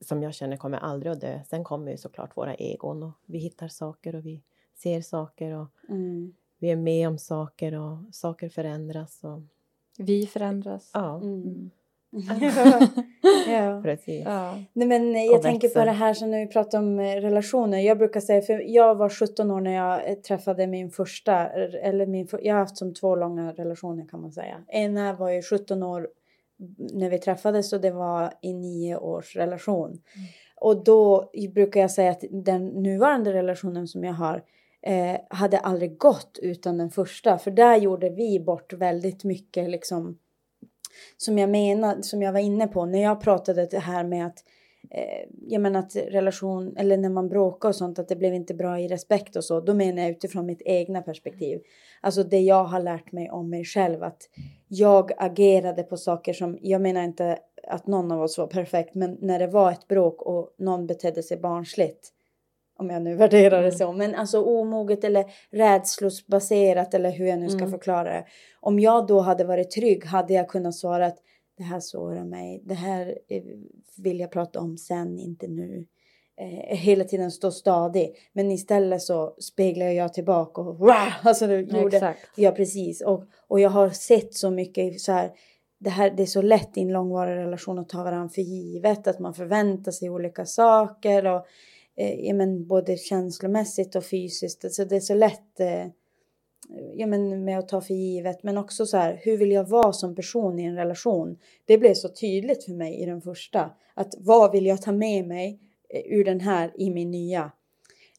som 0.00 0.22
jag 0.22 0.34
känner 0.34 0.56
kommer 0.56 0.78
aldrig 0.78 1.12
att 1.12 1.20
dö. 1.20 1.40
Sen 1.46 1.64
kommer 1.64 1.90
ju 1.90 1.96
såklart 1.96 2.36
våra 2.36 2.54
egon 2.54 3.02
och 3.02 3.12
vi 3.26 3.38
hittar 3.38 3.68
saker 3.68 4.14
och 4.14 4.26
vi 4.26 4.42
ser 4.74 5.00
saker 5.00 5.52
och 5.52 5.68
mm. 5.88 6.34
vi 6.58 6.70
är 6.70 6.76
med 6.76 7.08
om 7.08 7.18
saker 7.18 7.74
och 7.74 7.98
saker 8.12 8.48
förändras. 8.48 9.24
Och... 9.24 9.40
Vi 9.98 10.26
förändras. 10.26 10.90
Ja. 10.94 11.22
Mm. 12.12 12.52
ja. 13.48 13.80
Precis. 13.82 14.22
Ja. 14.24 14.58
Nej, 14.72 14.88
men 14.88 15.24
jag 15.24 15.36
och 15.36 15.42
tänker 15.42 15.68
på 15.68 15.84
det 15.84 15.90
här 15.90 16.14
som 16.14 16.30
när 16.30 16.38
vi 16.38 16.46
pratar 16.46 16.78
om 16.78 16.98
eh, 16.98 17.16
relationer. 17.16 17.78
Jag 17.78 17.98
brukar 17.98 18.20
säga, 18.20 18.42
för 18.42 18.62
jag 18.66 18.94
var 18.94 19.08
17 19.08 19.50
år 19.50 19.60
när 19.60 19.74
jag 19.74 20.10
eh, 20.10 20.14
träffade 20.14 20.66
min 20.66 20.90
första, 20.90 21.48
eller 21.48 22.06
min, 22.06 22.28
jag 22.42 22.54
har 22.54 22.60
haft 22.60 22.76
som 22.76 22.94
två 22.94 23.16
långa 23.16 23.52
relationer 23.52 24.06
kan 24.08 24.20
man 24.20 24.32
säga. 24.32 24.64
Ena 24.68 25.12
var 25.12 25.30
ju 25.30 25.42
17 25.42 25.82
år 25.82 26.08
när 26.92 27.10
vi 27.10 27.18
träffades 27.18 27.72
och 27.72 27.80
det 27.80 27.90
var 27.90 28.32
i 28.40 28.52
nio 28.52 28.96
års 28.96 29.36
relation. 29.36 29.88
Mm. 29.90 30.00
Och 30.56 30.84
då 30.84 31.30
brukar 31.54 31.80
jag 31.80 31.90
säga 31.90 32.10
att 32.10 32.24
den 32.30 32.66
nuvarande 32.66 33.32
relationen 33.32 33.88
som 33.88 34.04
jag 34.04 34.12
har 34.12 34.42
eh, 34.82 35.16
hade 35.30 35.58
aldrig 35.58 35.98
gått 35.98 36.38
utan 36.42 36.78
den 36.78 36.90
första. 36.90 37.38
För 37.38 37.50
där 37.50 37.76
gjorde 37.76 38.10
vi 38.10 38.40
bort 38.40 38.72
väldigt 38.72 39.24
mycket 39.24 39.70
liksom 39.70 40.18
som 41.16 41.38
jag 41.38 41.50
menar, 41.50 42.02
som 42.02 42.22
jag 42.22 42.32
var 42.32 42.40
inne 42.40 42.66
på 42.66 42.86
när 42.86 43.02
jag 43.02 43.20
pratade 43.20 43.66
det 43.66 43.78
här 43.78 44.04
med 44.04 44.26
att 44.26 44.44
eh, 44.90 45.28
jag 45.48 45.62
menar 45.62 45.80
att 45.80 45.96
relation, 45.96 46.76
eller 46.76 46.96
när 46.96 47.08
man 47.08 47.28
bråkar 47.28 47.68
och 47.68 47.76
sånt, 47.76 47.98
att 47.98 48.08
det 48.08 48.16
blev 48.16 48.34
inte 48.34 48.54
bra 48.54 48.80
i 48.80 48.88
respekt 48.88 49.36
och 49.36 49.44
så, 49.44 49.60
då 49.60 49.74
menar 49.74 50.02
jag 50.02 50.10
utifrån 50.10 50.46
mitt 50.46 50.62
egna 50.64 51.02
perspektiv. 51.02 51.60
Alltså 52.00 52.22
det 52.22 52.40
jag 52.40 52.64
har 52.64 52.80
lärt 52.80 53.12
mig 53.12 53.30
om 53.30 53.50
mig 53.50 53.64
själv, 53.64 54.02
att 54.02 54.28
jag 54.68 55.12
agerade 55.16 55.82
på 55.82 55.96
saker 55.96 56.32
som, 56.32 56.58
jag 56.62 56.80
menar 56.80 57.02
inte 57.02 57.38
att 57.68 57.86
någon 57.86 58.12
av 58.12 58.22
oss 58.22 58.38
var 58.38 58.46
perfekt, 58.46 58.94
men 58.94 59.18
när 59.20 59.38
det 59.38 59.46
var 59.46 59.72
ett 59.72 59.88
bråk 59.88 60.22
och 60.22 60.54
någon 60.58 60.86
betedde 60.86 61.22
sig 61.22 61.36
barnsligt, 61.36 62.12
om 62.82 62.90
jag 62.90 63.02
nu 63.02 63.14
värderar 63.16 63.62
det 63.62 63.68
mm. 63.68 63.78
så, 63.78 63.92
men 63.92 64.14
alltså 64.14 64.42
omoget 64.42 65.04
eller 65.04 65.24
rädslosbaserat 65.50 66.94
eller 66.94 67.10
hur 67.10 67.26
jag 67.26 67.38
nu 67.38 67.48
ska 67.48 67.58
mm. 67.58 67.70
förklara 67.70 68.12
det. 68.12 68.24
Om 68.60 68.80
jag 68.80 69.06
då 69.06 69.20
hade 69.20 69.44
varit 69.44 69.70
trygg 69.70 70.04
hade 70.04 70.34
jag 70.34 70.48
kunnat 70.48 70.74
svara 70.74 71.06
att 71.06 71.18
det 71.56 71.62
här 71.62 71.80
sårar 71.80 72.24
mig, 72.24 72.62
det 72.64 72.74
här 72.74 73.18
eh, 73.28 73.42
vill 73.96 74.20
jag 74.20 74.30
prata 74.30 74.60
om 74.60 74.78
sen, 74.78 75.18
inte 75.18 75.48
nu. 75.48 75.86
Eh, 76.40 76.76
hela 76.76 77.04
tiden 77.04 77.30
stå 77.30 77.50
stadig. 77.50 78.16
Men 78.32 78.50
istället 78.50 79.02
så 79.02 79.34
speglar 79.38 79.86
jag 79.86 80.14
tillbaka 80.14 80.60
och 80.60 80.78
wow, 80.78 81.12
alltså 81.22 81.46
det 81.46 81.60
gjorde 81.60 81.96
Exakt. 81.96 82.20
jag 82.36 82.56
precis. 82.56 83.02
Och, 83.02 83.24
och 83.48 83.60
jag 83.60 83.70
har 83.70 83.90
sett 83.90 84.34
så 84.34 84.50
mycket 84.50 85.00
så 85.00 85.12
här, 85.12 85.32
det, 85.78 85.90
här, 85.90 86.10
det 86.10 86.22
är 86.22 86.26
så 86.26 86.42
lätt 86.42 86.76
i 86.76 86.80
en 86.80 86.92
långvarig 86.92 87.36
relation 87.36 87.78
att 87.78 87.88
ta 87.88 88.04
varandra 88.04 88.28
för 88.28 88.42
givet, 88.42 89.06
att 89.06 89.18
man 89.18 89.34
förväntar 89.34 89.92
sig 89.92 90.10
olika 90.10 90.46
saker 90.46 91.26
och 91.26 91.46
Eh, 91.96 92.14
ja, 92.20 92.34
men 92.34 92.66
både 92.66 92.96
känslomässigt 92.96 93.94
och 93.94 94.04
fysiskt. 94.04 94.64
Alltså 94.64 94.84
det 94.84 94.96
är 94.96 95.00
så 95.00 95.14
lätt 95.14 95.60
eh, 95.60 95.86
ja, 96.94 97.06
men 97.06 97.44
med 97.44 97.58
att 97.58 97.68
ta 97.68 97.80
för 97.80 97.94
givet. 97.94 98.42
Men 98.42 98.58
också 98.58 98.86
så 98.86 98.96
här, 98.96 99.20
hur 99.22 99.36
vill 99.36 99.52
jag 99.52 99.68
vara 99.68 99.92
som 99.92 100.14
person 100.14 100.58
i 100.58 100.64
en 100.64 100.76
relation? 100.76 101.38
Det 101.64 101.78
blev 101.78 101.94
så 101.94 102.08
tydligt 102.08 102.64
för 102.64 102.72
mig 102.72 103.02
i 103.02 103.06
den 103.06 103.22
första. 103.22 103.70
Att 103.94 104.14
vad 104.18 104.52
vill 104.52 104.66
jag 104.66 104.82
ta 104.82 104.92
med 104.92 105.26
mig 105.26 105.60
eh, 105.88 106.18
ur 106.18 106.24
den 106.24 106.40
här 106.40 106.72
i 106.74 106.90
min 106.90 107.10
nya? 107.10 107.52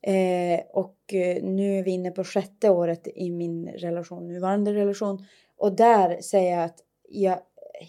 Eh, 0.02 0.60
och 0.74 1.14
eh, 1.14 1.44
nu 1.44 1.80
är 1.80 1.84
vi 1.84 1.92
inne 1.92 2.12
på 2.12 2.24
sjätte 2.24 2.70
året 2.70 3.08
i 3.16 3.32
min 3.32 3.68
relation, 3.68 4.28
nuvarande 4.28 4.74
relation. 4.74 5.26
Och 5.58 5.76
där 5.76 6.22
säger 6.22 6.52
jag 6.52 6.64
att 6.64 6.80
jag 7.10 7.40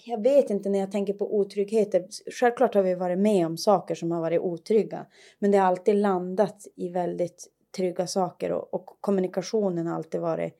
jag 0.05 0.23
vet 0.23 0.51
inte 0.51 0.69
när 0.69 0.79
jag 0.79 0.93
tänker 0.93 1.13
på 1.13 1.37
otryggheter. 1.37 2.05
Självklart 2.41 2.75
har 2.75 2.83
vi 2.83 2.95
varit 2.95 3.19
med 3.19 3.47
om 3.47 3.57
saker 3.57 3.95
som 3.95 4.11
har 4.11 4.21
varit 4.21 4.41
otrygga. 4.41 5.07
Men 5.39 5.51
det 5.51 5.59
har 5.59 5.67
alltid 5.67 5.97
landat 5.97 6.67
i 6.77 6.89
väldigt 6.89 7.49
trygga 7.77 8.07
saker 8.07 8.53
och, 8.53 8.75
och 8.75 8.87
kommunikationen 9.01 9.87
har 9.87 9.95
alltid 9.95 10.21
varit 10.21 10.55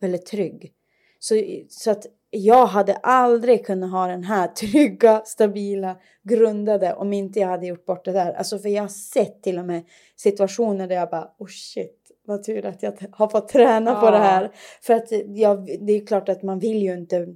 väldigt 0.00 0.26
trygg. 0.26 0.72
Så, 1.18 1.42
så 1.68 1.90
att 1.90 2.06
jag 2.30 2.66
hade 2.66 2.94
aldrig 2.96 3.66
kunnat 3.66 3.90
ha 3.90 4.06
den 4.06 4.24
här 4.24 4.48
trygga, 4.60 5.22
stabila, 5.24 5.96
grundade 6.22 6.94
om 6.94 7.12
inte 7.12 7.40
jag 7.40 7.48
hade 7.48 7.66
gjort 7.66 7.86
bort 7.86 8.04
det 8.04 8.12
där. 8.12 8.32
Alltså 8.32 8.58
för 8.58 8.68
jag 8.68 8.82
har 8.82 8.88
sett 8.88 9.42
till 9.42 9.58
och 9.58 9.64
med 9.64 9.82
situationer 10.16 10.88
där 10.88 10.96
jag 10.96 11.10
bara 11.10 11.30
oh 11.38 11.46
shit, 11.46 12.10
vad 12.26 12.42
tur 12.42 12.66
att 12.66 12.82
jag 12.82 12.94
har 13.12 13.28
fått 13.28 13.48
träna 13.48 13.90
Ja. 13.90 14.00
på 14.00 14.10
det 14.10 14.18
här. 14.18 14.50
För 14.82 14.94
att 14.94 15.08
jag, 15.26 15.78
det 15.80 15.92
är 15.92 16.06
klart 16.06 16.28
att 16.28 16.42
man 16.42 16.58
vill 16.58 16.82
ju 16.82 16.94
inte, 16.94 17.26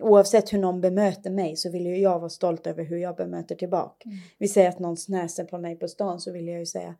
oavsett 0.00 0.52
hur 0.52 0.58
någon 0.58 0.80
bemöter 0.80 1.30
mig 1.30 1.56
så 1.56 1.70
vill 1.70 1.86
ju 1.86 1.96
jag 1.98 2.18
vara 2.18 2.28
stolt 2.28 2.66
över 2.66 2.84
hur 2.84 2.96
jag 2.98 3.16
bemöter 3.16 3.54
tillbaka. 3.54 4.04
Mm. 4.08 4.18
Vi 4.38 4.48
säger 4.48 4.68
att 4.68 4.78
någon 4.78 4.96
snäser 4.96 5.44
på 5.44 5.58
mig 5.58 5.76
på 5.78 5.88
stan 5.88 6.20
så 6.20 6.32
vill 6.32 6.48
jag 6.48 6.58
ju 6.58 6.66
säga 6.66 6.94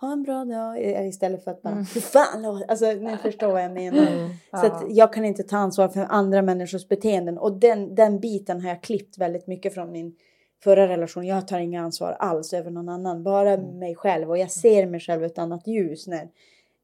ha 0.00 0.12
en 0.12 0.22
bra 0.22 0.44
dag 0.44 0.80
i- 0.80 1.08
istället 1.08 1.44
för 1.44 1.50
att 1.50 1.62
bara 1.62 1.70
Mm. 1.72 1.84
hur 1.94 2.00
fan 2.00 2.42
lå-" 2.42 2.64
Alltså 2.68 2.92
ni 2.92 3.16
förstår 3.22 3.52
vad 3.52 3.62
jag 3.64 3.72
menar. 3.72 4.06
Mm. 4.12 4.30
Så 4.60 4.66
att 4.66 4.84
jag 4.88 5.12
kan 5.12 5.24
inte 5.24 5.42
ta 5.42 5.56
ansvar 5.56 5.88
för 5.88 6.06
andra 6.08 6.42
människors 6.42 6.88
beteenden 6.88 7.38
och 7.38 7.52
den, 7.60 7.94
den 7.94 8.20
biten 8.20 8.60
har 8.60 8.68
jag 8.68 8.82
klippt 8.82 9.18
väldigt 9.18 9.46
mycket 9.46 9.74
från 9.74 9.92
min 9.92 10.16
förra 10.64 10.88
relation. 10.88 11.26
Jag 11.26 11.48
tar 11.48 11.58
inga 11.58 11.82
ansvar 11.82 12.16
alls 12.18 12.52
över 12.52 12.70
någon 12.70 12.88
annan, 12.88 13.22
bara 13.22 13.50
Mm. 13.50 13.78
mig 13.78 13.94
själv 13.94 14.30
och 14.30 14.38
jag 14.38 14.50
ser 14.50 14.86
mig 14.86 15.00
själv 15.00 15.22
i 15.22 15.26
ett 15.26 15.38
annat 15.38 15.66
ljus 15.66 16.06
när, 16.06 16.28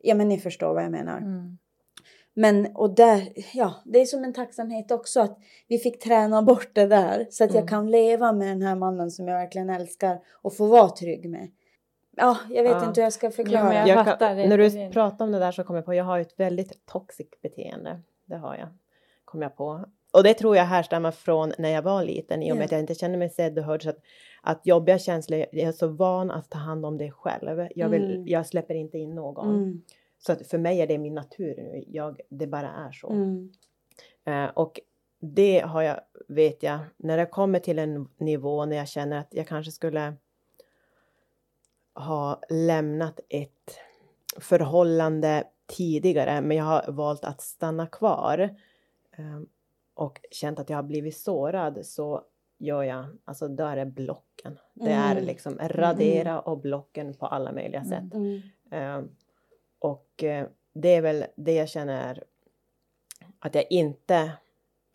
ja 0.03 0.15
men 0.15 0.29
ni 0.29 0.39
förstår 0.39 0.75
vad 0.75 0.83
jag 0.85 0.91
menar. 0.91 1.19
Mm. 1.19 1.59
Men 2.41 2.67
och 2.77 2.95
där, 2.95 3.29
ja 3.55 3.75
det 3.85 4.01
är 4.01 4.05
som 4.07 4.25
en 4.25 4.33
tacksamhet 4.33 4.91
också 4.91 5.21
att 5.21 5.39
vi 5.69 5.79
fick 5.79 6.03
träna 6.03 6.43
bort 6.43 6.71
det 6.73 6.87
där 6.87 7.27
så 7.31 7.45
att 7.45 7.51
jag 7.51 7.57
Mm. 7.63 7.69
kan 7.69 7.91
leva 7.91 8.33
med 8.33 8.49
den 8.49 8.63
här 8.63 8.75
mannen 8.75 9.11
som 9.11 9.29
jag 9.29 9.39
verkligen 9.39 9.71
älskar 9.71 10.21
och 10.43 10.57
få 10.57 10.67
vara 10.67 10.89
trygg 10.89 11.31
med. 11.31 11.49
Ja, 12.17 12.37
jag 12.51 12.63
vet 12.63 12.73
Ja. 12.73 12.89
inte 12.89 13.01
hur 13.01 13.07
jag 13.07 13.13
ska 13.13 13.27
Ja, 13.27 13.31
förklara. 13.31 13.65
men 13.65 13.75
jag 13.77 13.89
Jag 13.89 14.23
är 14.23 14.49
när 14.49 14.59
du 14.59 14.93
pratar 14.93 15.25
om 15.25 15.33
det 15.33 15.39
där 15.39 15.53
så 15.53 15.65
kommer 15.65 15.79
jag 15.79 15.85
på, 15.85 15.95
jag 15.95 16.05
har 16.05 16.19
ett 16.21 16.41
väldigt 16.41 16.87
toxic 16.87 17.27
beteende. 17.43 18.01
Det 18.25 18.37
har 18.37 18.57
jag, 18.57 18.69
kom 19.25 19.43
jag 19.43 19.57
på. 19.57 19.85
Och 20.13 20.23
det 20.23 20.35
tror 20.35 20.57
jag 20.57 20.65
härstammar 20.65 21.11
från 21.11 21.53
när 21.59 21.69
jag 21.69 21.83
var 21.83 22.05
liten 22.05 22.43
i 22.43 22.53
och 22.53 22.57
med 22.57 22.63
Ja. 22.63 22.65
att 22.65 22.73
jag 22.73 22.81
inte 22.81 22.95
kände 22.95 23.19
mig 23.19 23.31
sedd 23.31 23.59
och 23.59 23.65
hörd. 23.65 23.83
Så 23.83 23.91
att, 23.91 23.99
att 24.43 24.67
jobbiga 24.67 24.99
känslor, 24.99 25.45
jag 25.53 25.69
är 25.69 25.73
så 25.73 25.89
van 25.89 26.31
att 26.31 26.51
ta 26.51 26.59
hand 26.59 26.87
om 26.87 26.99
det 26.99 27.11
själv. 27.11 27.69
Jag, 27.75 27.89
vill, 27.89 28.05
Mm. 28.15 28.27
jag 28.27 28.47
släpper 28.47 28.75
inte 28.75 28.99
in 28.99 29.15
någon. 29.15 29.55
Mm, 29.55 29.83
Så 30.19 30.33
att 30.33 30.47
för 30.47 30.59
mig 30.59 30.81
är 30.81 30.87
det 30.87 30.99
min 30.99 31.15
natur 31.15 31.55
nu. 31.57 31.85
Jag, 31.87 32.21
det 32.29 32.47
bara 32.47 32.69
är 32.71 32.93
så. 32.93 33.11
mm, 33.11 33.53
Eh, 34.25 34.45
och 34.47 34.81
det 35.21 35.61
har 35.61 35.83
jag, 35.83 36.01
vet 36.29 36.63
jag, 36.63 36.79
när 36.97 37.19
jag 37.19 37.31
kommer 37.31 37.59
till 37.59 37.79
en 37.79 38.09
nivå 38.17 38.65
när 38.65 38.77
jag 38.77 38.89
känner 38.89 39.19
att 39.19 39.29
jag 39.31 39.47
kanske 39.49 39.73
skulle 39.73 40.15
ha 41.95 42.41
lämnat 42.49 43.21
ett 43.29 43.79
förhållande 44.41 45.45
tidigare 45.67 46.41
men 46.41 46.57
jag 46.57 46.65
har 46.65 46.93
valt 46.93 47.25
att 47.25 47.41
stanna 47.41 47.87
kvar 47.87 48.39
eh, 49.19 49.41
och 49.95 50.21
känt 50.31 50.59
att 50.59 50.71
jag 50.71 50.77
har 50.79 50.83
blivit 50.83 51.17
sårad 51.17 51.87
så 51.87 52.23
gör 52.59 52.83
jag, 52.83 53.05
alltså 53.25 53.49
då 53.49 53.65
är 53.65 53.77
det 53.77 53.87
blocken. 53.87 54.59
Det 54.75 54.91
är 54.91 55.13
Mm. 55.13 55.25
liksom 55.25 55.59
radera 55.61 56.41
och 56.41 56.59
blocken 56.59 57.15
på 57.15 57.27
alla 57.27 57.53
möjliga 57.53 57.81
Mm. 57.81 57.91
sätt. 57.91 58.15
mm, 58.15 58.41
Eh, 58.71 59.03
och 59.79 60.25
eh, 60.25 60.47
det 60.75 60.89
är 60.95 61.03
väl 61.03 61.25
det 61.37 61.55
jag 61.55 61.69
känner 61.69 62.23
att 63.39 63.55
jag 63.55 63.65
inte 63.71 64.33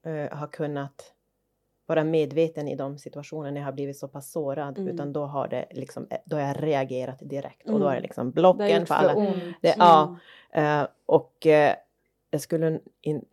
eh, 0.06 0.38
har 0.38 0.48
kunnat 0.48 1.14
vara 1.86 2.04
medveten 2.04 2.68
i 2.68 2.76
de 2.76 2.98
situationer 2.98 3.52
när 3.52 3.62
jag 3.62 3.66
har 3.66 3.72
blivit 3.74 3.98
så 3.98 4.08
pass 4.08 4.32
sårad 4.32 4.78
Mm. 4.78 4.94
utan 4.94 5.14
då 5.14 5.26
har 5.26 5.48
det 5.48 5.66
liksom, 5.72 6.08
eh, 6.10 6.18
då 6.26 6.36
har 6.36 6.44
jag 6.44 6.64
reagerat 6.64 7.20
direkt 7.22 7.70
och 7.70 7.80
då 7.80 7.86
är 7.88 7.92
det 7.92 7.98
Mm. 7.98 8.04
liksom 8.04 8.28
Det 8.28 8.34
blocken 8.34 8.80
gjort 8.80 8.88
för 8.88 8.96
alla. 8.96 9.16
ont. 9.16 9.44
Det, 9.62 9.76
ja, 9.78 10.18
eh, 10.52 10.88
och 11.06 11.46
jag 12.30 12.42
skulle 12.42 12.80
in, 13.02 13.26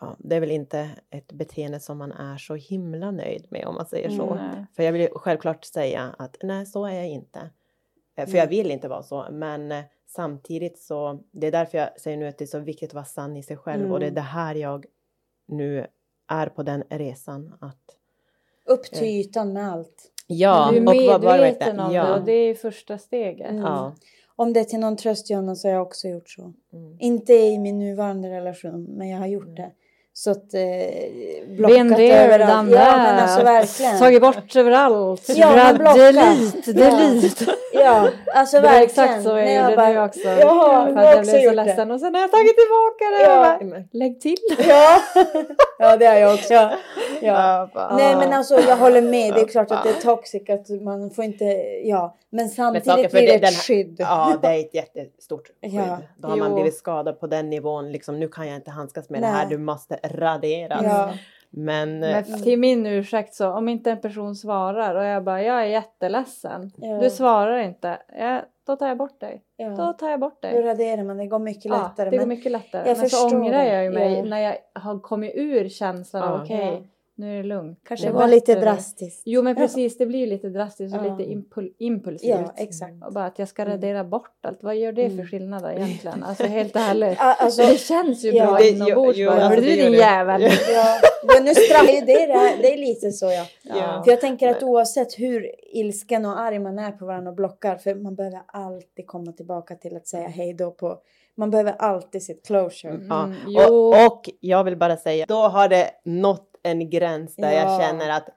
ja, 0.00 0.16
det 0.18 0.36
är 0.36 0.40
väl 0.40 0.50
inte 0.50 0.90
ett 1.10 1.32
beteende 1.32 1.80
som 1.80 1.98
man 1.98 2.12
är 2.12 2.36
så 2.38 2.54
himla 2.54 3.10
nöjd 3.10 3.46
med 3.50 3.66
om 3.66 3.74
man 3.74 3.86
säger 3.86 4.10
så. 4.10 4.30
Mm. 4.34 4.66
För 4.76 4.82
jag 4.82 4.92
vill 4.92 5.00
ju 5.02 5.08
självklart 5.14 5.64
säga 5.64 6.14
att 6.18 6.36
nej, 6.42 6.66
så 6.66 6.84
är 6.86 6.94
jag 6.94 7.08
inte. 7.08 7.50
För 8.14 8.22
Mm. 8.22 8.36
jag 8.36 8.46
vill 8.46 8.70
inte 8.70 8.88
vara 8.88 9.02
så, 9.02 9.26
men 9.30 9.72
samtidigt 10.06 10.78
så, 10.78 11.20
det 11.32 11.46
är 11.46 11.52
därför 11.52 11.78
jag 11.78 12.00
säger 12.00 12.16
nu 12.16 12.26
att 12.28 12.38
det 12.38 12.44
är 12.44 12.46
så 12.46 12.58
viktigt 12.58 12.90
att 12.90 12.94
vara 12.94 13.04
sann 13.04 13.36
i 13.36 13.42
sig 13.42 13.56
själv 13.56 13.92
och 13.92 14.00
det 14.00 14.06
är 14.06 14.08
Mm. 14.08 14.14
det 14.14 14.20
här 14.20 14.54
jag 14.54 14.86
nu 15.48 15.86
är 16.28 16.46
på 16.46 16.62
den 16.62 16.84
resan 16.90 17.54
att 17.60 17.76
Upp 18.66 18.84
till 18.84 19.04
ytan 19.08 19.52
med 19.52 19.72
allt. 19.72 20.10
ja, 20.26 20.68
du 20.72 20.76
är 20.78 20.80
och 21.16 21.22
var 21.22 21.38
det 21.38 21.42
medveten 21.44 21.80
om 21.80 21.92
ja, 21.94 22.04
det 22.06 22.12
och 22.14 22.24
det 22.24 22.32
är 22.32 22.54
första 22.54 22.98
steget. 22.98 23.50
Mm. 23.50 23.62
ja, 23.62 23.94
Om 24.36 24.52
det 24.52 24.60
är 24.60 24.64
till 24.64 24.78
någon 24.80 24.96
tröst 24.96 25.30
Jonna 25.30 25.54
så 25.54 25.68
har 25.68 25.72
jag 25.72 25.82
också 25.82 26.08
gjort 26.08 26.30
så. 26.30 26.42
mm. 26.72 26.96
Inte 27.00 27.32
i 27.32 27.58
min 27.58 27.78
nuvarande 27.78 28.30
relation 28.30 28.84
men 28.84 29.08
jag 29.08 29.18
har 29.18 29.26
gjort 29.26 29.42
Mm. 29.44 29.54
det. 29.54 29.70
Så 30.16 30.30
att 30.30 30.54
eh, 30.54 31.48
blockat 31.56 31.98
överallt. 31.98 32.70
Ja 32.70 32.96
men 32.96 33.18
alltså 33.22 33.44
verkligen. 33.44 33.98
Tagit 33.98 34.20
bort 34.20 34.56
överallt. 34.56 35.28
Ja, 35.36 35.56
men 35.56 35.76
blocka. 35.76 35.94
delete, 35.94 36.72
Ja. 37.46 37.54
Ja 37.74 38.08
alltså 38.34 38.56
Det 38.56 38.62
verkligen. 38.62 38.84
exakt 38.84 39.22
så 39.22 39.28
jag 39.28 39.36
När 39.44 39.62
gjorde 39.64 39.76
bara- 39.76 39.88
nu 39.88 40.00
också. 40.00 40.20
Jaha, 40.28 40.86
för 40.94 41.02
jag 41.02 41.18
också 41.18 41.30
blev 41.30 41.42
så 41.42 41.50
det. 41.50 41.64
ledsen 41.64 41.90
och 41.90 42.00
sen 42.00 42.14
har 42.14 42.20
jag 42.20 42.30
tagit 42.30 42.56
tillbaka 42.56 43.04
det. 43.18 43.22
Ja. 43.22 43.56
Jag 43.60 43.70
bara, 43.70 43.82
Lägg 43.92 44.20
till. 44.20 44.36
Ja. 44.68 44.98
ja 45.78 45.96
det 45.96 46.06
har 46.06 46.14
jag 46.14 46.34
också. 46.34 46.54
Ja. 46.54 46.70
Ja, 47.22 47.70
bara- 47.74 47.96
Nej 47.96 48.16
men 48.16 48.32
alltså 48.32 48.60
jag 48.60 48.76
håller 48.76 49.02
med. 49.02 49.34
Det 49.34 49.40
är 49.40 49.46
klart 49.48 49.70
att 49.70 49.82
det 49.82 49.88
är 49.90 50.00
toxic 50.02 50.50
att 50.50 50.68
man 50.82 51.10
får 51.10 51.24
inte, 51.24 51.44
ja. 51.84 52.16
Men 52.30 52.48
samtidigt 52.48 52.86
för 53.10 53.18
blir 53.18 53.26
det 53.26 53.38
det- 53.38 53.46
ett 53.46 53.54
skydd. 53.54 53.96
Ja, 53.98 54.34
det 54.42 54.48
är 54.48 54.58
ett 54.60 54.74
jättestort 54.74 55.46
skydd. 55.62 55.74
Ja. 55.74 55.98
Då 56.18 56.28
har 56.28 56.36
man 56.36 56.48
Jo. 56.48 56.54
blivit 56.54 56.76
skadad 56.76 57.20
på 57.20 57.26
den 57.26 57.50
nivån. 57.50 57.92
Liksom, 57.92 58.20
nu 58.20 58.28
kan 58.28 58.46
jag 58.48 58.56
inte 58.56 58.70
handskas 58.70 59.10
med 59.10 59.22
det 59.22 59.26
Nej. 59.30 59.36
här. 59.40 59.46
Du 59.46 59.58
måste 59.58 59.98
raderas. 60.02 60.82
Ja. 60.84 61.10
Men, 61.56 62.02
eh, 62.02 62.10
Men 62.30 62.42
till 62.42 62.58
min 62.58 62.86
ursäkt 62.86 63.34
så, 63.34 63.48
om 63.50 63.68
inte 63.68 63.90
en 63.90 64.00
person 64.00 64.34
svarar 64.34 64.94
och 64.94 65.04
jag 65.04 65.24
bara, 65.24 65.42
jag 65.42 65.60
är 65.60 65.64
jätteledsen. 65.66 66.70
Ja. 66.76 66.98
Du 67.00 67.10
svarar 67.10 67.58
inte. 67.58 67.98
Ja, 68.18 68.42
då 68.66 68.76
tar 68.76 68.88
jag 68.88 68.96
bort 68.98 69.20
dig. 69.20 69.42
Då 69.58 69.64
Ja. 69.82 69.92
tar 69.92 70.10
jag 70.10 70.20
bort 70.20 70.42
Då 70.42 70.48
dig. 70.48 70.62
raderar 70.62 71.02
man, 71.02 71.16
det 71.16 71.26
går 71.26 71.38
mycket 71.38 71.64
Ja, 71.64 71.82
lättare. 71.82 72.10
det 72.10 72.16
går 72.16 72.26
men, 72.26 72.28
mycket 72.28 72.52
lättare. 72.52 72.88
jag 72.88 72.98
men 72.98 73.10
så 73.10 73.26
ångrar 73.36 73.62
jag 73.64 73.84
ju 73.84 73.90
mig 73.90 74.14
Ja. 74.18 74.24
när 74.24 74.38
jag 74.40 74.56
har 74.72 74.98
kommit 75.00 75.32
ur 75.34 75.68
känslan 75.68 76.22
av 76.22 76.38
Ja. 76.38 76.42
okej, 76.44 76.78
Ja. 76.82 76.88
Nu 77.16 77.32
är 77.32 77.36
det 77.36 77.48
lugnt. 77.48 77.78
kanske 77.88 78.06
det 78.06 78.12
var 78.12 78.28
lite 78.28 78.54
drastiskt. 78.60 79.22
Jo 79.24 79.42
men 79.42 79.54
precis, 79.56 79.98
det 79.98 80.06
blir 80.06 80.26
lite 80.26 80.48
drastiskt 80.48 80.96
och 80.96 81.06
Ja. 81.06 81.16
lite 81.16 81.30
impul- 81.32 81.72
impulsivt. 81.78 82.30
Ja, 82.30 82.54
exakt. 82.56 83.04
Och 83.06 83.12
bara 83.12 83.24
att 83.26 83.38
jag 83.38 83.48
ska 83.48 83.62
Mm. 83.62 83.72
radera 83.74 84.04
bort 84.04 84.30
allt. 84.42 84.62
Vad 84.62 84.76
gör 84.76 84.92
det 84.92 85.06
för 85.06 85.12
Mm. 85.14 85.26
skillnad 85.26 85.62
då 85.62 85.70
egentligen? 85.70 86.22
Alltså 86.28 86.44
helt 86.44 86.76
ärligt. 86.76 87.16
Ja, 87.20 87.34
Alltså, 87.38 87.62
det 87.62 87.78
känns 87.80 88.24
ju 88.24 88.30
ja, 88.32 88.46
bra 88.46 88.58
det- 88.58 88.68
inombords 88.70 89.18
jo, 89.18 89.30
bara. 89.30 89.34
alltså, 89.34 89.48
Hörru 89.48 89.60
det 89.60 89.76
du 89.76 89.82
din 89.82 89.92
det. 89.92 89.98
jävel. 89.98 90.42
ja, 90.74 91.00
men 91.34 91.44
nu 91.44 91.54
straffar 91.54 91.86
det, 91.86 92.00
det, 92.06 92.22
är, 92.22 92.62
det 92.62 92.72
är 92.74 92.78
lite 92.78 93.10
så 93.12 93.26
ja. 93.26 93.46
Ja. 93.62 94.02
För 94.04 94.10
jag 94.10 94.20
tänker 94.20 94.48
att 94.48 94.62
oavsett 94.62 95.18
hur 95.18 95.50
ilsken 95.76 96.24
och 96.26 96.40
arg 96.40 96.58
man 96.58 96.78
är 96.78 96.92
på 96.92 97.06
varandra 97.06 97.30
och 97.30 97.36
blockar, 97.36 97.76
för 97.76 97.94
man 97.94 98.14
behöver 98.14 98.40
alltid 98.46 99.06
komma 99.06 99.32
tillbaka 99.32 99.74
till 99.74 99.96
att 99.96 100.06
säga 100.08 100.28
hej 100.28 100.54
då 100.54 100.70
på, 100.70 100.98
man 101.36 101.50
behöver 101.50 101.72
alltid 101.78 102.22
sitt 102.22 102.46
closure. 102.46 102.92
Mm. 102.92 103.06
Ja. 103.08 103.24
Mm, 103.24 103.72
och, 103.72 104.06
och 104.06 104.30
jag 104.40 104.64
vill 104.64 104.76
bara 104.76 104.96
säga, 104.96 105.24
då 105.28 105.34
har 105.34 105.68
det 105.68 105.90
nått 106.04 106.50
en 106.64 106.90
gräns 106.90 107.36
där 107.36 107.52
Ja. 107.52 107.60
jag 107.60 107.80
känner 107.82 108.10
att 108.10 108.28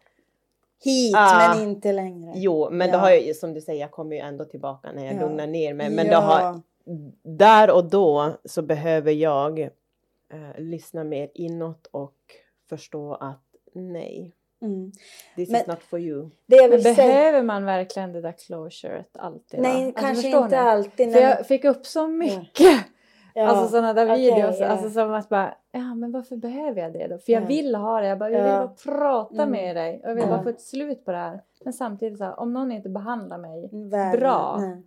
Hit 0.83 1.15
Ah. 1.17 1.55
men 1.55 1.63
inte 1.69 1.91
längre. 1.93 2.31
jo, 2.35 2.69
men 2.71 2.87
Ja. 2.87 2.93
då 2.93 2.99
har 2.99 3.09
jag 3.11 3.35
som 3.35 3.53
du 3.53 3.61
säger, 3.61 3.81
jag 3.81 3.91
kommer 3.91 4.15
ju 4.15 4.21
ändå 4.21 4.45
tillbaka 4.45 4.91
när 4.91 5.05
jag 5.05 5.15
Ja. 5.15 5.19
lugnar 5.19 5.47
ner 5.47 5.73
mig. 5.73 5.89
Men 5.89 6.05
ja. 6.07 6.11
då 6.11 6.17
har, 6.25 6.61
där 7.23 7.71
och 7.71 7.89
då 7.89 8.37
så 8.45 8.61
behöver 8.61 9.11
jag 9.11 9.59
eh, 9.59 9.69
lyssna 10.57 11.03
mer 11.03 11.29
inåt 11.33 11.87
och 11.91 12.15
förstå 12.69 13.13
att 13.13 13.43
nej, 13.73 14.33
mm. 14.61 14.91
this 15.35 15.49
Men- 15.49 15.61
is 15.61 15.67
not 15.67 15.83
for 15.83 15.99
you. 15.99 16.29
Behöver 16.47 17.41
man 17.43 17.65
verkligen 17.65 18.13
det 18.13 18.21
där 18.21 18.31
closuret 18.31 19.17
alltid? 19.17 19.59
nej 19.59 19.81
va? 19.81 19.87
Alltså, 19.87 20.01
kanske 20.01 20.21
förstår 20.23 20.43
inte 20.43 20.63
ni? 20.63 20.69
alltid. 20.69 21.13
För 21.13 21.19
jag 21.19 21.47
fick 21.47 21.65
upp 21.65 21.85
så 21.85 22.07
mycket. 22.07 22.85
Ja. 23.37 23.47
Alltså 23.47 23.67
sådana 23.67 23.93
där 23.93 24.05
okej, 24.13 24.33
videos. 24.35 24.59
ja. 24.59 24.67
Alltså 24.67 24.89
som 24.89 25.13
att 25.13 25.29
bara, 25.29 25.55
ja 25.71 25.95
men 25.95 26.11
varför 26.11 26.35
behöver 26.35 26.81
jag 26.81 26.93
det 26.93 27.07
då? 27.07 27.17
För 27.17 27.31
jag 27.31 27.43
Ja. 27.43 27.47
vill 27.47 27.75
ha 27.75 28.01
det. 28.01 28.07
Jag 28.07 28.19
bara, 28.19 28.29
jag 28.29 28.43
vill 28.43 28.51
bara 28.51 28.67
prata 28.97 29.33
Mm. 29.43 29.49
med 29.51 29.75
dig. 29.75 30.01
Och 30.03 30.09
jag 30.09 30.15
vill 30.15 30.27
bara 30.27 30.43
få 30.43 30.49
ett 30.49 30.61
slut 30.61 31.05
på 31.05 31.11
det 31.11 31.17
här. 31.17 31.41
Men 31.63 31.73
samtidigt 31.73 32.17
så 32.17 32.23
här, 32.23 32.39
om 32.39 32.53
någon 32.53 32.71
inte 32.71 32.89
behandlar 32.89 33.37
mig, 33.37 33.69
Värre. 33.91 34.17
bra. 34.17 34.57
Nej. 34.59 34.83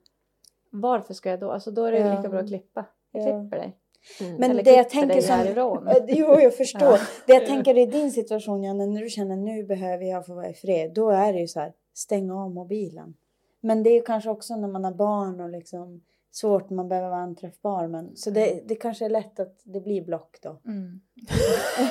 varför 0.72 1.14
ska 1.14 1.30
jag 1.30 1.40
då? 1.40 1.50
Alltså 1.50 1.70
då 1.70 1.84
är 1.84 1.92
det 1.92 2.16
lika 2.16 2.28
bra 2.28 2.40
att 2.40 2.48
klippa. 2.48 2.84
Jag 3.12 3.22
Ja. 3.22 3.40
klipper 3.40 3.56
dig. 3.56 3.76
Mm. 4.20 4.34
Men 4.36 4.50
Eller 4.50 4.62
det 4.62 4.70
jag 4.76 4.90
tänker 4.90 5.20
som... 5.20 5.36
härifrån. 5.36 5.88
Jo, 6.08 6.26
jag 6.40 6.56
förstår. 6.56 6.80
Ja. 6.88 6.98
Det 7.26 7.32
jag 7.32 7.46
tänker 7.46 7.78
i 7.78 7.86
din 7.86 8.10
situation, 8.10 8.62
Janne, 8.62 8.86
när 8.86 9.00
du 9.00 9.08
känner 9.08 9.36
nu 9.36 9.62
behöver 9.64 10.04
jag 10.04 10.26
få 10.26 10.34
vara 10.34 10.48
i 10.48 10.54
fred. 10.54 10.92
Då 10.94 11.10
är 11.10 11.32
det 11.32 11.38
ju 11.38 11.46
så 11.48 11.60
här, 11.60 11.72
stänga 11.94 12.34
av 12.44 12.50
mobilen. 12.50 13.14
Men 13.60 13.82
det 13.82 13.90
är 13.90 14.02
kanske 14.02 14.30
också 14.30 14.56
när 14.56 14.68
man 14.68 14.84
har 14.84 14.92
barn 14.92 15.40
och 15.40 15.50
liksom 15.50 16.00
svårt, 16.32 16.70
man 16.70 16.88
behöver 16.88 17.08
vara 17.08 17.20
anträffbar. 17.20 17.86
Men, 17.88 18.16
så 18.16 18.30
det, 18.30 18.60
det 18.68 18.74
kanske 18.74 19.04
är 19.04 19.10
lätt 19.10 19.40
att 19.40 19.60
det 19.64 19.80
blir 19.80 20.04
block 20.04 20.38
då. 20.42 20.60
Mm. 20.66 21.00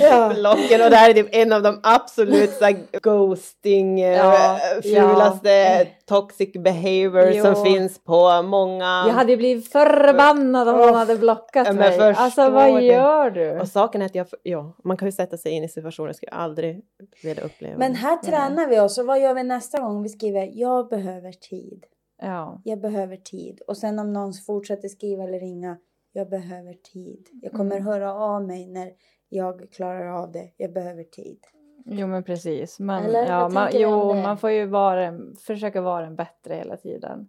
Ja. 0.00 0.32
Blocken 0.34 0.82
och 0.82 0.90
det 0.90 0.96
här 0.96 1.10
är 1.10 1.14
typ 1.14 1.28
en 1.32 1.52
av 1.52 1.62
de 1.62 1.80
absolut 1.82 2.50
så 2.50 2.72
ghosting, 3.02 4.00
eh, 4.00 4.16
Ja, 4.16 4.58
fulaste 4.82 5.50
ja. 5.50 5.84
toxic 6.06 6.52
behavior 6.52 7.30
Jo. 7.32 7.44
som 7.44 7.64
finns 7.64 8.04
på 8.04 8.42
många. 8.42 9.04
Jag 9.06 9.14
hade 9.14 9.36
blivit 9.36 9.72
förbannad 9.72 10.68
om 10.68 10.76
någon 10.76 10.94
hade 10.94 11.16
blockat 11.16 11.74
mig. 11.74 12.00
Alltså 12.00 12.50
vad 12.50 12.74
det. 12.74 12.82
gör 12.82 13.30
du? 13.30 13.60
Och 13.60 13.68
saken 13.68 14.02
är 14.02 14.06
att 14.06 14.14
jag, 14.14 14.26
ja, 14.42 14.76
man 14.84 14.96
kan 14.96 15.08
ju 15.08 15.12
sätta 15.12 15.36
sig 15.36 15.52
in 15.52 15.64
i 15.64 15.68
situationen, 15.68 16.08
jag 16.08 16.16
skulle 16.16 16.32
aldrig 16.32 16.82
vilja 17.22 17.44
uppleva 17.44 17.78
Men 17.78 17.94
här 17.94 18.16
tränar 18.16 18.68
vi 18.68 18.80
oss 18.80 18.98
och 18.98 19.06
vad 19.06 19.20
gör 19.20 19.34
vi 19.34 19.42
nästa 19.42 19.80
gång? 19.80 20.02
Vi 20.02 20.08
skriver 20.08 20.50
jag 20.52 20.88
behöver 20.88 21.32
tid. 21.32 21.84
Ja. 22.24 22.60
Jag 22.64 22.80
behöver 22.80 23.16
tid. 23.16 23.60
Och 23.66 23.76
sen 23.76 23.98
om 23.98 24.12
någon 24.12 24.32
fortsätter 24.32 24.88
skriva 24.88 25.24
eller 25.24 25.40
ringa. 25.40 25.76
Jag 26.12 26.28
behöver 26.28 26.74
tid. 26.74 27.28
Jag 27.42 27.52
kommer 27.52 27.76
Mm. 27.76 27.86
höra 27.86 28.14
av 28.14 28.44
mig 28.44 28.66
när 28.66 28.92
jag 29.28 29.70
klarar 29.72 30.06
av 30.22 30.32
det. 30.32 30.50
Jag 30.56 30.72
behöver 30.72 31.04
tid. 31.04 31.38
Jo 31.86 32.06
men 32.06 32.22
precis. 32.24 32.80
Man, 32.80 33.02
Eller? 33.04 33.26
ja, 33.26 33.48
man, 33.48 33.68
jo, 33.72 34.14
man 34.14 34.38
får 34.38 34.50
ju 34.50 34.66
vara 34.66 35.04
en, 35.04 35.36
försöka 35.36 35.80
vara 35.80 36.06
en 36.06 36.16
bättre 36.16 36.54
hela 36.54 36.76
tiden. 36.76 37.28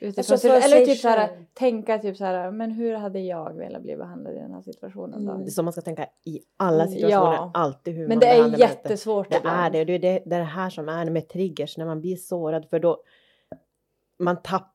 Utifrån 0.00 0.32
Alltså 0.32 0.48
eller 0.48 0.86
typ 0.86 0.98
så 0.98 1.08
här, 1.08 1.46
tänka 1.54 1.98
typ 1.98 2.16
så 2.16 2.24
här, 2.24 2.50
men 2.50 2.70
hur 2.70 2.94
hade 2.94 3.20
jag 3.20 3.54
velat 3.54 3.82
bli 3.82 3.96
behandlad 3.96 4.34
i 4.34 4.38
den 4.38 4.52
här 4.52 4.62
situationen 4.62 5.24
då? 5.24 5.30
Mm. 5.32 5.42
Det 5.44 5.48
är 5.48 5.50
så 5.50 5.62
man 5.62 5.72
ska 5.72 5.82
tänka 5.82 6.06
i 6.24 6.40
alla 6.56 6.82
Mm, 6.82 6.94
situationer, 6.94 7.32
ja. 7.32 7.50
alltid 7.54 7.94
hur 7.94 8.08
Men 8.08 8.16
man 8.16 8.18
det 8.20 8.26
är 8.26 8.36
behandlar 8.36 8.58
jättesvårt 8.58 9.30
Det 9.30 9.40
är 9.44 9.70
det. 9.70 9.84
Det 9.84 9.92
är 9.94 9.98
det, 9.98 10.22
det 10.26 10.34
är 10.36 10.38
det 10.40 10.44
här 10.44 10.70
som 10.70 10.88
är 10.88 11.10
med 11.10 11.28
triggers, 11.28 11.76
när 11.78 11.86
man 11.86 12.00
blir 12.00 12.16
sårad 12.16 12.66
för 12.70 12.78
då 12.78 13.02
man 14.20 14.42
tapp, 14.42 14.74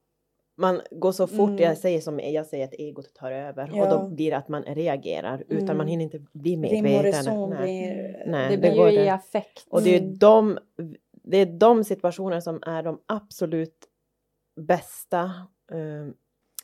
man 0.57 0.81
går 0.91 1.11
så 1.11 1.27
fort, 1.27 1.49
Mm. 1.49 1.61
jag 1.61 1.77
säger 1.77 2.01
som 2.01 2.19
jag 2.19 2.45
säger 2.45 2.65
att 2.65 2.73
egot 2.73 3.13
tar 3.13 3.31
över 3.31 3.71
och 3.71 3.77
Ja. 3.77 3.89
då 3.97 4.07
blir 4.09 4.31
det 4.31 4.37
att 4.37 4.47
man 4.47 4.63
reagerar 4.63 5.43
utan 5.47 5.63
Mm. 5.63 5.77
man 5.77 5.87
hinner 5.87 6.03
inte 6.03 6.19
bli 6.33 6.55
och 6.55 6.59
medveten. 6.59 7.49
Nej. 7.49 7.57
blir... 7.63 8.23
Nej, 8.31 8.49
det 8.49 8.55
det 8.61 8.71
blir 8.71 8.89
ju 8.89 8.99
i 8.99 9.09
affekt. 9.09 9.65
Och 9.69 9.81
det 9.81 9.95
är 9.95 10.01
Mm. 10.01 10.17
de, 10.17 10.57
det 11.23 11.37
är 11.37 11.45
de 11.45 11.83
situationer 11.83 12.39
som 12.39 12.63
är 12.65 12.83
de 12.83 12.99
absolut 13.05 13.77
bästa 14.61 15.23
eh, 15.71 16.07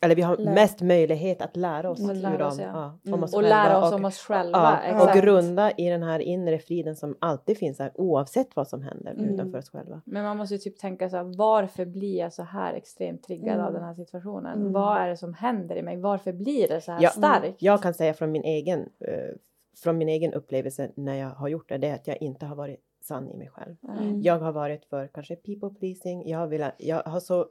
eller 0.03 0.15
vi 0.15 0.21
har 0.21 0.37
Lär- 0.37 0.53
mest 0.53 0.81
möjlighet 0.81 1.41
att 1.41 1.55
lära 1.55 1.89
oss, 1.89 2.09
Att 2.09 2.17
lära 2.17 2.47
oss, 2.47 2.59
ja. 2.59 2.99
om 3.05 3.09
Mm. 3.13 3.23
oss 3.23 3.33
och 3.33 3.43
lära 3.43 3.77
oss 3.77 3.91
och, 3.91 3.99
om 3.99 4.05
oss 4.05 4.17
själva. 4.19 4.79
Ja, 4.87 5.03
och 5.03 5.21
grunda 5.21 5.71
i 5.71 5.89
den 5.89 6.03
här 6.03 6.19
inre 6.19 6.59
friden 6.59 6.95
som 6.95 7.15
alltid 7.19 7.57
finns 7.57 7.79
här 7.79 7.91
oavsett 7.95 8.55
vad 8.55 8.67
som 8.67 8.81
händer 8.81 9.11
Mm. 9.11 9.25
utanför 9.29 9.57
oss 9.57 9.69
själva. 9.69 10.01
Men 10.05 10.23
man 10.23 10.37
måste 10.37 10.55
ju 10.55 10.59
typ 10.59 10.79
tänka 10.79 11.09
så 11.09 11.15
här, 11.17 11.37
varför 11.37 11.85
blir 11.85 12.17
jag 12.19 12.33
så 12.33 12.43
här 12.43 12.73
extremt 12.73 13.23
triggad 13.23 13.53
Mm. 13.53 13.65
av 13.65 13.73
den 13.73 13.83
här 13.83 13.93
situationen? 13.93 14.59
Mm. 14.59 14.71
Vad 14.73 14.97
är 14.97 15.07
det 15.09 15.17
som 15.17 15.33
händer 15.33 15.75
i 15.75 15.81
mig? 15.81 15.97
Varför 15.97 16.33
blir 16.33 16.67
det 16.67 16.81
så 16.81 16.91
här 16.91 17.01
Ja, 17.03 17.09
starkt? 17.09 17.61
Jag 17.61 17.81
kan 17.81 17.93
säga 17.93 18.13
från 18.13 18.31
min 18.31 18.43
egen, 18.43 18.79
eh, 18.79 19.35
från 19.83 19.97
min 19.97 20.09
egen 20.09 20.33
upplevelse 20.33 20.91
när 20.95 21.15
jag 21.15 21.29
har 21.29 21.47
gjort 21.47 21.69
det, 21.69 21.77
det 21.77 21.87
är 21.87 21.95
att 21.95 22.07
jag 22.07 22.21
inte 22.21 22.45
har 22.45 22.55
varit 22.55 22.79
sann 23.03 23.29
i 23.31 23.37
mig 23.37 23.49
själv. 23.49 23.75
Mm. 23.99 24.21
Jag 24.21 24.39
har 24.39 24.51
varit 24.51 24.85
för 24.85 25.07
kanske 25.07 25.35
people 25.35 25.69
pleasing. 25.79 26.29
Jag 26.29 26.47
velat, 26.47 26.73
jag 26.77 27.03
har 27.03 27.19
så 27.19 27.45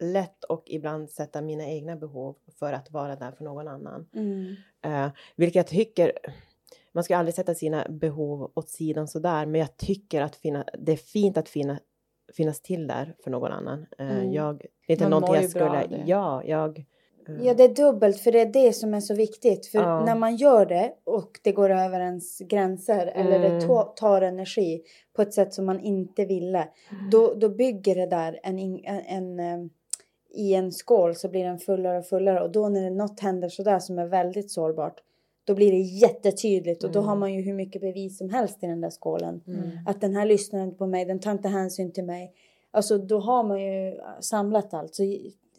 lätt 0.00 0.44
och 0.44 0.62
ibland 0.66 1.10
sätta 1.10 1.40
mina 1.40 1.66
egna 1.66 1.96
behov 1.96 2.36
för 2.58 2.72
att 2.72 2.90
vara 2.90 3.16
där 3.16 3.32
för 3.32 3.44
någon 3.44 3.68
annan. 3.68 4.08
Mm. 4.14 4.54
Eh, 4.84 5.10
vilket 5.36 5.54
jag 5.56 5.66
tycker, 5.66 6.12
man 6.92 7.04
ska 7.04 7.16
aldrig 7.16 7.34
sätta 7.34 7.54
sina 7.54 7.86
behov 7.88 8.52
åt 8.54 8.68
sidan 8.68 9.08
sådär, 9.08 9.46
men 9.46 9.60
jag 9.60 9.76
tycker 9.76 10.20
att 10.22 10.36
finna, 10.36 10.64
det 10.78 10.92
är 10.92 10.96
fint 10.96 11.36
att 11.36 11.48
finna, 11.48 11.78
finnas 12.36 12.60
till 12.60 12.86
där 12.86 13.14
för 13.24 13.30
någon 13.30 13.52
annan. 13.52 13.86
Eh, 13.98 14.10
Mm. 14.10 14.32
jag, 14.32 14.58
det 14.58 14.92
är 14.92 14.92
inte 14.92 15.04
Man 15.04 15.10
någonting 15.10 15.34
jag 15.42 15.50
bra 15.52 15.80
skulle, 15.82 15.96
det. 15.96 16.04
ja, 16.10 16.42
jag... 16.44 16.78
eh, 16.78 16.84
Ja, 17.46 17.54
det 17.54 17.64
är 17.64 17.74
dubbelt 17.74 18.20
för 18.20 18.32
det 18.32 18.40
är 18.40 18.46
det 18.52 18.72
som 18.72 18.94
är 18.94 19.00
så 19.00 19.14
viktigt. 19.14 19.66
För 19.66 19.78
Ja. 19.78 20.04
när 20.04 20.14
man 20.14 20.36
gör 20.36 20.66
det 20.66 20.92
och 21.04 21.40
det 21.42 21.52
går 21.52 21.70
över 21.70 22.00
ens 22.00 22.38
gränser 22.38 23.06
eller 23.06 23.38
det 23.38 23.48
Mm. 23.48 23.68
tar 23.96 24.22
energi 24.22 24.82
på 25.12 25.22
ett 25.22 25.34
sätt 25.34 25.54
som 25.54 25.66
man 25.66 25.80
inte 25.80 26.24
ville. 26.24 26.68
Då, 27.12 27.34
då 27.34 27.48
bygger 27.48 27.94
det 27.94 28.06
där 28.06 28.40
en, 28.42 28.58
en, 28.58 29.40
en, 29.40 29.70
i 30.32 30.54
en 30.54 30.72
skål 30.72 31.14
så 31.14 31.28
blir 31.28 31.44
den 31.44 31.58
fullare 31.58 31.98
och 31.98 32.06
fullare 32.06 32.40
och 32.40 32.50
då 32.52 32.68
när 32.68 32.90
något 32.90 33.20
händer 33.20 33.48
sådär 33.48 33.78
som 33.78 33.98
är 33.98 34.06
väldigt 34.06 34.50
sårbart 34.50 35.00
då 35.44 35.54
blir 35.54 35.72
det 35.72 35.78
jättetydligt 35.78 36.84
och 36.84 36.92
då 36.92 36.98
Mm. 36.98 37.08
har 37.08 37.16
man 37.16 37.34
ju 37.34 37.40
hur 37.42 37.54
mycket 37.54 37.80
bevis 37.82 38.18
som 38.18 38.30
helst 38.30 38.62
i 38.62 38.66
den 38.66 38.80
där 38.80 38.90
skålen. 38.90 39.40
Mm. 39.46 39.60
Att 39.86 40.00
den 40.00 40.14
här 40.16 40.26
lyssnar 40.26 40.62
inte 40.62 40.76
på 40.76 40.86
mig, 40.86 41.04
den 41.04 41.18
tar 41.18 41.32
inte 41.32 41.48
hänsyn 41.48 41.92
till 41.92 42.04
mig. 42.04 42.32
Alltså 42.70 42.98
då 42.98 43.18
har 43.20 43.44
man 43.44 43.60
ju 43.62 44.00
samlat 44.20 44.74
allt. 44.74 44.94
Så 44.94 45.02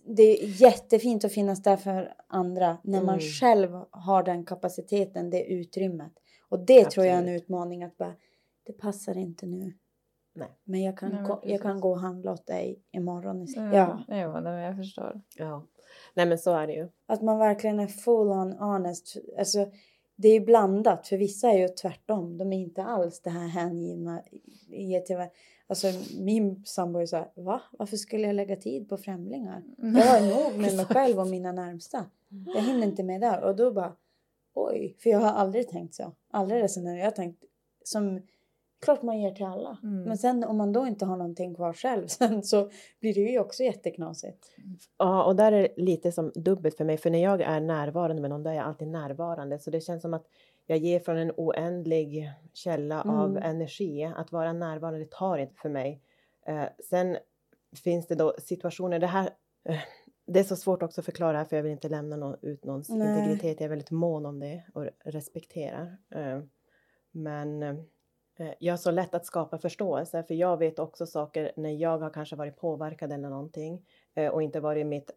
det 0.05 0.23
är 0.23 0.61
jättefint 0.61 1.25
att 1.25 1.31
finnas 1.31 1.63
där 1.63 1.77
för 1.77 2.13
andra 2.27 2.77
när 2.83 3.01
man 3.01 3.15
Mm. 3.15 3.19
själv 3.19 3.69
har 3.89 4.23
den 4.23 4.45
kapaciteten, 4.45 5.29
det 5.29 5.43
utrymmet. 5.43 6.11
Och 6.49 6.59
det 6.59 6.89
tror 6.91 7.05
jag 7.05 7.13
är 7.13 7.17
en 7.17 7.23
Absolut. 7.23 7.41
utmaning 7.43 7.83
att 7.83 7.97
bara, 7.97 8.13
det 8.65 8.73
passar 8.73 9.17
inte 9.17 9.45
nu. 9.45 9.73
Nej. 10.33 10.47
Men 10.63 10.83
jag 10.83 10.97
kan, 10.97 11.09
Nej, 11.09 11.21
men 11.21 11.29
gå, 11.29 11.41
jag 11.43 11.61
kan 11.61 11.79
gå 11.79 11.91
och 11.91 11.99
handla 11.99 12.31
åt 12.31 12.47
dig 12.47 12.79
imorgon 12.91 13.41
istället. 13.41 13.73
Mm. 13.73 14.03
Ja, 14.07 14.21
Jo, 14.21 14.41
men 14.41 14.53
jag 14.53 14.75
förstår. 14.75 15.21
Ja. 15.37 15.63
Nej 16.13 16.25
men 16.25 16.37
så 16.37 16.51
är 16.51 16.67
det 16.67 16.73
ju. 16.73 16.89
att 17.05 17.21
man 17.21 17.39
verkligen 17.39 17.79
är 17.79 17.87
full 17.87 18.27
on 18.27 18.51
honest. 18.51 19.17
Alltså, 19.37 19.71
det 20.15 20.27
är 20.27 20.33
ju 20.33 20.45
blandat, 20.45 21.07
för 21.07 21.17
vissa 21.17 21.51
är 21.51 21.57
ju 21.57 21.67
tvärtom. 21.67 22.37
De 22.37 22.53
är 22.53 22.57
inte 22.57 22.83
alls 22.83 23.21
det 23.21 23.29
här 23.29 23.47
hängivna. 23.47 24.21
Alltså 25.67 25.87
min 26.19 26.65
sambo 26.65 26.99
är 26.99 27.05
så 27.05 27.15
här, 27.15 27.27
va? 27.35 27.61
Varför 27.71 27.97
skulle 27.97 28.27
jag 28.27 28.35
lägga 28.35 28.55
tid 28.55 28.89
på 28.89 28.97
främlingar? 28.97 29.63
Mm. 29.77 29.95
Jag 29.95 30.05
har 30.05 30.21
nog 30.21 30.59
med 30.61 30.75
mig 30.75 30.85
själv 30.85 31.19
och 31.19 31.27
mina 31.27 31.51
närmsta. 31.51 32.05
Jag 32.55 32.61
hinner 32.61 32.87
inte 32.87 33.03
med 33.03 33.21
där. 33.21 33.43
Och 33.43 33.55
då 33.55 33.71
bara, 33.71 33.95
oj. 34.53 34.95
För 34.99 35.09
jag 35.09 35.19
har 35.19 35.31
aldrig 35.31 35.69
tänkt 35.69 35.95
så. 35.95 36.11
Aldrig 36.31 36.63
resonerat. 36.63 36.97
Jag 36.97 37.05
har 37.05 37.11
tänkt 37.11 37.43
som, 37.83 38.21
klart 38.81 39.01
man 39.01 39.19
ger 39.19 39.31
till 39.31 39.45
alla. 39.45 39.77
Mm. 39.83 40.03
Men 40.03 40.17
sen 40.17 40.43
om 40.43 40.57
man 40.57 40.73
då 40.73 40.87
inte 40.87 41.05
har 41.05 41.17
någonting 41.17 41.55
kvar 41.55 41.73
själv 41.73 42.07
sen 42.07 42.43
så 42.43 42.69
blir 42.99 43.13
det 43.13 43.19
ju 43.19 43.39
också 43.39 43.63
jätteknasigt. 43.63 44.47
Ja, 44.97 45.23
och 45.23 45.35
där 45.35 45.51
är 45.51 45.61
det 45.61 45.73
lite 45.77 46.11
som 46.11 46.31
dubbelt 46.35 46.77
för 46.77 46.85
mig, 46.85 46.97
för 46.97 47.09
när 47.09 47.23
jag 47.23 47.41
är 47.41 47.59
närvarande 47.59 48.21
med 48.21 48.29
någon, 48.29 48.43
då 48.43 48.49
är 48.49 48.53
jag 48.53 48.65
alltid 48.65 48.87
närvarande. 48.87 49.59
Så 49.59 49.71
det 49.71 49.81
känns 49.81 50.01
som 50.01 50.13
att 50.13 50.25
jag 50.65 50.77
ger 50.77 50.99
från 50.99 51.17
en 51.17 51.31
oändlig 51.37 52.31
källa 52.53 53.01
av 53.01 53.29
Mm. 53.31 53.43
energi. 53.43 54.03
Att 54.15 54.31
vara 54.31 54.53
närvarande, 54.53 54.99
det 54.99 55.11
tar 55.11 55.37
inte 55.37 55.55
för 55.55 55.69
mig. 55.69 56.01
Eh, 56.45 56.63
sen 56.89 57.17
finns 57.83 58.07
det 58.07 58.15
då 58.15 58.33
situationer, 58.39 58.99
det 58.99 59.07
här, 59.07 59.29
eh, 59.69 59.79
det 60.27 60.39
är 60.39 60.43
så 60.43 60.55
svårt 60.55 60.83
också 60.83 61.01
att 61.01 61.05
förklara 61.05 61.37
här, 61.37 61.45
för 61.45 61.55
jag 61.55 61.63
vill 61.63 61.71
inte 61.71 61.89
lämna 61.89 62.15
någon, 62.15 62.35
ut 62.41 62.65
någons 62.65 62.89
Nej. 62.89 63.07
integritet. 63.19 63.59
Jag 63.59 63.65
är 63.65 63.69
väldigt 63.69 63.91
mån 63.91 64.25
om 64.25 64.39
det 64.39 64.63
och 64.73 64.85
respekterar. 65.05 65.97
Eh, 66.15 66.39
men 67.11 67.63
eh, 67.63 67.75
jag 68.59 68.73
har 68.73 68.77
så 68.77 68.91
lätt 68.91 69.15
att 69.15 69.25
skapa 69.25 69.57
förståelse, 69.57 70.23
för 70.23 70.33
jag 70.33 70.57
vet 70.57 70.79
också 70.79 71.05
saker 71.05 71.51
när 71.55 71.71
jag 71.71 71.97
har 71.97 72.09
kanske 72.09 72.35
varit 72.35 72.57
påverkad 72.57 73.11
eller 73.11 73.29
någonting 73.29 73.85
eh, 74.13 74.27
och 74.31 74.43
inte 74.43 74.59
varit 74.59 74.85
mitt, 74.87 75.11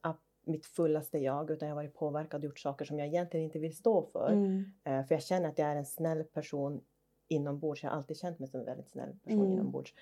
mitt 0.44 0.66
fullaste 0.66 1.18
jag, 1.18 1.50
utan 1.50 1.68
jag 1.68 1.76
har 1.76 1.82
varit 1.82 1.94
påverkad 1.94 2.40
och 2.40 2.44
gjort 2.44 2.58
saker 2.58 2.84
som 2.84 2.98
jag 2.98 3.08
egentligen 3.08 3.44
inte 3.44 3.58
vill 3.58 3.76
stå 3.76 4.02
för. 4.02 4.28
Mm. 4.32 4.64
Eh, 4.84 5.04
För 5.06 5.14
jag 5.14 5.22
känner 5.22 5.48
att 5.48 5.58
jag 5.58 5.68
är 5.68 5.76
en 5.76 5.86
snäll 5.86 6.24
person 6.24 6.80
inombords. 7.28 7.82
Jag 7.82 7.90
har 7.90 7.96
alltid 7.96 8.16
känt 8.18 8.38
mig 8.38 8.48
som 8.48 8.60
en 8.60 8.66
väldigt 8.66 8.88
snäll 8.88 9.12
person 9.24 9.40
Mm. 9.40 9.52
inombords. 9.52 9.94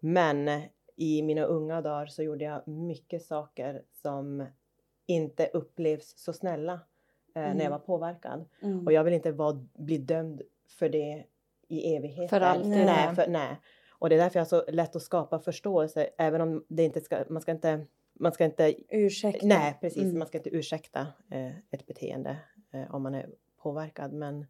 Men 0.00 0.48
eh, 0.48 0.62
i 0.96 1.22
mina 1.22 1.42
unga 1.44 1.80
dagar 1.80 2.06
så 2.06 2.22
gjorde 2.22 2.44
jag 2.44 2.68
mycket 2.68 3.22
saker 3.22 3.82
som 4.02 4.46
inte 5.06 5.46
upplevs 5.46 6.14
så 6.18 6.32
snälla 6.32 6.72
eh, 6.72 6.80
när 7.42 7.48
jag 7.48 7.56
Mm. 7.60 7.70
var 7.70 7.78
påverkad. 7.78 8.44
Mm. 8.62 8.86
Och 8.86 8.92
jag 8.92 9.04
vill 9.04 9.14
inte 9.14 9.32
vara, 9.32 9.66
bli 9.74 9.98
dömd 9.98 10.42
för 10.68 10.88
det 10.88 11.24
i 11.70 11.96
evighet. 11.96 12.30
För 12.30 12.40
alltid, 12.40 12.70
nej. 12.70 13.14
för, 13.14 13.26
nej. 13.28 13.56
Och 13.90 14.08
det 14.08 14.14
är 14.14 14.18
därför 14.18 14.38
jag 14.38 14.44
har 14.44 14.48
så 14.48 14.64
lätt 14.68 14.96
att 14.96 15.02
skapa 15.02 15.38
förståelse. 15.38 16.08
Även 16.18 16.40
om 16.40 16.64
det 16.68 16.84
inte 16.84 17.00
ska, 17.00 17.24
man 17.28 17.42
ska 17.42 17.52
inte, 17.52 17.86
man 18.12 18.32
ska 18.32 18.44
inte 18.44 18.74
Ursäkta. 18.88 19.46
Nej, 19.46 19.78
precis. 19.80 20.02
Mm. 20.02 20.18
Man 20.18 20.28
ska 20.28 20.38
inte 20.38 20.56
ursäkta 20.56 21.06
eh, 21.30 21.56
ett 21.70 21.86
beteende 21.86 22.36
eh, 22.72 22.94
om 22.94 23.02
man 23.02 23.14
är 23.14 23.26
påverkad. 23.62 24.12
Men, 24.12 24.46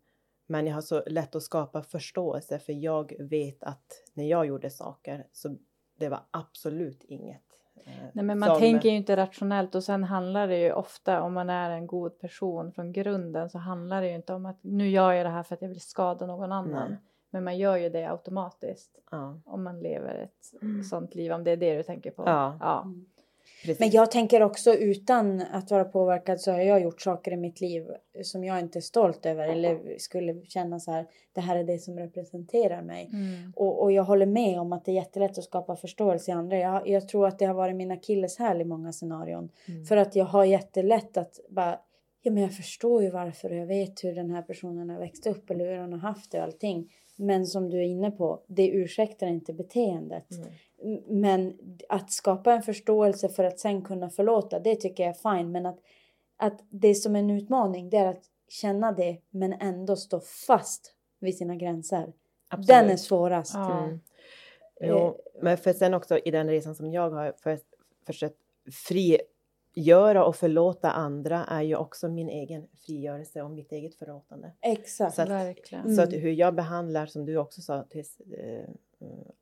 men 0.47 0.67
jag 0.67 0.75
har 0.75 0.83
så 0.83 1.03
lätt 1.07 1.37
att 1.37 1.43
skapa 1.43 1.83
förståelse 1.83 2.59
för 2.59 2.73
jag 2.73 3.13
vet 3.19 3.63
att 3.63 4.03
när 4.15 4.25
jag 4.25 4.47
gjorde 4.47 4.71
saker 4.71 5.27
så 5.33 5.57
det 5.99 6.09
var 6.09 6.21
absolut 6.31 7.05
inget. 7.05 7.43
eh, 7.87 7.93
Nej, 8.13 8.25
men 8.25 8.39
man 8.39 8.49
som- 8.49 8.59
tänker 8.59 8.89
ju 8.89 8.97
inte 8.97 9.17
rationellt 9.17 9.75
och 9.75 9.85
sen 9.85 10.05
handlar 10.05 10.49
det 10.49 10.59
ju 10.59 10.73
ofta 10.73 11.23
om 11.23 11.33
man 11.33 11.51
är 11.51 11.71
en 11.71 11.87
god 11.87 12.19
person 12.19 12.73
från 12.73 12.93
grunden 12.93 13.51
så 13.51 13.59
handlar 13.59 14.03
det 14.03 14.09
ju 14.09 14.15
inte 14.15 14.35
om 14.35 14.47
att 14.47 14.59
nu 14.61 14.89
gör 14.89 15.13
jag 15.13 15.27
det 15.27 15.31
här 15.31 15.43
för 15.43 15.55
att 15.55 15.63
jag 15.63 15.69
vill 15.69 15.81
skada 15.81 16.27
någon 16.27 16.53
annan. 16.53 16.91
Nej. 16.91 16.99
Men 17.31 17.45
man 17.45 17.59
gör 17.59 17.77
ju 17.77 17.89
det 17.89 18.11
automatiskt 18.11 19.01
Ja, 19.11 19.41
om 19.45 19.65
man 19.65 19.81
lever 19.81 20.15
ett 20.15 20.85
sånt 20.85 21.15
liv, 21.15 21.33
om 21.33 21.45
det 21.45 21.51
är 21.51 21.57
det 21.57 21.77
du 21.77 21.83
tänker 21.83 22.11
på. 22.11 22.23
Ja. 22.27 22.59
ja. 22.61 22.83
Mm. 22.83 23.07
precis. 23.63 23.81
Men 23.81 23.91
jag 23.91 24.11
tänker 24.11 24.43
också 24.43 24.75
utan 24.75 25.43
att 25.53 25.71
vara 25.71 25.85
påverkad 25.85 26.41
så 26.41 26.53
har 26.53 26.61
jag 26.61 26.83
gjort 26.83 27.01
saker 27.01 27.33
i 27.33 27.37
mitt 27.37 27.61
liv 27.61 27.87
som 28.23 28.45
jag 28.45 28.61
inte 28.61 28.79
är 28.79 28.81
stolt 28.81 29.27
över 29.27 29.49
eller 29.49 29.99
skulle 29.99 30.47
känna 30.47 30.81
så 30.81 30.93
här. 30.93 31.07
Det 31.33 31.41
här 31.41 31.57
är 31.57 31.65
det 31.65 31.79
som 31.79 31.99
representerar 31.99 32.83
mig. 32.83 33.11
Mm. 33.13 33.53
Och, 33.57 33.83
och 33.83 33.93
jag 33.93 34.05
håller 34.05 34.27
med 34.27 34.61
om 34.61 34.73
att 34.73 34.85
det 34.85 34.91
är 34.91 34.95
jättelätt 34.95 35.39
att 35.39 35.45
skapa 35.45 35.77
förståelse 35.77 36.31
i 36.31 36.35
andra. 36.35 36.59
Jag, 36.59 36.89
jag 36.89 37.09
tror 37.09 37.27
att 37.27 37.39
det 37.39 37.45
har 37.45 37.55
varit 37.55 37.77
min 37.77 37.91
akilleshäl 37.91 38.61
i 38.61 38.65
många 38.65 38.93
scenarion. 38.93 39.49
Mm. 39.67 39.85
För 39.85 39.97
att 39.97 40.17
jag 40.17 40.25
har 40.25 40.45
jättelätt 40.45 41.17
att 41.17 41.41
bara, 41.49 41.79
ja 42.23 42.33
men 42.33 42.43
jag 42.43 42.57
förstår 42.57 43.03
ju 43.03 43.11
varför 43.11 43.51
och 43.51 43.57
jag 43.57 43.67
vet 43.67 44.05
hur 44.05 44.15
den 44.15 44.31
här 44.31 44.43
personen 44.43 44.91
har 44.91 44.99
växt 44.99 45.27
upp 45.27 45.51
eller 45.51 45.67
hur 45.67 45.77
han 45.77 45.93
har 45.93 46.01
haft 46.01 46.33
det 46.33 46.39
och 46.39 46.45
allting. 46.45 46.91
Men 47.21 47.47
som 47.47 47.71
du 47.71 47.79
är 47.79 47.83
inne 47.83 48.11
på, 48.11 48.41
det 48.47 48.69
ursäktar 48.69 49.27
inte 49.27 49.53
beteendet. 49.53 50.27
Mm. 50.83 51.03
Men 51.21 51.59
att 51.89 52.13
skapa 52.13 52.53
en 52.53 52.63
förståelse 52.63 53.29
för 53.29 53.45
att 53.45 53.59
sen 53.59 53.83
kunna 53.83 54.11
förlåta, 54.11 54.59
det 54.59 54.77
tycker 54.77 55.03
jag 55.03 55.11
är 55.17 55.37
fine. 55.37 55.53
Men 55.53 55.67
att, 55.67 55.79
att 56.37 56.61
det 56.71 56.95
som 56.95 57.17
är 57.17 57.21
en 57.21 57.31
utmaning, 57.31 57.91
det 57.91 57.97
är 57.97 58.07
att 58.07 58.25
känna 58.49 58.93
det 58.93 59.19
men 59.31 59.53
ändå 59.53 59.97
stå 59.97 60.21
fast 60.21 60.95
vid 61.19 61.37
sina 61.37 61.57
gränser. 61.57 62.13
Absolut. 62.49 62.69
Den 62.69 62.91
är 62.91 62.97
svårast. 62.97 63.55
Ja. 63.55 63.85
Mm. 63.85 64.01
Jo, 64.81 65.17
men 65.43 65.57
för 65.57 65.73
sen 65.73 65.95
också 65.95 66.19
i 66.19 66.31
den 66.31 66.49
resan 66.49 66.75
som 66.75 66.93
jag 66.93 67.11
har 67.11 67.33
för, 67.33 67.59
försökt 68.07 68.37
frigöra 69.75 70.25
och 70.25 70.37
förlåta 70.37 70.91
andra 70.91 71.45
är 71.45 71.63
ju 71.63 71.77
också 71.77 72.09
min 72.09 72.29
egen 72.29 72.67
frigörelse 72.87 73.43
och 73.43 73.51
mitt 73.51 73.73
eget 73.73 73.95
förlåtande. 73.95 74.53
Exakt. 74.61 75.15
Så 75.15 75.23
att, 75.23 75.29
Verkligen. 75.29 75.97
så 75.97 76.03
att 76.03 76.09
Mm. 76.09 76.21
hur 76.21 76.33
jag 76.33 76.55
behandlar, 76.55 77.07
som 77.07 77.25
du 77.27 77.37
också 77.37 77.61
sa, 77.61 77.83
tills, 77.83 78.21
eh, 78.21 78.69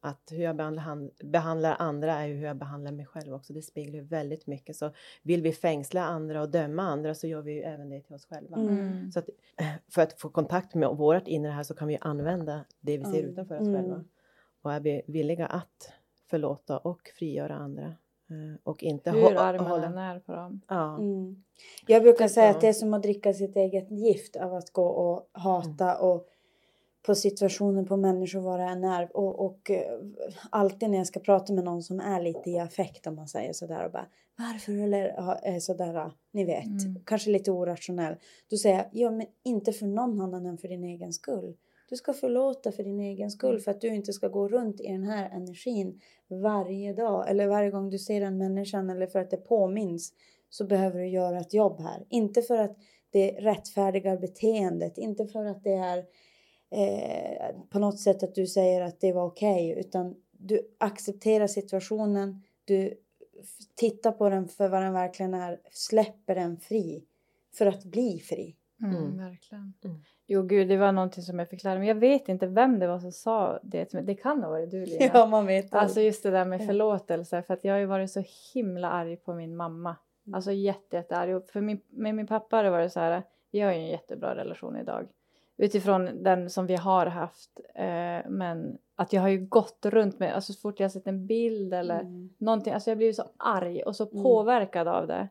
att 0.01 0.29
hur 0.31 0.43
jag 0.43 0.57
behandlar, 0.57 0.83
han- 0.83 1.11
behandlar 1.24 1.76
andra 1.79 2.12
är 2.14 2.26
ju 2.26 2.35
hur 2.35 2.47
jag 2.47 2.57
behandlar 2.57 2.93
mig 2.93 3.07
själv 3.07 3.35
också. 3.35 3.53
Det 3.53 3.62
speglar 3.62 4.01
väldigt 4.01 4.47
mycket. 4.47 4.76
Så 4.76 4.91
vill 5.22 5.43
vi 5.43 5.53
fängsla 5.53 6.03
andra 6.05 6.43
och 6.43 6.49
döma 6.49 6.83
andra 6.83 7.14
så 7.14 7.26
gör 7.26 7.43
vi 7.43 7.53
ju 7.53 7.61
även 7.62 7.89
det 7.91 8.01
till 8.01 8.14
oss 8.14 8.26
själva. 8.26 8.57
Mm. 8.57 9.12
Så 9.12 9.18
att, 9.18 9.29
för 9.95 10.03
att 10.03 10.20
få 10.20 10.29
kontakt 10.29 10.74
med 10.74 10.89
vårt 10.89 11.29
inre 11.29 11.51
här 11.51 11.62
så 11.62 11.74
kan 11.74 11.89
vi 11.89 11.99
använda 12.01 12.64
det 12.81 12.99
vi 12.99 13.05
ser 13.05 13.18
Mm. 13.18 13.31
utanför 13.31 13.55
oss 13.61 13.68
Mm. 13.68 13.74
själva. 13.83 14.05
Och 14.62 14.72
är 14.72 14.81
vi 14.81 15.03
villiga 15.07 15.47
att 15.47 15.93
förlåta 16.31 16.79
och 16.79 17.01
frigöra 17.18 17.55
andra. 17.57 17.95
Eh, 18.31 18.61
Och 18.64 18.83
inte 18.83 19.11
Hur 19.11 19.22
man 19.22 19.37
hålla... 19.70 20.03
är 20.03 20.18
på 20.20 20.33
dem. 20.33 20.61
Ja. 20.68 20.97
Mm. 20.99 21.45
Jag 21.87 22.03
brukar 22.03 22.29
säga 22.29 22.51
att 22.51 22.61
det 22.61 22.68
är 22.68 22.72
som 22.72 22.95
att 22.95 23.03
dricka 23.03 23.33
sitt 23.33 23.57
eget 23.57 23.91
gift 23.91 24.37
av 24.37 24.55
att 24.55 24.70
gå 24.70 24.87
och 24.87 25.31
hata 25.33 25.99
och 25.99 26.26
på 27.07 27.14
situationer 27.14 27.85
på 27.85 27.97
människor 27.97 28.59
det 28.59 28.64
än 28.64 28.85
är. 28.85 29.16
Och, 29.16 29.45
och 29.47 29.70
eh, 29.70 29.99
alltid 30.51 30.91
när 30.91 30.99
jag 30.99 31.07
ska 31.07 31.20
prata 31.20 31.53
med 31.53 31.64
någon 31.64 31.83
som 31.83 32.01
är 32.01 32.20
lite 32.22 32.51
i 32.51 32.59
affekt 32.59 33.07
om 33.07 33.14
man 33.14 33.29
säger 33.29 33.53
sådär 33.53 33.85
och 33.85 33.93
bara 33.93 34.07
varför 34.39 34.72
eller 34.72 35.05
är 35.43 35.61
sådär, 35.61 36.12
ni 36.33 36.45
vet, 36.45 36.64
Mm. 36.66 37.03
kanske 37.05 37.31
lite 37.31 37.51
orationell. 37.51 38.14
Då 38.51 38.57
säger 38.57 38.76
jag, 38.76 38.87
ja 38.93 39.11
men 39.11 39.26
inte 39.45 39.72
för 39.72 39.87
någon 39.87 40.20
annan 40.20 40.47
än 40.47 40.59
för 40.59 40.68
din 40.68 40.85
egen 40.85 41.12
skull. 41.12 41.57
Du 41.89 41.97
ska 41.97 42.12
förlåta 42.12 42.72
för 42.72 42.82
din 42.84 43.01
egen 43.01 43.30
skull 43.30 43.61
för 43.61 43.70
att 43.70 43.80
du 43.80 43.89
inte 43.89 44.12
ska 44.12 44.28
gå 44.28 44.49
runt 44.49 44.80
i 44.80 44.86
den 44.86 45.05
här 45.05 45.30
energin 45.30 46.01
varje 46.28 46.93
dag 46.93 47.30
eller 47.30 47.47
varje 47.47 47.70
gång 47.70 47.91
du 47.91 47.99
ser 47.99 48.20
en 48.20 48.39
människan 48.39 48.91
eller 48.91 49.07
för 49.07 49.18
att 49.18 49.30
det 49.30 49.36
påminns 49.36 50.12
så 50.51 50.66
behöver 50.66 50.99
du 50.99 51.09
göra 51.09 51.41
ett 51.41 51.55
jobb 51.55 51.80
här. 51.80 52.07
Inte 52.09 52.43
för 52.43 52.59
att 52.59 52.76
det 53.11 53.30
rättfärdigar 53.30 54.16
beteendet, 54.16 54.99
inte 54.99 55.26
för 55.26 55.45
att 55.45 55.64
det 55.64 55.72
är 55.72 55.99
eh, 56.70 57.57
på 57.70 57.78
något 57.78 58.01
sätt 58.01 58.22
att 58.22 58.34
du 58.34 58.47
säger 58.47 58.80
att 58.80 59.01
det 59.01 59.12
var 59.12 59.24
okej 59.26 59.74
utan 59.78 60.16
du 60.32 60.61
accepterar 60.78 61.47
situationen, 61.47 62.43
du 62.64 62.95
tittar 63.74 64.12
på 64.12 64.28
den 64.28 64.49
för 64.49 64.68
vad 64.68 64.82
den 64.82 64.93
verkligen 64.93 65.34
är, 65.34 65.61
släpper 65.70 66.34
den 66.34 66.57
fri 66.57 67.05
för 67.55 67.66
att 67.66 67.84
bli 67.84 68.18
fri. 68.18 68.57
Mm, 68.82 68.97
Mm. 68.97 69.16
Verkligen. 69.16 69.74
Mm. 69.84 70.01
Jo 70.31 70.43
gud, 70.43 70.68
det 70.68 70.76
var 70.76 70.93
någonting 70.93 71.22
som 71.22 71.39
jag 71.39 71.49
fick 71.49 71.64
lära 71.64 71.79
mig. 71.79 71.89
Jag 71.89 71.95
vet 71.95 72.29
inte 72.29 72.47
vem 72.47 72.79
det 72.79 72.87
var 72.87 72.99
som 72.99 73.12
sa 73.12 73.59
det. 73.62 73.85
till 73.85 73.97
mig. 73.97 74.05
Det 74.07 74.14
kan 74.14 74.43
ha 74.43 74.51
varit 74.51 74.70
du 74.70 74.85
Lina. 74.87 75.05
Ja, 75.14 75.26
man 75.26 75.47
vet 75.47 75.64
Alltså 75.64 75.79
aldrig. 75.79 76.07
just 76.07 76.22
det 76.22 76.31
där 76.31 76.45
med 76.45 76.66
förlåtelse. 76.66 77.43
För 77.43 77.55
att 77.55 77.64
jag 77.64 77.72
har 77.74 77.79
ju 77.79 77.87
varit 77.87 78.11
så 78.11 78.22
himla 78.55 78.91
arg 78.91 79.16
på 79.16 79.35
min 79.35 79.57
mamma. 79.57 79.97
Mm. 80.26 80.35
Alltså 80.35 80.53
jätte, 80.53 80.97
jätte 80.97 81.16
arg. 81.16 81.35
Och 81.35 81.49
för 81.49 81.61
min, 81.61 81.81
med 81.91 82.14
min 82.14 82.26
pappa 82.26 82.57
har 82.57 82.64
det 82.64 82.70
varit 82.70 82.93
så 82.93 83.01
här. 83.01 83.22
Vi 83.51 83.61
har 83.61 83.72
ju 83.72 83.79
en 83.79 83.87
jättebra 83.89 84.35
relation 84.37 84.76
idag. 84.76 85.09
Utifrån 85.57 86.22
den 86.22 86.51
som 86.51 86.66
vi 86.66 86.76
har 86.76 87.07
haft. 87.07 87.61
Eh, 87.74 88.18
men 88.29 88.79
att 88.97 89.12
jag 89.12 89.20
har 89.22 89.29
ju 89.29 89.39
gått 89.47 89.87
runt 89.87 90.18
med. 90.18 90.35
Alltså 90.35 90.53
så 90.53 90.61
fort 90.61 90.81
jag 90.81 90.85
har 90.85 90.91
sett 90.91 91.07
en 91.07 91.26
bild 91.26 91.74
eller 91.74 92.01
Mm. 92.01 92.31
någonting. 92.39 92.72
Alltså 92.72 92.91
jag 92.91 92.99
blir 92.99 93.12
så 93.12 93.22
arg 93.37 93.83
och 93.83 93.97
så 93.97 94.09
Mm. 94.11 94.22
påverkad 94.22 94.89
av 94.89 95.07
det. 95.07 95.29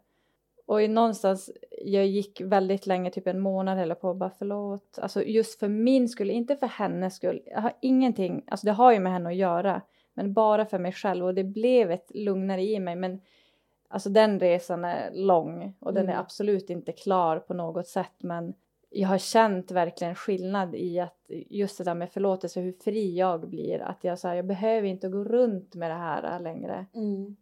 Och 0.68 0.82
i 0.82 0.88
någonstans, 0.88 1.52
jag 1.82 2.08
gick 2.08 2.42
väldigt 2.42 2.88
länge, 2.88 3.12
typ 3.12 3.28
en 3.28 3.40
månad 3.40 3.80
eller 3.80 3.96
på 3.96 4.14
bara 4.14 4.32
förlåt. 4.38 5.00
Alltså 5.02 5.24
just 5.24 5.60
för 5.60 5.68
min 5.68 6.10
skull, 6.10 6.30
inte 6.30 6.56
för 6.56 6.68
hennes 6.68 7.16
skull. 7.16 7.42
Jag 7.46 7.62
har 7.62 7.74
ingenting, 7.82 8.44
alltså 8.48 8.66
det 8.66 8.74
har 8.74 8.94
ju 8.94 9.00
med 9.00 9.12
henne 9.12 9.30
att 9.30 9.36
göra. 9.36 9.82
Men 10.14 10.34
bara 10.34 10.66
för 10.66 10.80
mig 10.80 10.92
själv 10.92 11.26
och 11.26 11.34
det 11.34 11.44
blev 11.44 11.92
ett 11.92 12.12
lugnare 12.14 12.64
i 12.64 12.80
mig. 12.80 12.96
Men 12.96 13.22
alltså 13.88 14.10
den 14.10 14.40
resan 14.40 14.86
är 14.86 15.12
lång 15.14 15.74
och 15.80 15.94
den 15.94 16.06
är 16.06 16.12
Mm. 16.14 16.20
absolut 16.22 16.70
inte 16.70 16.92
klar 16.92 17.40
på 17.40 17.54
något 17.54 17.88
sätt. 17.88 18.16
Men 18.20 18.54
jag 18.90 19.10
har 19.10 19.18
känt 19.18 19.72
verkligen 19.72 20.16
skillnad 20.16 20.76
i 20.76 21.00
att 21.00 21.26
just 21.30 21.78
det 21.78 21.84
där 21.84 21.96
med 21.96 22.10
förlåtelse, 22.10 22.62
hur 22.62 22.72
fri 22.72 23.18
jag 23.18 23.50
blir. 23.50 23.80
Att 23.80 24.04
jag, 24.04 24.20
så 24.20 24.28
här, 24.28 24.36
jag 24.36 24.46
behöver 24.46 24.88
inte 24.88 25.10
gå 25.10 25.24
runt 25.24 25.76
med 25.76 25.92
det 25.92 25.96
här 25.96 26.40
längre. 26.40 26.86
Mm. 26.94 27.36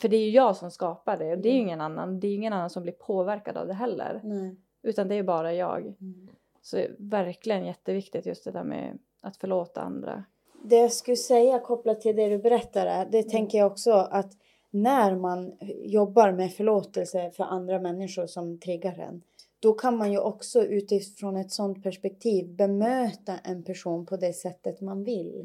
För 0.00 0.08
det 0.08 0.16
är 0.16 0.24
ju 0.24 0.30
jag 0.30 0.56
som 0.56 0.70
skapar 0.70 1.16
det 1.16 1.32
och 1.32 1.38
det 1.38 1.48
är 1.48 1.52
ju 1.52 1.58
Mm. 1.58 1.66
ingen 1.68 1.80
annan. 1.80 2.20
Det 2.20 2.26
är 2.28 2.34
ingen 2.34 2.52
annan 2.52 2.70
som 2.70 2.82
blir 2.82 2.92
påverkad 2.92 3.56
av 3.56 3.66
det 3.66 3.74
heller. 3.74 4.20
Nej. 4.24 4.56
Utan 4.82 5.08
det 5.08 5.14
är 5.14 5.22
bara 5.22 5.54
jag. 5.54 5.80
Mm. 5.86 6.28
Så 6.62 6.76
det 6.76 6.84
är 6.84 6.94
verkligen 6.98 7.64
jätteviktigt 7.64 8.26
just 8.26 8.44
det 8.44 8.50
där 8.50 8.64
med 8.64 8.98
att 9.20 9.36
förlåta 9.36 9.80
andra. 9.80 10.24
Det 10.64 10.76
jag 10.76 10.92
skulle 10.92 11.16
säga 11.16 11.58
kopplat 11.58 12.00
till 12.00 12.16
det 12.16 12.28
du 12.28 12.38
berättade, 12.38 13.08
det 13.10 13.22
tänker 13.22 13.58
jag 13.58 13.66
också 13.72 13.92
att 13.92 14.32
när 14.70 15.16
man 15.16 15.52
jobbar 15.84 16.32
med 16.32 16.52
förlåtelse 16.52 17.30
för 17.30 17.44
andra 17.44 17.80
människor 17.80 18.26
som 18.26 18.58
triggar 18.58 18.98
en, 18.98 19.22
då 19.60 19.72
kan 19.72 19.96
man 19.96 20.12
ju 20.12 20.18
också 20.18 20.62
utifrån 20.64 21.36
ett 21.36 21.50
sådant 21.52 21.82
perspektiv 21.82 22.48
bemöta 22.56 23.38
en 23.44 23.62
person 23.62 24.06
på 24.06 24.16
det 24.16 24.32
sättet 24.32 24.80
man 24.80 25.04
vill. 25.04 25.42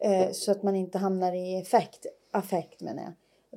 Eh, 0.00 0.30
så 0.32 0.52
att 0.52 0.62
man 0.62 0.76
inte 0.76 0.98
hamnar 0.98 1.32
i 1.32 1.60
effekt, 1.60 2.06
affekt 2.30 2.80
menar 2.80 3.02
jag. 3.02 3.12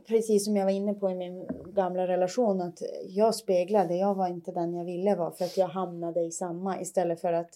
Precis 0.08 0.46
som 0.46 0.56
jag 0.56 0.66
var 0.66 0.72
inne 0.72 0.94
på 0.94 1.10
i 1.12 1.16
min 1.16 1.48
gamla 1.74 2.08
relation 2.08 2.62
att 2.62 2.82
jag 3.08 3.36
speglade, 3.36 3.96
jag 3.96 4.16
var 4.16 4.28
inte 4.28 4.52
den 4.52 4.74
jag 4.74 4.86
ville 4.86 5.16
vara 5.16 5.32
för 5.32 5.46
att 5.46 5.58
jag 5.58 5.68
hamnade 5.68 6.22
i 6.22 6.32
samma 6.32 6.82
istället 6.82 7.22
för 7.22 7.34
att 7.34 7.50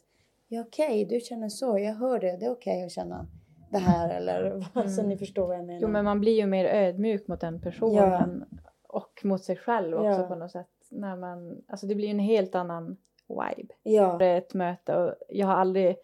ja 0.48 0.62
okej, 0.62 1.06
du 1.06 1.20
känner 1.20 1.50
så, 1.50 1.80
jag 1.80 1.94
hör 1.94 2.20
det, 2.20 2.38
det 2.38 2.46
är 2.46 2.52
okej 2.52 2.84
att 2.86 2.92
känna 2.92 3.28
det 3.72 3.78
här 3.78 4.10
eller 4.10 4.66
så 4.89 5.00
Mm. 5.00 5.10
ni 5.10 5.18
förstår 5.18 5.48
vad 5.48 5.58
jag 5.58 5.66
menar. 5.66 5.82
Jo 5.82 5.88
men 5.88 6.06
man 6.06 6.20
blir 6.20 6.36
ju 6.36 6.46
mer 6.46 6.66
ödmjuk 6.66 7.28
mot 7.28 7.39
den 7.42 7.62
personen. 7.62 8.46
Och 8.88 9.22
mot 9.24 9.44
sig 9.44 9.56
själv 9.56 9.98
också 9.98 10.22
Ja. 10.22 10.28
på 10.28 10.36
något 10.36 10.52
sätt. 10.52 10.68
När 10.89 11.16
man, 11.16 11.62
alltså 11.68 11.88
det 11.88 11.96
blir 11.96 12.10
en 12.10 12.20
helt 12.20 12.56
annan 12.56 12.98
vibe. 13.28 13.74
Ja, 13.84 14.24
ett 14.24 14.54
möte 14.54 14.96
och 14.98 15.16
jag 15.30 15.48
har 15.48 15.54
aldrig 15.54 15.96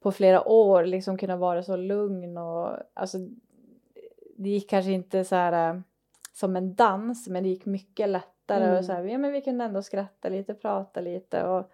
på 0.00 0.12
flera 0.12 0.48
år 0.48 0.84
liksom 0.84 1.18
kunnat 1.18 1.38
vara 1.40 1.62
så 1.62 1.76
lugn 1.76 2.38
och 2.38 2.70
alltså 2.94 3.18
det 4.38 4.48
gick 4.48 4.70
kanske 4.70 4.92
inte 4.92 5.24
så 5.24 5.34
här 5.36 5.70
äh, 5.74 5.80
som 6.32 6.56
en 6.56 6.74
dans 6.74 7.28
men 7.28 7.42
det 7.42 7.48
gick 7.48 7.66
mycket 7.66 8.08
lättare 8.08 8.64
Mm. 8.64 8.78
och 8.78 8.84
så 8.84 8.92
här, 8.92 9.04
ja 9.04 9.18
men 9.18 9.32
vi 9.32 9.40
kunde 9.42 9.64
ändå 9.64 9.82
skratta 9.82 10.28
lite, 10.28 10.54
prata 10.54 11.00
lite 11.00 11.44
och 11.44 11.70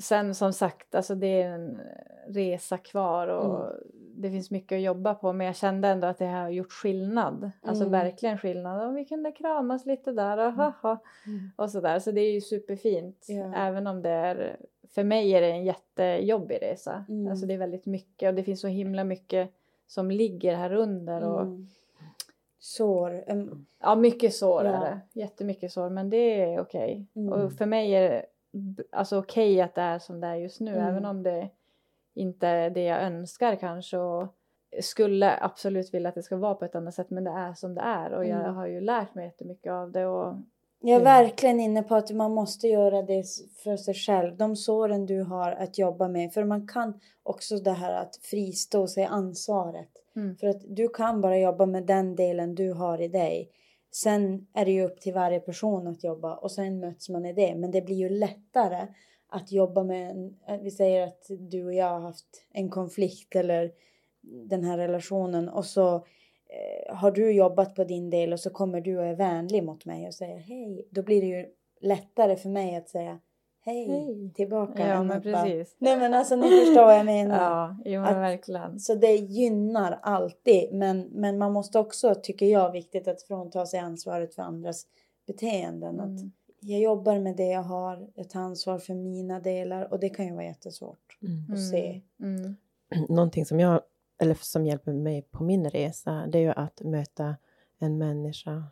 sen 0.00 0.34
som 0.34 0.52
sagt 0.52 0.94
alltså 0.94 1.14
det 1.14 1.42
är 1.42 1.50
en 1.50 1.80
resa 2.28 2.78
kvar 2.78 3.28
och 3.28 3.60
Mm. 3.66 3.76
det 4.16 4.30
finns 4.30 4.50
mycket 4.50 4.76
att 4.76 4.82
jobba 4.82 5.14
på 5.14 5.32
men 5.32 5.46
jag 5.46 5.56
kände 5.56 5.88
ändå 5.88 6.06
att 6.06 6.18
det 6.18 6.26
har 6.26 6.48
gjort 6.48 6.72
skillnad, 6.72 7.50
alltså 7.62 7.84
Mm. 7.84 7.92
verkligen 8.00 8.38
skillnad 8.38 8.88
och 8.88 8.96
vi 8.96 9.04
kunde 9.04 9.32
kramas 9.32 9.86
lite 9.86 10.12
där 10.12 10.38
och 10.46 10.52
haha 10.52 10.98
Mm. 11.26 11.50
och 11.56 11.70
sådär. 11.70 11.98
Så 11.98 12.10
det 12.12 12.20
är 12.20 12.32
ju 12.32 12.40
superfint. 12.40 13.26
Ja. 13.28 13.54
Även 13.56 13.86
om 13.86 14.02
det 14.02 14.10
är, 14.10 14.56
för 14.94 15.04
mig 15.04 15.30
är 15.32 15.40
det 15.40 15.50
en 15.50 15.64
jättejobbig 15.64 16.58
resa. 16.62 17.04
Mm. 17.08 17.30
Alltså 17.30 17.46
det 17.46 17.54
är 17.54 17.58
väldigt 17.58 17.86
mycket 17.86 18.28
och 18.28 18.34
det 18.34 18.42
finns 18.44 18.60
så 18.60 18.68
himla 18.68 19.04
mycket 19.04 19.50
som 19.88 20.10
ligger 20.10 20.54
här 20.56 20.72
under. 20.72 21.24
Och, 21.24 21.40
mm. 21.40 21.66
Sår. 22.58 23.24
em, 23.26 23.66
Ja, 23.80 23.94
mycket 23.94 24.34
sår 24.34 24.64
Ja. 24.64 24.70
är 24.72 24.80
det. 24.80 25.00
Jättemycket 25.20 25.72
sår, 25.72 25.90
men 25.90 26.10
det 26.10 26.42
är 26.42 26.60
okej. 26.60 27.06
Mm. 27.16 27.32
Och 27.32 27.52
för 27.52 27.66
mig 27.66 27.92
är 27.94 28.10
det 28.10 28.82
alltså 28.92 29.18
okej 29.18 29.60
att 29.60 29.74
det 29.74 29.80
är 29.80 29.98
som 29.98 30.20
det 30.20 30.26
är 30.26 30.34
just 30.34 30.60
nu, 30.60 30.70
Mm. 30.74 30.86
även 30.88 31.04
om 31.04 31.22
det 31.22 31.48
inte 32.14 32.46
är 32.48 32.70
det 32.70 32.82
jag 32.84 33.02
önskar 33.02 33.56
kanske. 33.56 33.98
Och 33.98 34.26
skulle 34.80 35.38
absolut 35.40 35.94
vilja 35.94 36.08
att 36.08 36.14
det 36.14 36.22
ska 36.22 36.36
vara 36.36 36.54
på 36.54 36.64
ett 36.64 36.74
annat 36.74 36.94
sätt, 36.94 37.10
men 37.10 37.24
det 37.24 37.30
är 37.30 37.54
som 37.54 37.74
det 37.74 37.80
är. 37.80 38.12
Och 38.12 38.26
jag 38.26 38.40
Mm. 38.40 38.54
har 38.54 38.66
ju 38.66 38.80
lärt 38.80 39.14
mig 39.14 39.24
jättemycket 39.24 39.72
av 39.72 39.92
det. 39.92 40.06
Och, 40.06 40.34
Jag 40.80 40.90
är 40.90 41.00
Mm. 41.00 41.04
verkligen 41.04 41.60
inne 41.60 41.82
på 41.82 41.94
att 41.94 42.10
man 42.10 42.34
måste 42.34 42.68
göra 42.68 43.02
det 43.02 43.24
för 43.64 43.76
sig 43.76 43.94
själv. 43.94 44.36
De 44.36 44.56
såren 44.56 45.06
du 45.06 45.22
har 45.22 45.50
att 45.50 45.78
jobba 45.78 46.08
med. 46.08 46.32
För 46.32 46.44
man 46.44 46.66
kan 46.66 47.00
också 47.22 47.56
det 47.58 47.72
här 47.72 47.94
att 47.94 48.16
fristå 48.16 48.86
sig 48.86 49.04
ansvaret. 49.04 49.88
Mm. 50.16 50.36
För 50.36 50.46
att 50.46 50.62
du 50.66 50.88
kan 50.88 51.20
bara 51.20 51.38
jobba 51.38 51.66
med 51.66 51.86
den 51.86 52.16
delen 52.16 52.54
du 52.54 52.72
har 52.72 53.00
i 53.02 53.08
dig. 53.08 53.50
Sen 53.92 54.46
är 54.54 54.64
det 54.64 54.70
ju 54.70 54.84
upp 54.84 55.00
till 55.00 55.14
varje 55.14 55.40
person 55.40 55.86
att 55.86 56.04
jobba 56.04 56.34
och 56.34 56.52
sen 56.52 56.80
möts 56.80 57.08
man 57.08 57.26
i 57.26 57.32
det. 57.32 57.54
Men 57.54 57.70
det 57.70 57.80
blir 57.82 57.96
ju 57.96 58.08
lättare 58.08 58.86
att 59.28 59.52
jobba 59.52 59.82
med, 59.84 60.10
en, 60.10 60.36
eh, 60.48 60.60
vi 60.60 60.70
säger 60.70 61.06
att 61.06 61.26
du 61.50 61.64
och 61.64 61.74
jag 61.74 61.90
har 61.90 62.00
haft 62.00 62.46
en 62.52 62.68
konflikt 62.70 63.36
eller 63.36 63.72
den 64.48 64.64
här 64.64 64.78
relationen 64.78 65.48
och 65.48 65.64
så 65.64 66.06
har 66.88 67.10
du 67.10 67.32
jobbat 67.32 67.74
på 67.74 67.84
din 67.84 68.10
del 68.10 68.32
och 68.32 68.40
så 68.40 68.50
kommer 68.50 68.80
du 68.80 68.98
och 68.98 69.04
är 69.06 69.14
vänlig 69.14 69.62
mot 69.64 69.84
mig 69.84 70.06
och 70.06 70.14
säger 70.14 70.38
hej. 70.38 70.88
Då 70.90 71.02
blir 71.02 71.20
det 71.20 71.26
ju 71.26 71.46
lättare 71.80 72.36
för 72.36 72.48
mig 72.48 72.76
att 72.76 72.88
säga 72.88 73.18
hej, 73.64 73.88
Hej. 73.88 74.30
tillbaka. 74.34 74.88
ja, 74.88 75.02
men 75.02 75.16
att 75.18 75.24
bara- 75.24 75.42
precis. 75.44 75.76
Nej 75.78 75.96
men 75.98 76.14
alltså 76.14 76.36
ni 76.36 76.48
förstår 76.50 76.84
vad 76.84 76.98
jag 76.98 77.06
menar. 77.06 77.36
Ja, 77.50 77.76
jo 77.84 78.00
men 78.00 78.10
Att- 78.14 78.16
verkligen. 78.22 78.80
Så 78.80 78.94
det 78.94 79.14
gynnar 79.16 79.98
alltid. 80.02 80.72
Men, 80.74 81.00
men 81.00 81.38
man 81.38 81.52
måste 81.52 81.78
också, 81.78 82.14
tycker 82.22 82.46
jag, 82.46 82.72
viktigt 82.72 83.08
att 83.08 83.22
frånta 83.22 83.66
sig 83.66 83.80
ansvaret 83.80 84.34
för 84.34 84.42
andras 84.42 84.86
beteenden. 85.26 86.00
Att 86.00 86.06
Mm. 86.20 86.32
jag 86.60 86.80
jobbar 86.80 87.18
med 87.18 87.36
det 87.36 87.46
jag 87.48 87.62
har, 87.62 88.08
jag 88.14 88.30
tar 88.30 88.40
ansvar 88.40 88.78
för 88.78 88.94
mina 88.94 89.40
delar 89.40 89.92
och 89.92 90.00
det 90.00 90.08
kan 90.08 90.26
ju 90.26 90.32
vara 90.32 90.44
jättesvårt 90.44 91.18
Mm. 91.22 91.52
att 91.52 91.68
se. 91.70 92.00
Mm. 92.20 92.56
Någonting 93.08 93.44
som 93.46 93.60
jag, 93.60 93.80
eller 94.18 94.34
som 94.34 94.66
hjälper 94.66 94.92
mig 94.92 95.22
på 95.22 95.44
min 95.44 95.70
resa, 95.70 96.26
det 96.26 96.38
är 96.38 96.42
ju 96.42 96.48
att 96.56 96.82
möta 96.82 97.36
en 97.78 97.98
människa 97.98 98.64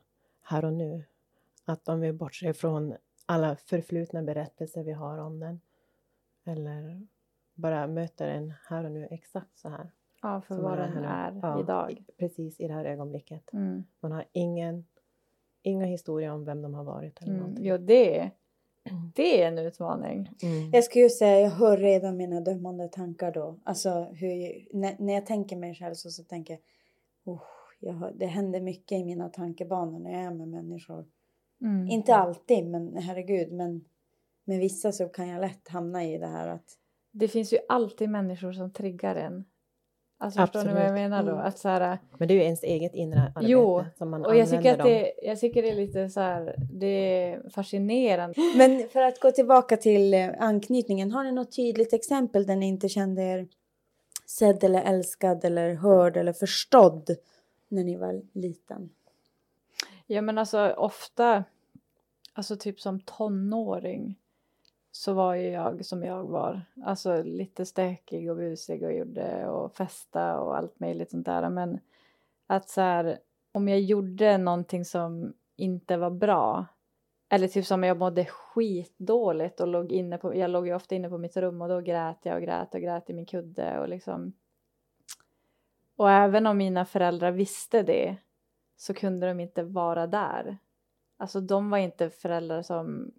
här 0.42 0.64
och 0.64 0.72
nu. 0.72 1.04
Att 1.64 1.88
om 1.88 2.00
vi 2.00 2.12
bortser 2.12 2.52
från 2.52 2.94
alla 3.26 3.56
förflutna 3.56 4.22
berättelser 4.22 4.82
vi 4.84 4.92
har 4.92 5.18
om 5.18 5.40
den 5.40 5.60
eller 6.44 7.06
bara 7.54 7.86
möter 7.86 8.26
den 8.26 8.52
här 8.68 8.84
och 8.84 8.90
nu 8.92 9.08
exakt 9.10 9.58
så 9.58 9.68
här. 9.68 9.90
Ja, 10.22 10.40
för 10.40 10.56
vad 10.56 10.78
den 10.78 11.04
är 11.04 11.38
Ja. 11.42 11.60
idag. 11.60 12.04
Precis 12.18 12.60
i 12.60 12.68
det 12.68 12.74
här 12.74 12.84
ögonblicket. 12.84 13.52
Mm. 13.52 13.84
Man 14.00 14.12
har 14.12 14.24
ingen, 14.32 14.86
inga 15.62 15.84
historier 15.86 16.30
om 16.30 16.44
vem 16.44 16.62
de 16.62 16.74
har 16.74 16.84
varit 16.84 17.18
eller 17.22 17.28
Mm. 17.32 17.40
någonting. 17.40 17.64
Jo, 17.66 17.76
det, 17.78 18.30
det 19.14 19.42
är 19.42 19.48
en 19.48 19.58
utmaning. 19.58 20.30
Mm. 20.42 20.70
Jag 20.72 20.84
skulle 20.84 21.04
ju 21.04 21.10
säga, 21.10 21.40
jag 21.40 21.50
hör 21.50 21.76
redan 21.76 22.16
mina 22.16 22.40
dömande 22.40 22.88
tankar 22.88 23.32
då. 23.32 23.60
Alltså 23.64 24.02
hur, 24.12 24.66
när, 24.72 24.96
när 24.98 25.14
jag 25.14 25.26
tänker 25.26 25.56
mig 25.56 25.74
själv 25.74 25.94
så, 25.94 26.10
så 26.10 26.24
tänker 26.24 26.54
jag, 26.54 26.60
oh, 27.34 27.42
jag 27.80 27.92
har, 27.92 28.12
det 28.12 28.26
händer 28.26 28.60
mycket 28.60 28.98
i 28.98 29.04
mina 29.04 29.28
tankebanor 29.28 29.98
när 29.98 30.10
jag 30.10 30.20
är 30.20 30.30
med 30.30 30.48
människor. 30.48 31.06
Mm. 31.60 31.88
Inte 31.88 32.14
alltid, 32.14 32.66
men 32.66 32.96
herregud, 32.96 33.52
men 33.52 33.84
med 34.44 34.58
vissa 34.58 34.92
så 34.92 35.08
kan 35.08 35.28
jag 35.28 35.40
lätt 35.40 35.68
hamna 35.68 36.04
i 36.04 36.18
det 36.18 36.26
här 36.26 36.48
att 36.48 36.78
Det 37.10 37.28
finns 37.28 37.52
ju 37.52 37.58
alltid 37.68 38.08
människor 38.08 38.52
som 38.52 38.72
triggar 38.72 39.16
en. 39.16 39.44
Alltså 40.18 40.40
förstår 40.40 40.64
ni 40.64 40.72
vad 40.72 40.74
jag 40.74 40.86
Absolut. 40.86 41.10
menar 41.10 41.22
då? 41.22 41.32
Mm. 41.32 41.46
Att 41.46 41.58
så 41.58 41.68
här, 41.68 41.98
Men 42.18 42.28
det 42.28 42.34
är 42.34 42.36
ju 42.36 42.42
ens 42.42 42.62
eget 42.62 42.94
inre 42.94 43.20
arbete 43.20 43.50
Jo, 43.52 43.84
som 43.98 44.10
man 44.10 44.24
och 44.24 44.36
jag 44.36 44.50
tycker, 44.50 44.72
att 44.72 44.86
det, 44.86 45.12
jag 45.22 45.40
tycker 45.40 45.62
det 45.62 45.70
är 45.70 45.74
lite 45.74 46.08
så 46.08 46.20
här, 46.20 46.54
det 46.72 46.86
är 46.86 47.50
fascinerande. 47.50 48.34
Men 48.56 48.88
för 48.88 49.02
att 49.02 49.20
gå 49.20 49.30
tillbaka 49.30 49.76
till 49.76 50.14
eh, 50.14 50.30
anknytningen, 50.38 51.12
har 51.12 51.24
ni 51.24 51.32
något 51.32 51.56
tydligt 51.56 51.92
exempel 51.92 52.46
där 52.46 52.56
ni 52.56 52.66
inte 52.66 52.88
kände 52.88 53.22
er 53.22 53.48
sedd 54.26 54.64
eller 54.64 54.82
älskad 54.82 55.44
eller 55.44 55.74
hörd 55.74 56.16
eller 56.16 56.32
förstådd 56.32 57.10
när 57.68 57.84
ni 57.84 57.96
var 57.96 58.22
liten? 58.32 58.90
Ja 60.06 60.22
men 60.22 60.38
alltså 60.38 60.70
ofta, 60.70 61.44
alltså 62.32 62.56
typ 62.56 62.80
som 62.80 63.00
tonåring 63.00 64.14
så 64.96 65.12
var 65.12 65.34
ju 65.34 65.48
jag 65.48 65.84
som 65.84 66.02
jag 66.02 66.24
var. 66.24 66.62
Alltså 66.84 67.22
lite 67.22 67.66
stökig 67.66 68.30
och 68.30 68.36
busig 68.36 68.82
och 68.82 68.92
gjorde 68.92 69.48
och 69.48 69.72
festa 69.76 70.40
och 70.40 70.56
allt 70.56 70.80
möjligt 70.80 71.10
sånt 71.10 71.26
där. 71.26 71.50
Men 71.50 71.80
att 72.46 72.68
så 72.68 72.80
här, 72.80 73.18
om 73.52 73.68
jag 73.68 73.80
gjorde 73.80 74.38
någonting 74.38 74.84
som 74.84 75.34
inte 75.56 75.96
var 75.96 76.10
bra 76.10 76.66
eller 77.28 77.48
typ 77.48 77.66
som 77.66 77.82
jag 77.82 77.98
mådde 77.98 78.24
skitdåligt 78.24 79.60
och 79.60 79.68
låg 79.68 79.92
inne 79.92 80.18
på, 80.18 80.36
jag 80.36 80.50
låg 80.50 80.66
ju 80.66 80.74
ofta 80.74 80.94
inne 80.94 81.08
på 81.08 81.18
mitt 81.18 81.36
rum 81.36 81.62
och 81.62 81.68
då 81.68 81.80
grät 81.80 82.18
jag 82.22 82.36
och 82.36 82.42
grät 82.42 82.74
och 82.74 82.80
grät 82.80 83.10
i 83.10 83.14
min 83.14 83.26
kudde 83.26 83.80
och 83.80 83.88
liksom 83.88 84.32
och 85.96 86.10
även 86.10 86.46
om 86.46 86.58
mina 86.58 86.84
föräldrar 86.84 87.30
visste 87.30 87.82
det 87.82 88.16
så 88.76 88.94
kunde 88.94 89.26
de 89.26 89.40
inte 89.40 89.62
vara 89.62 90.06
där. 90.06 90.58
Alltså 91.16 91.40
de 91.40 91.70
var 91.70 91.78
inte 91.78 92.10
föräldrar 92.10 92.62
som 92.62 93.12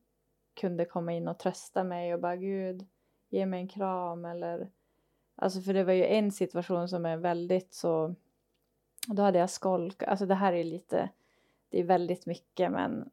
kunde 0.58 0.86
komma 0.86 1.14
in 1.14 1.28
och 1.28 1.40
trösta 1.40 1.84
mig 1.84 2.14
och 2.14 2.20
bara 2.20 2.36
gud, 2.36 2.88
ge 3.30 3.46
mig 3.46 3.60
en 3.60 3.68
kram 3.68 4.26
eller 4.26 4.70
alltså 5.36 5.62
för 5.62 5.74
det 5.74 5.84
var 5.84 5.94
ju 5.94 6.06
en 6.06 6.32
situation 6.32 6.90
som 6.90 7.06
är 7.06 7.18
väldigt 7.18 7.74
så 7.74 8.16
då 9.08 9.22
hade 9.22 9.40
jag 9.40 9.50
skolk, 9.50 10.04
alltså 10.04 10.26
det 10.26 10.36
här 10.36 10.54
är 10.54 10.64
lite, 10.64 11.10
det 11.70 11.80
är 11.80 11.84
väldigt 11.84 12.26
mycket 12.26 12.72
men 12.72 13.10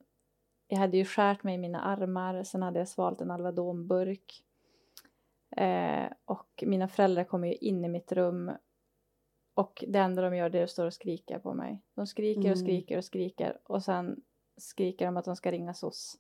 jag 0.69 0.79
hade 0.79 0.97
ju 0.97 1.05
skärt 1.05 1.43
mig 1.43 1.55
i 1.55 1.59
mina 1.59 1.81
armar, 1.81 2.43
sen 2.43 2.63
hade 2.63 2.79
jag 2.79 2.89
svalt 2.89 3.21
en 3.21 3.31
Alvedonburk 3.31 4.45
eh, 5.57 6.07
och 6.25 6.65
mina 6.67 6.89
föräldrar 6.89 7.25
kommer 7.25 7.49
ju 7.49 7.55
in 7.55 7.85
i 7.85 7.89
mitt 7.89 8.13
rum 8.13 8.53
och 9.55 9.85
det 9.89 9.99
enda 9.99 10.23
de 10.23 10.37
gör 10.37 10.51
det 10.51 10.59
är 10.59 10.65
att 10.65 10.71
stå 10.71 10.87
och 10.87 10.95
skrika 10.95 11.39
på 11.39 11.55
mig. 11.55 11.83
De 11.95 12.07
skriker 12.07 12.41
och 12.41 12.45
Mm. 12.47 12.57
skriker 12.57 12.99
och 12.99 13.05
skriker 13.05 13.59
och 13.65 13.83
sen 13.83 14.23
skriker 14.57 15.07
de 15.07 15.17
att 15.17 15.25
de 15.25 15.37
ska 15.37 15.53
ringa 15.53 15.75
SOS. 15.75 16.19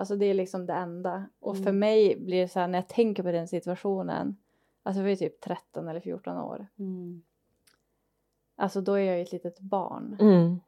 Alltså 0.00 0.16
det 0.16 0.26
är 0.26 0.34
liksom 0.34 0.66
det 0.66 0.72
enda. 0.72 1.26
Och 1.40 1.56
för 1.56 1.62
Mm. 1.62 1.78
mig 1.78 2.20
blir 2.20 2.40
det 2.40 2.48
så 2.48 2.60
här 2.60 2.68
när 2.68 2.78
jag 2.78 2.88
tänker 2.88 3.22
på 3.22 3.32
den 3.32 3.48
situationen. 3.48 4.36
Alltså 4.82 4.98
jag 4.98 5.04
var 5.04 5.10
ju 5.10 5.16
typ 5.16 5.40
13 5.40 5.88
eller 5.88 6.00
14 6.00 6.38
år. 6.38 6.66
Mm. 6.78 7.22
Alltså 8.56 8.80
då 8.80 8.94
är 8.94 9.02
jag 9.04 9.16
ju 9.16 9.22
ett 9.22 9.32
litet 9.32 9.60
barn. 9.60 10.16
Mm. 10.20 10.60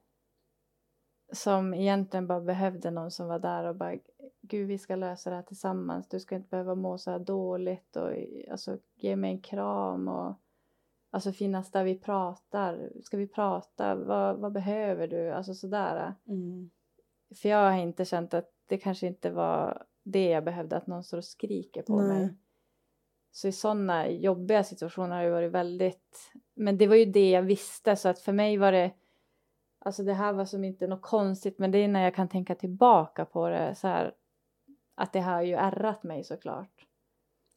Som 1.33 1.74
egentligen 1.74 2.26
bara 2.26 2.41
behövde 2.41 2.91
någon 2.91 3.11
som 3.11 3.26
var 3.28 3.39
där 3.39 3.64
och 3.64 3.76
bara 3.76 3.97
Gud 4.41 4.68
vi 4.68 4.78
ska 4.78 4.97
lösa 4.97 5.30
det 5.30 5.37
här 5.37 5.43
tillsammans. 5.43 6.09
Du 6.09 6.20
ska 6.20 6.35
inte 6.35 6.49
behöva 6.49 6.74
må 6.74 6.99
så 6.99 7.11
här 7.11 7.18
dåligt 7.18 7.97
och 7.97 8.11
alltså 8.51 8.78
ge 8.95 9.16
mig 9.16 9.30
en 9.30 9.41
kram 9.41 10.09
och 10.09 10.35
Alltså 11.14 11.33
finnas 11.33 11.70
där 11.70 11.85
vi 11.85 11.99
pratar. 11.99 12.93
Ska 13.03 13.16
vi 13.16 13.26
prata? 13.26 13.95
Vad, 13.95 14.37
vad 14.37 14.53
behöver 14.53 15.09
du? 15.09 15.30
Alltså 15.30 15.55
sådär. 15.55 16.14
Mm. 16.28 16.70
För 17.35 17.49
jag 17.49 17.70
har 17.70 17.78
inte 17.78 18.05
känt 18.05 18.35
att 18.35 18.51
det 18.67 18.79
kanske 18.79 19.07
inte 19.07 19.31
var 19.31 19.87
det 20.03 20.29
jag 20.31 20.45
behövde, 20.45 20.77
att 20.77 20.87
någon 20.87 21.05
står 21.05 21.19
och 21.19 21.25
skriker 21.25 21.83
på 21.83 22.01
Nej. 22.01 22.09
mig. 22.09 22.35
Så 23.31 23.49
i 23.49 23.53
sådana 23.53 24.09
jobbiga 24.11 24.65
situationer 24.65 25.17
har 25.17 25.25
det 25.25 25.31
varit 25.31 25.53
väldigt... 25.53 26.33
Men 26.55 26.79
det 26.79 26.87
var 26.87 26.97
ju 26.97 27.05
det 27.05 27.31
jag 27.31 27.43
visste, 27.43 27.97
så 27.97 28.09
att 28.09 28.19
för 28.19 28.33
mig 28.33 28.57
var 28.57 28.73
det... 28.73 28.91
Alltså 29.85 30.03
det 30.03 30.13
här 30.15 30.33
var 30.33 30.45
som 30.45 30.65
inte 30.65 30.87
något 30.87 31.03
konstigt, 31.03 31.59
men 31.59 31.71
det 31.71 31.79
är 31.79 31.89
när 31.89 32.05
jag 32.05 32.15
kan 32.15 32.29
tänka 32.29 32.55
tillbaka 32.55 33.25
på 33.25 33.49
det 33.49 33.75
så 33.75 33.89
här... 33.89 34.15
Att 34.95 35.13
det 35.13 35.21
har 35.21 35.43
ju 35.43 35.55
ärrat 35.55 36.03
mig 36.03 36.25
såklart. 36.25 36.87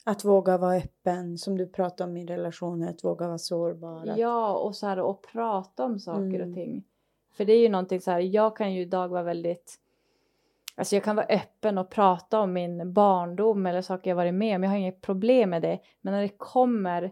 Att 0.06 0.26
våga 0.26 0.58
vara 0.58 0.76
öppen, 0.78 1.38
som 1.38 1.58
du 1.58 1.68
pratar 1.68 2.06
om 2.06 2.18
i 2.18 2.26
relationer, 2.26 2.90
att 2.90 3.04
våga 3.04 3.28
vara 3.28 3.38
sårbar. 3.38 4.08
att- 4.08 4.18
Ja, 4.18 4.56
och 4.58 4.76
så 4.76 4.88
här 4.88 5.00
och 5.00 5.22
prata 5.24 5.86
om 5.86 6.00
saker 6.00 6.22
Mm. 6.22 6.50
och 6.50 6.56
ting. 6.56 6.84
För 7.32 7.46
det 7.46 7.54
är 7.54 7.60
ju 7.60 7.70
någonting 7.70 8.02
så 8.02 8.12
här, 8.12 8.20
jag 8.20 8.58
kan 8.58 8.74
ju 8.74 8.82
idag 8.82 9.08
vara 9.08 9.24
väldigt 9.24 9.80
Alltså 10.78 10.96
jag 10.96 11.04
kan 11.04 11.16
vara 11.16 11.26
öppen 11.26 11.78
och 11.78 11.90
prata 11.90 12.40
om 12.40 12.54
min 12.54 12.94
barndom 12.94 13.66
eller 13.66 13.82
saker 13.82 14.12
jag 14.12 14.16
varit 14.16 14.34
med 14.34 14.56
om. 14.56 14.64
Jag 14.64 14.70
har 14.70 14.78
inget 14.78 15.02
problem 15.02 15.50
med 15.50 15.62
det. 15.62 15.80
Men 16.02 16.14
när 16.14 16.22
det 16.22 16.38
kommer 16.38 17.12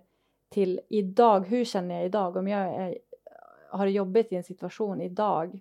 till 0.49 0.79
idag, 0.89 1.47
hur 1.47 1.65
känner 1.65 1.95
jag 1.95 2.05
idag? 2.05 2.35
Om 2.37 2.47
jag 2.47 2.61
är, 2.75 2.97
har 3.69 3.85
det 3.85 3.91
jobbigt 3.91 4.31
i 4.31 4.35
en 4.35 4.43
situation 4.43 5.01
idag 5.01 5.59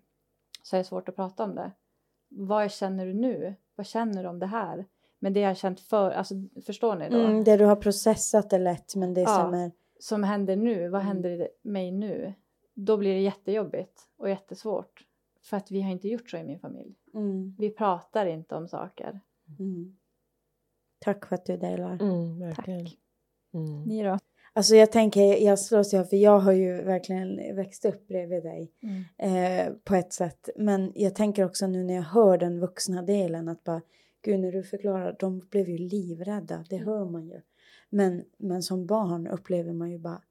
så 0.63 0.77
är 0.77 0.79
det 0.79 0.85
svårt 0.85 1.09
att 1.09 1.17
prata 1.17 1.45
om 1.45 1.55
det. 1.55 1.71
Vad 2.29 2.71
känner 2.73 3.07
du 3.07 3.15
nu? 3.15 3.55
Vad 3.75 3.87
känner 3.87 4.23
du 4.23 4.29
om 4.29 4.39
det 4.39 4.47
här? 4.47 4.85
Men 5.19 5.33
det 5.33 5.41
jag 5.41 5.51
har 5.51 5.55
känt 5.55 5.81
för, 5.81 6.11
alltså 6.11 6.35
förstår 6.67 6.97
ni 6.97 7.09
då? 7.11 7.19
Mm, 7.19 7.45
det 7.45 7.57
du 7.57 7.65
har 7.65 7.77
processat 7.77 8.53
är 8.53 8.59
lätt, 8.59 8.97
men 8.97 9.15
det 9.15 9.21
Ja. 9.21 9.27
som 9.27 9.55
är... 9.55 9.71
som 9.99 10.25
händer 10.25 10.57
nu, 10.57 10.89
vad 10.89 11.01
Mm. 11.01 11.07
händer 11.09 11.31
i 11.31 11.49
mig 11.63 11.91
nu? 11.91 12.33
Då 12.75 12.97
blir 12.97 13.15
det 13.15 13.21
jättejobbigt 13.21 14.01
och 14.17 14.29
jättesvårt. 14.31 15.05
För 15.43 15.57
att 15.57 15.71
vi 15.71 15.83
har 15.83 15.91
inte 15.91 16.09
gjort 16.09 16.31
så 16.31 16.37
i 16.37 16.45
min 16.45 16.59
familj. 16.61 16.95
Mm, 17.15 17.55
Vi 17.59 17.71
pratar 17.71 18.27
inte 18.27 18.55
om 18.55 18.69
saker. 18.69 19.21
mm. 19.59 19.97
Tack 20.99 21.27
för 21.27 21.35
att 21.35 21.47
du 21.47 21.57
delar. 21.57 22.03
Mm. 22.03 22.55
Tack. 22.55 22.69
Mm. 23.55 23.83
Ni 23.85 24.03
då? 24.03 24.19
Alltså 24.53 24.77
jag 24.77 24.93
tänker, 24.93 25.37
jag 25.37 25.59
slås 25.59 25.95
ju 25.95 25.99
av, 25.99 26.05
för 26.05 26.17
jag 26.17 26.39
har 26.39 26.53
ju 26.53 26.83
verkligen 26.83 27.57
växt 27.57 27.85
upp 27.85 28.09
bredvid 28.09 28.43
dig 28.43 28.73
eh, 29.19 29.73
på 29.85 29.95
ett 29.95 30.13
sätt. 30.13 30.49
Men 30.57 30.93
jag 30.95 31.15
tänker 31.15 31.45
också 31.45 31.67
nu 31.67 31.85
när 31.85 31.95
jag 31.95 32.03
hör 32.03 32.39
den 32.39 32.61
vuxna 32.61 33.03
delen 33.03 33.49
att 33.49 33.65
bara, 33.65 33.83
gud 34.23 34.41
när 34.41 34.53
du 34.53 34.63
förklarar, 34.63 35.17
de 35.21 35.39
blev 35.51 35.69
ju 35.69 35.79
livrädda, 35.79 36.65
det 36.71 36.77
hör 36.77 37.05
man 37.05 37.27
ju. 37.29 37.41
Men, 37.91 38.25
men 38.37 38.63
som 38.63 38.87
barn 38.87 39.27
upplever 39.27 39.73
man 39.73 39.91
ju 39.91 39.99
bara, 39.99 40.23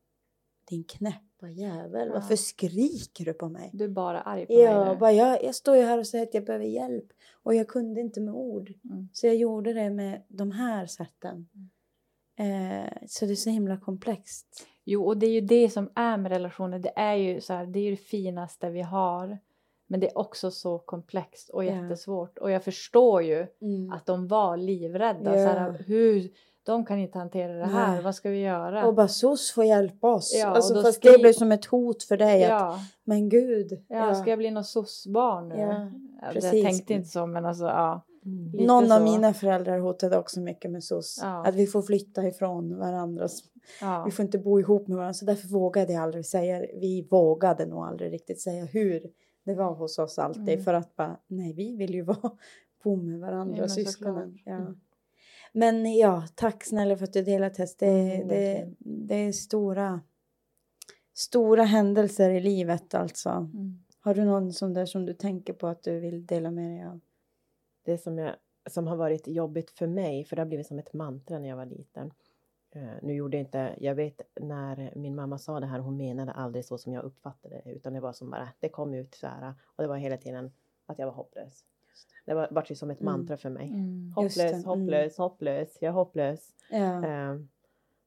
din 0.72 0.84
knäppa 0.84 1.50
jävel, 1.50 2.08
Ja. 2.08 2.14
varför 2.14 2.36
skriker 2.36 3.26
du 3.26 3.34
på 3.34 3.50
mig? 3.50 3.70
Du 3.74 3.84
är 3.84 3.90
bara 3.90 4.22
arg 4.22 4.46
på 4.46 4.54
mig 4.54 4.62
Ja, 4.64 4.94
nu. 4.94 5.00
bara 5.00 5.12
jag, 5.12 5.44
jag 5.44 5.56
står 5.56 5.76
ju 5.76 5.82
här 5.84 5.98
och 5.98 6.08
säger 6.08 6.24
att 6.28 6.34
jag 6.34 6.46
behöver 6.46 6.66
hjälp 6.66 7.06
och 7.44 7.56
jag 7.56 7.68
kunde 7.68 8.02
inte 8.02 8.22
med 8.22 8.34
ord. 8.34 8.74
Mm. 8.84 9.10
Så 9.14 9.28
jag 9.28 9.36
gjorde 9.36 9.74
det 9.74 9.90
med 9.90 10.22
de 10.28 10.52
här 10.52 10.86
sätten. 10.86 11.48
Eh, 12.40 12.94
så 13.08 13.26
det 13.26 13.32
är 13.32 13.36
så 13.36 13.50
himla 13.50 13.78
komplext. 13.78 14.68
Jo, 14.84 15.06
och 15.06 15.18
det 15.18 15.26
är 15.26 15.32
ju 15.32 15.42
det 15.42 15.70
som 15.70 15.90
är 15.96 16.18
med 16.18 16.32
relationer. 16.32 16.80
Det 16.80 16.94
är 16.96 17.16
ju 17.16 17.42
så 17.42 17.54
här, 17.54 17.66
det 17.66 17.80
är 17.80 17.92
det 17.92 17.98
finaste 17.98 18.70
vi 18.70 18.82
har. 18.82 19.38
Men 19.88 20.00
det 20.00 20.08
är 20.08 20.18
också 20.18 20.52
så 20.52 20.80
komplext 20.80 21.50
och 21.50 21.66
Ja. 21.66 21.82
jättesvårt. 21.84 22.38
Och 22.38 22.52
jag 22.52 22.64
förstår 22.64 23.24
ju 23.24 23.48
Mm. 23.62 23.92
att 23.92 24.06
de 24.06 24.28
var 24.28 24.58
livrädda. 24.58 25.38
Ja. 25.40 25.48
Så 25.48 25.54
här, 25.60 25.84
hur, 25.88 26.30
de 26.64 26.86
kan 26.86 27.00
inte 27.00 27.18
hantera 27.18 27.54
det 27.54 27.66
här, 27.66 27.92
Nej. 27.92 28.02
vad 28.04 28.16
ska 28.16 28.30
vi 28.30 28.40
göra? 28.40 28.88
Och 28.88 28.94
bara 28.96 29.08
SOS 29.08 29.52
får 29.52 29.64
hjälpa 29.64 30.14
oss. 30.14 30.34
Ja, 30.36 30.48
alltså, 30.48 30.82
fast 30.82 30.98
skri- 31.00 31.12
det 31.12 31.18
blev 31.18 31.34
som 31.34 31.52
ett 31.52 31.66
hot 31.66 32.04
för 32.04 32.18
dig. 32.18 32.44
Att, 32.44 32.50
ja, 32.50 32.80
men 33.04 33.30
gud. 33.30 33.86
ja, 33.88 34.16
ska 34.16 34.30
jag 34.30 34.40
bli 34.40 34.52
något 34.52 34.66
soc-barn 34.68 35.50
nu? 35.50 35.56
Ja, 35.56 35.68
Ja, 35.72 35.92
jag 36.22 36.34
precis. 36.34 36.64
tänkte 36.64 36.94
inte 36.94 37.10
så, 37.10 37.26
men 37.26 37.46
alltså 37.46 37.66
ja. 37.66 38.06
Mm. 38.26 38.66
Någon 38.66 38.92
av 38.92 38.98
så. 38.98 39.04
mina 39.04 39.34
föräldrar 39.34 39.80
hotade 39.80 40.18
också 40.18 40.40
mycket 40.40 40.72
med 40.72 40.84
SOS. 40.84 41.20
Ja. 41.22 41.46
Att 41.48 41.56
vi 41.56 41.68
får 41.68 41.82
flytta 41.82 42.28
ifrån 42.28 42.78
varandra. 42.80 43.28
ja. 43.82 44.04
Vi 44.06 44.12
får 44.12 44.26
inte 44.26 44.38
bo 44.38 44.60
ihop 44.60 44.88
med 44.88 44.98
varandra. 44.98 45.14
Så 45.14 45.26
därför 45.26 45.48
vågade 45.48 45.94
jag 45.94 46.04
aldrig 46.04 46.26
säga 46.26 46.60
Vi 46.60 47.08
vågade 47.12 47.66
nog 47.66 47.84
aldrig 47.84 48.14
riktigt 48.14 48.42
säga 48.42 48.66
hur 48.66 49.02
det 49.46 49.54
var 49.56 49.74
hos 49.74 50.00
oss 50.00 50.20
alltid. 50.20 50.50
Mm. 50.50 50.64
För 50.64 50.74
att 50.74 50.96
bara, 50.96 51.18
nej 51.28 51.54
vi 51.54 51.76
vill 51.76 51.94
ju 51.94 52.02
vara, 52.04 52.32
bo 52.84 52.96
med 52.96 53.20
varandra, 53.20 53.58
Ja, 53.58 53.68
syskonen. 53.68 54.16
såklart. 54.16 54.42
Ja. 54.46 54.52
Mm. 54.52 54.80
Men 55.52 55.96
ja, 55.98 56.24
tack 56.36 56.64
snälla 56.64 56.98
för 56.98 57.04
att 57.04 57.14
du 57.14 57.22
delar 57.22 57.50
Tess. 57.50 57.76
Det, 57.76 57.88
Mm, 57.88 58.28
det, 58.28 58.68
det 58.80 59.16
är 59.16 59.32
stora, 59.32 60.02
stora 61.14 61.64
händelser 61.64 62.30
i 62.30 62.40
livet 62.40 62.94
alltså. 62.94 63.30
Mm. 63.30 63.84
Har 64.00 64.14
du 64.14 64.26
någon 64.26 64.54
sån 64.54 64.74
där 64.74 64.86
som 64.86 65.06
du 65.06 65.14
tänker 65.14 65.54
på 65.54 65.68
att 65.68 65.84
du 65.84 66.00
vill 66.00 66.26
dela 66.26 66.52
med 66.52 66.72
dig 66.72 66.84
av? 66.84 67.00
Det 67.86 67.98
som, 67.98 68.18
jag, 68.18 68.36
som 68.70 68.88
har 68.88 68.96
varit 68.96 69.28
jobbigt 69.28 69.72
för 69.72 69.88
mig, 69.88 70.26
för 70.26 70.36
det 70.36 70.42
har 70.42 70.48
blivit 70.48 70.68
som 70.68 70.80
ett 70.80 70.94
mantra 70.94 71.40
när 71.40 71.50
jag 71.50 71.56
var 71.56 71.66
liten. 71.66 72.12
Uh, 72.76 72.94
nu 73.02 73.14
gjorde 73.14 73.38
jag 73.38 73.46
inte, 73.46 73.76
jag 73.80 73.96
vet 73.96 74.22
när 74.42 74.94
min 74.96 75.16
mamma 75.16 75.38
sa 75.38 75.60
det 75.60 75.66
här, 75.66 75.80
hon 75.80 75.98
menade 75.98 76.32
aldrig 76.32 76.66
så 76.66 76.78
som 76.78 76.94
jag 76.94 77.04
uppfattade 77.04 77.62
det, 77.66 77.72
utan 77.72 77.94
det 77.94 78.00
var 78.00 78.14
som 78.14 78.30
bara, 78.30 78.50
det 78.60 78.70
kom 78.70 78.94
ut 78.94 79.16
så 79.16 79.28
här 79.28 79.54
och 79.66 79.84
det 79.84 79.88
var 79.88 79.98
hela 79.98 80.18
tiden 80.18 80.52
att 80.86 81.00
jag 81.00 81.06
var 81.06 81.14
hopplös. 81.14 81.66
Det 82.26 82.34
var 82.34 82.48
vart 82.52 82.72
ju 82.72 82.76
som 82.76 82.92
ett 82.92 83.02
mm. 83.02 83.14
mantra 83.14 83.38
för 83.38 83.50
mig. 83.50 83.68
Mm. 83.68 84.14
Hopplös, 84.16 84.66
hopplös, 84.66 85.20
mm. 85.20 85.30
hopplös, 85.30 85.78
jag 85.82 85.90
är 85.90 85.94
hopplös. 85.94 86.50
Ja. 86.70 87.34
Uh, 87.34 87.42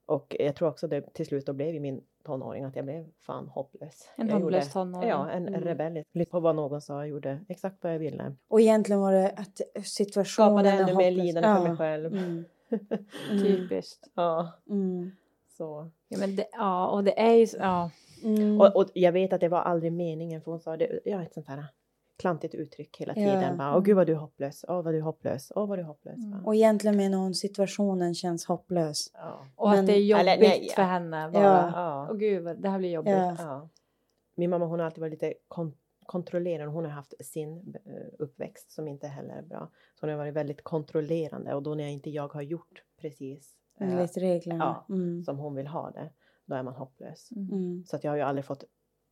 och 0.07 0.37
jag 0.39 0.57
tror 0.57 0.69
också 0.69 0.89
det 0.89 1.15
till 1.15 1.27
slut 1.27 1.47
då 1.47 1.53
blev 1.53 1.75
i 1.75 1.81
min 1.81 2.03
tonåring 2.25 2.65
att 2.65 2.77
jag 2.77 2.85
blev 2.85 3.07
fan 3.21 3.49
hopplös. 3.49 4.11
En 4.17 4.29
jag 4.29 4.41
hopplös 4.41 4.73
tonåring? 4.73 5.09
Ja, 5.09 5.31
en 5.31 5.49
mm. 5.49 5.61
rebell. 5.61 6.05
Lite 6.13 6.31
på 6.31 6.41
vad 6.41 6.57
någon 6.57 6.81
sa, 6.81 7.01
jag 7.01 7.09
gjorde 7.09 7.41
exakt 7.49 7.77
vad 7.83 7.95
jag 7.95 7.99
ville. 7.99 8.35
Och 8.49 8.61
egentligen 8.61 9.01
var 9.01 9.13
det 9.13 9.31
att 9.31 9.61
situationen 9.87 10.25
Skapade 10.27 10.71
ännu 10.71 10.95
mer 10.95 11.11
lidande 11.11 11.49
ja. 11.49 11.57
för 11.57 11.69
mig 11.69 11.77
själv. 11.77 12.07
Mm. 12.17 12.45
mm. 13.31 13.43
Typiskt. 13.43 14.09
Ja. 14.15 14.53
Mm. 14.71 15.11
Så. 15.49 15.91
Ja, 16.09 16.19
men 16.19 16.37
det, 16.37 16.47
ja, 16.53 16.89
och 16.89 17.05
det 17.05 17.21
är 17.21 17.35
ju 17.35 17.47
ja. 17.59 17.91
Mm. 18.25 18.61
Och, 18.61 18.77
och, 18.77 18.87
jag 18.95 19.13
vet 19.13 19.33
att 19.33 19.41
det 19.41 19.49
var 19.49 19.61
aldrig 19.61 19.93
meningen 19.93 20.43
för 20.43 20.51
hon 20.51 20.61
sa 20.61 20.77
det, 20.77 21.01
ja 21.05 21.23
ett 21.23 21.35
sånt 21.35 21.49
här 21.49 21.65
klantigt 22.19 22.55
uttryck 22.55 22.97
hela 23.01 23.15
tiden. 23.15 23.43
Ja. 23.43 23.57
Bara, 23.57 23.77
Åh 23.77 23.83
gud 23.83 23.97
vad 23.97 24.07
du 24.07 24.13
är 24.13 24.17
hopplös, 24.17 24.65
åh 24.69 24.83
vad 24.83 24.95
du 24.95 24.99
är 24.99 25.03
hopplös, 25.03 25.53
åh 25.55 25.69
vad 25.69 25.79
du 25.79 25.83
är 25.83 25.87
hopplös. 25.87 26.25
Mm. 26.25 26.45
Och 26.45 26.55
egentligen 26.55 26.97
menar 26.97 27.19
hon 27.19 27.35
situationen 27.35 28.15
känns 28.15 28.47
hopplös. 28.47 29.11
Ja. 29.15 29.47
Och 29.57 29.71
Men, 29.71 29.81
att 29.81 29.87
det 29.87 29.93
är 29.93 30.01
jobbigt 30.01 30.27
eller, 30.27 30.39
nej, 30.39 30.69
för 30.75 30.83
henne. 30.83 31.31
Bara. 31.31 31.43
Ja. 31.43 32.09
Åh 32.11 32.17
gud, 32.17 32.61
det 32.61 32.69
här 32.69 32.79
blir 32.79 32.91
jobbigt. 32.91 33.15
Ja. 33.39 33.69
Min 34.35 34.51
mamma 34.51 34.67
hon 34.67 34.79
har 34.79 34.87
alltid 34.87 35.01
varit 35.01 35.13
lite 35.13 35.35
kon 35.49 35.75
kontrollerande. 36.07 36.73
Hon 36.75 36.85
har 36.85 36.93
haft 36.93 37.27
sin 37.27 37.77
uh, 37.87 38.15
uppväxt 38.19 38.71
som 38.73 38.89
inte 38.89 39.07
heller 39.07 39.35
är 39.35 39.43
bra. 39.43 39.71
Så 39.95 40.07
hon 40.07 40.11
har 40.11 40.17
varit 40.17 40.35
väldigt 40.35 40.65
kontrollerande 40.65 41.55
och 41.55 41.63
då 41.63 41.75
när 41.75 41.89
inte 41.89 42.11
jag 42.11 42.33
har 42.33 42.43
gjort 42.43 42.83
precis 43.01 43.57
uh, 43.81 43.93
Enligt 43.93 44.17
reglerna. 44.17 44.85
Ja, 44.89 44.95
mm. 44.95 45.25
som 45.25 45.39
hon 45.39 45.55
vill 45.55 45.67
ha 45.67 45.91
det, 45.91 46.11
då 46.47 46.55
är 46.55 46.63
man 46.63 46.75
hopplös. 46.75 47.31
Mm. 47.37 47.85
Så 47.87 47.97
att 47.97 48.05
jag 48.05 48.11
har 48.11 48.17
ju 48.17 48.23
aldrig 48.23 48.45
fått 48.45 48.65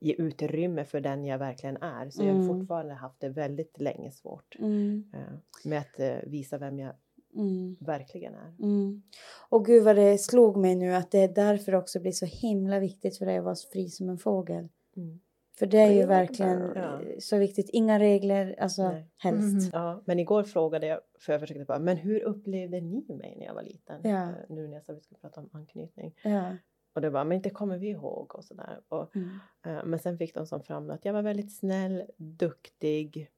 ge 0.02 0.14
utrymme 0.18 0.84
för 0.84 1.00
den 1.00 1.24
jag 1.24 1.38
verkligen 1.38 1.76
är. 1.76 2.10
Så 2.10 2.22
mm. 2.22 2.34
jag 2.34 2.42
har 2.42 2.44
mm. 2.44 2.58
fortfarande 2.58 2.94
haft 2.94 3.20
det 3.20 3.28
väldigt 3.28 3.80
länge 3.80 4.10
svårt 4.10 4.56
mm. 4.58 5.04
uh, 5.14 5.38
med 5.64 5.78
att 5.78 6.00
uh, 6.00 6.30
visa 6.30 6.58
vem 6.58 6.78
jag 6.78 6.94
mm. 7.36 7.76
verkligen 7.80 8.34
är. 8.34 8.54
Mm. 8.62 9.02
Och 9.48 9.66
gud 9.66 9.84
vad 9.84 9.96
det 9.96 10.18
slog 10.18 10.56
mig 10.56 10.74
nu 10.74 10.94
att 10.94 11.10
det 11.10 11.18
är 11.18 11.28
därför 11.28 11.74
också 11.74 12.00
blir 12.00 12.12
så 12.12 12.26
himla 12.26 12.78
viktigt 12.78 13.18
för 13.18 13.26
dig 13.26 13.38
att 13.38 13.44
vara 13.44 13.56
fri 13.72 13.88
som 13.88 14.08
en 14.08 14.18
fågel. 14.18 14.68
Mm. 14.96 15.20
För 15.58 15.66
det 15.66 15.78
är 15.78 15.92
ju 15.92 16.06
verkligen 16.06 16.72
ja. 16.74 17.00
så 17.18 17.38
viktigt. 17.38 17.70
Inga 17.72 17.98
regler, 17.98 18.56
alltså 18.58 18.88
Nej. 18.88 19.08
helst. 19.16 19.70
Ja, 19.72 20.02
men 20.04 20.18
igår 20.18 20.42
frågade 20.42 20.86
jag, 20.86 21.00
för 21.20 21.32
jag 21.32 21.40
försökte 21.40 21.64
bara, 21.64 21.78
men 21.78 21.96
hur 21.96 22.22
upplevde 22.22 22.80
ni 22.80 23.06
mig 23.08 23.36
när 23.38 23.46
jag 23.46 23.54
var 23.54 23.62
liten? 23.62 24.00
Ja. 24.02 24.28
Eh, 24.28 24.34
nu 24.48 24.68
när 24.68 24.74
jag 24.74 24.84
sa 24.84 24.92
vi 24.92 25.00
skulle 25.00 25.18
prata 25.18 25.40
om 25.40 25.50
anknytning. 25.52 26.14
Ja. 26.22 26.56
Och 26.92 27.00
det 27.00 27.10
var, 27.10 27.24
men 27.24 27.36
inte 27.36 27.50
kommer 27.50 27.78
vi 27.78 27.88
ihåg 27.88 28.34
och 28.34 28.44
sådär. 28.44 28.80
mm. 29.14 29.28
uh, 29.66 29.84
men 29.84 29.98
sen 29.98 30.18
fick 30.18 30.34
de 30.34 30.46
som 30.46 30.62
fram 30.62 30.90
att 30.90 31.04
jag 31.04 31.12
var 31.12 31.22
väldigt 31.22 31.56
snäll, 31.56 32.04
duktig, 32.16 33.30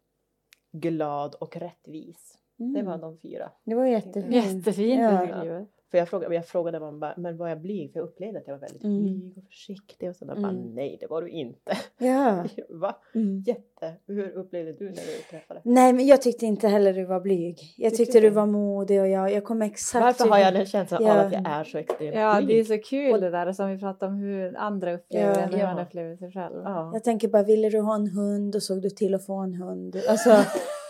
glad 0.72 1.34
och 1.34 1.56
rättvis. 1.56 2.38
Mm. 2.58 2.72
Det 2.72 2.82
var 2.82 2.98
de 2.98 3.18
fyra. 3.18 3.50
Det 3.64 3.74
var 3.74 3.86
jättefint. 3.86 4.34
Jättefint. 4.34 5.00
Ja. 5.00 5.66
För 5.90 5.98
jag 5.98 6.08
frågade, 6.08 6.34
jag 6.34 6.46
frågade 6.46 6.78
dem 6.78 7.00
bara, 7.00 7.14
men 7.16 7.36
var 7.36 7.48
jag 7.48 7.60
blyg? 7.60 7.92
För 7.92 8.00
jag 8.00 8.06
upplevde 8.06 8.38
att 8.38 8.46
jag 8.46 8.54
var 8.54 8.60
väldigt 8.60 8.84
mm. 8.84 9.02
blyg 9.02 9.38
och 9.38 9.44
försiktig 9.44 10.08
och 10.08 10.16
sådär. 10.16 10.32
Mm. 10.32 10.42
Bara, 10.42 10.52
nej, 10.74 10.96
det 11.00 11.06
var 11.06 11.22
du 11.22 11.28
inte. 11.28 11.76
Ja. 11.98 12.44
Va? 12.68 12.96
Mm. 13.14 13.40
Jätte. 13.46 13.94
Hur 14.06 14.30
upplevde 14.30 14.72
du 14.72 14.84
när 14.84 14.92
du 14.94 15.22
träffade? 15.30 15.60
Nej, 15.64 15.92
men 15.92 16.06
jag 16.06 16.22
tyckte 16.22 16.46
inte 16.46 16.68
heller 16.68 16.92
du 16.92 17.04
var 17.04 17.20
blyg. 17.20 17.74
Jag 17.76 17.90
tyckte, 17.90 18.04
tyckte 18.04 18.20
du 18.20 18.30
var 18.30 18.46
modig 18.46 19.00
och 19.00 19.08
jag, 19.08 19.32
jag 19.32 19.44
kommer 19.44 19.66
exakt 19.66 20.04
Varför 20.04 20.28
har 20.28 20.38
jag 20.38 20.54
den 20.54 20.66
känslan 20.66 21.02
ja. 21.04 21.12
av 21.12 21.26
att 21.26 21.32
jag 21.32 21.46
är 21.46 21.64
så 21.64 21.78
extremt 21.78 22.14
Ja, 22.14 22.36
blyg? 22.36 22.48
det 22.48 22.60
är 22.60 22.64
så 22.64 22.78
kul 22.88 23.20
det 23.20 23.30
där 23.30 23.52
som 23.52 23.70
vi 23.70 23.78
pratade 23.78 24.12
om 24.12 24.18
hur 24.18 24.56
andra 24.56 24.94
upplever 24.94 25.40
ja. 25.40 25.46
hur 25.46 25.58
ja. 25.58 25.74
man 25.74 25.86
upplever 25.86 26.16
sig 26.16 26.32
själv. 26.32 26.62
Ja. 26.64 26.90
Jag 26.92 27.04
tänker 27.04 27.28
bara, 27.28 27.42
ville 27.42 27.70
du 27.70 27.80
ha 27.80 27.94
en 27.94 28.06
hund 28.06 28.56
och 28.56 28.62
såg 28.62 28.82
du 28.82 28.90
till 28.90 29.14
att 29.14 29.26
få 29.26 29.34
en 29.34 29.54
hund? 29.54 29.96
Alltså, 30.08 30.30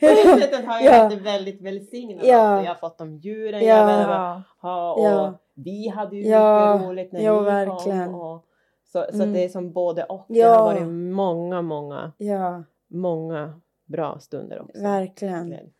På 0.00 0.06
det 0.06 0.40
sättet 0.40 0.64
har 0.64 0.80
jag 0.80 0.94
ja. 0.94 1.04
varit 1.04 1.20
väldigt 1.20 1.60
välsignad. 1.60 2.26
Ja. 2.26 2.62
Jag 2.62 2.68
har 2.68 2.74
fått 2.74 2.98
de 2.98 3.16
djuren 3.16 3.64
ja. 3.64 3.76
jag 3.76 3.86
ville 3.86 4.42
ha 4.60 4.94
och 4.94 5.04
ja. 5.04 5.38
vi 5.54 5.88
hade 5.88 6.16
ju 6.16 6.22
ja. 6.22 6.74
mycket 6.74 6.88
roligt 6.88 7.12
när 7.12 7.20
ja, 7.20 7.38
vi 7.38 7.44
verkligen. 7.44 8.12
kom. 8.12 8.14
Och, 8.14 8.46
så 8.92 9.06
så 9.10 9.22
mm. 9.22 9.32
det 9.32 9.44
är 9.44 9.48
som 9.48 9.72
både 9.72 10.04
och. 10.04 10.26
Ja. 10.28 10.48
Det 10.48 10.56
har 10.56 10.64
varit 10.64 10.88
många, 11.14 11.62
många, 11.62 12.12
ja. 12.18 12.62
många 12.88 13.60
bra 13.86 14.18
stunder 14.20 14.60
också. 14.62 14.82
Verkligen. 14.82 15.72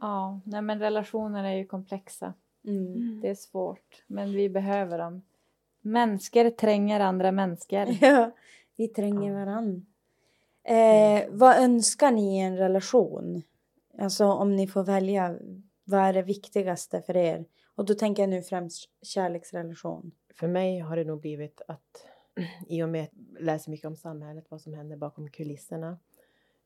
Ja, 0.00 0.40
nej 0.44 0.62
men 0.62 0.80
relationer 0.80 1.44
är 1.44 1.54
ju 1.54 1.66
komplexa. 1.66 2.32
Mm. 2.66 3.20
Det 3.22 3.30
är 3.30 3.34
svårt, 3.34 4.04
men 4.06 4.32
vi 4.32 4.48
behöver 4.48 4.98
dem. 4.98 5.22
Människor 5.80 6.50
tränger 6.50 7.00
andra 7.00 7.32
människor. 7.32 7.86
Ja, 8.00 8.30
vi 8.76 8.88
tränger 8.88 9.32
ja. 9.32 9.44
varandra. 9.44 9.82
Eh, 10.68 11.24
vad 11.30 11.56
önskar 11.56 12.12
ni 12.12 12.36
i 12.36 12.40
en 12.40 12.56
relation? 12.56 13.42
Alltså 13.98 14.24
om 14.24 14.56
ni 14.56 14.66
får 14.66 14.84
välja, 14.84 15.38
vad 15.84 16.00
är 16.00 16.12
det 16.12 16.22
viktigaste 16.22 17.02
för 17.02 17.16
er? 17.16 17.44
Och 17.74 17.84
då 17.84 17.94
tänker 17.94 18.22
jag 18.22 18.30
nu 18.30 18.42
främst 18.42 18.90
kärleksrelation. 19.02 20.12
För 20.34 20.48
mig 20.48 20.78
har 20.78 20.96
det 20.96 21.04
nog 21.04 21.20
blivit 21.20 21.60
att 21.68 22.06
i 22.68 22.82
och 22.82 22.88
med 22.88 23.04
att 23.04 23.10
jag 23.34 23.42
läser 23.42 23.70
mycket 23.70 23.86
om 23.86 23.96
samhället, 23.96 24.46
vad 24.48 24.60
som 24.60 24.74
händer 24.74 24.96
bakom 24.96 25.30
kulisserna 25.30 25.98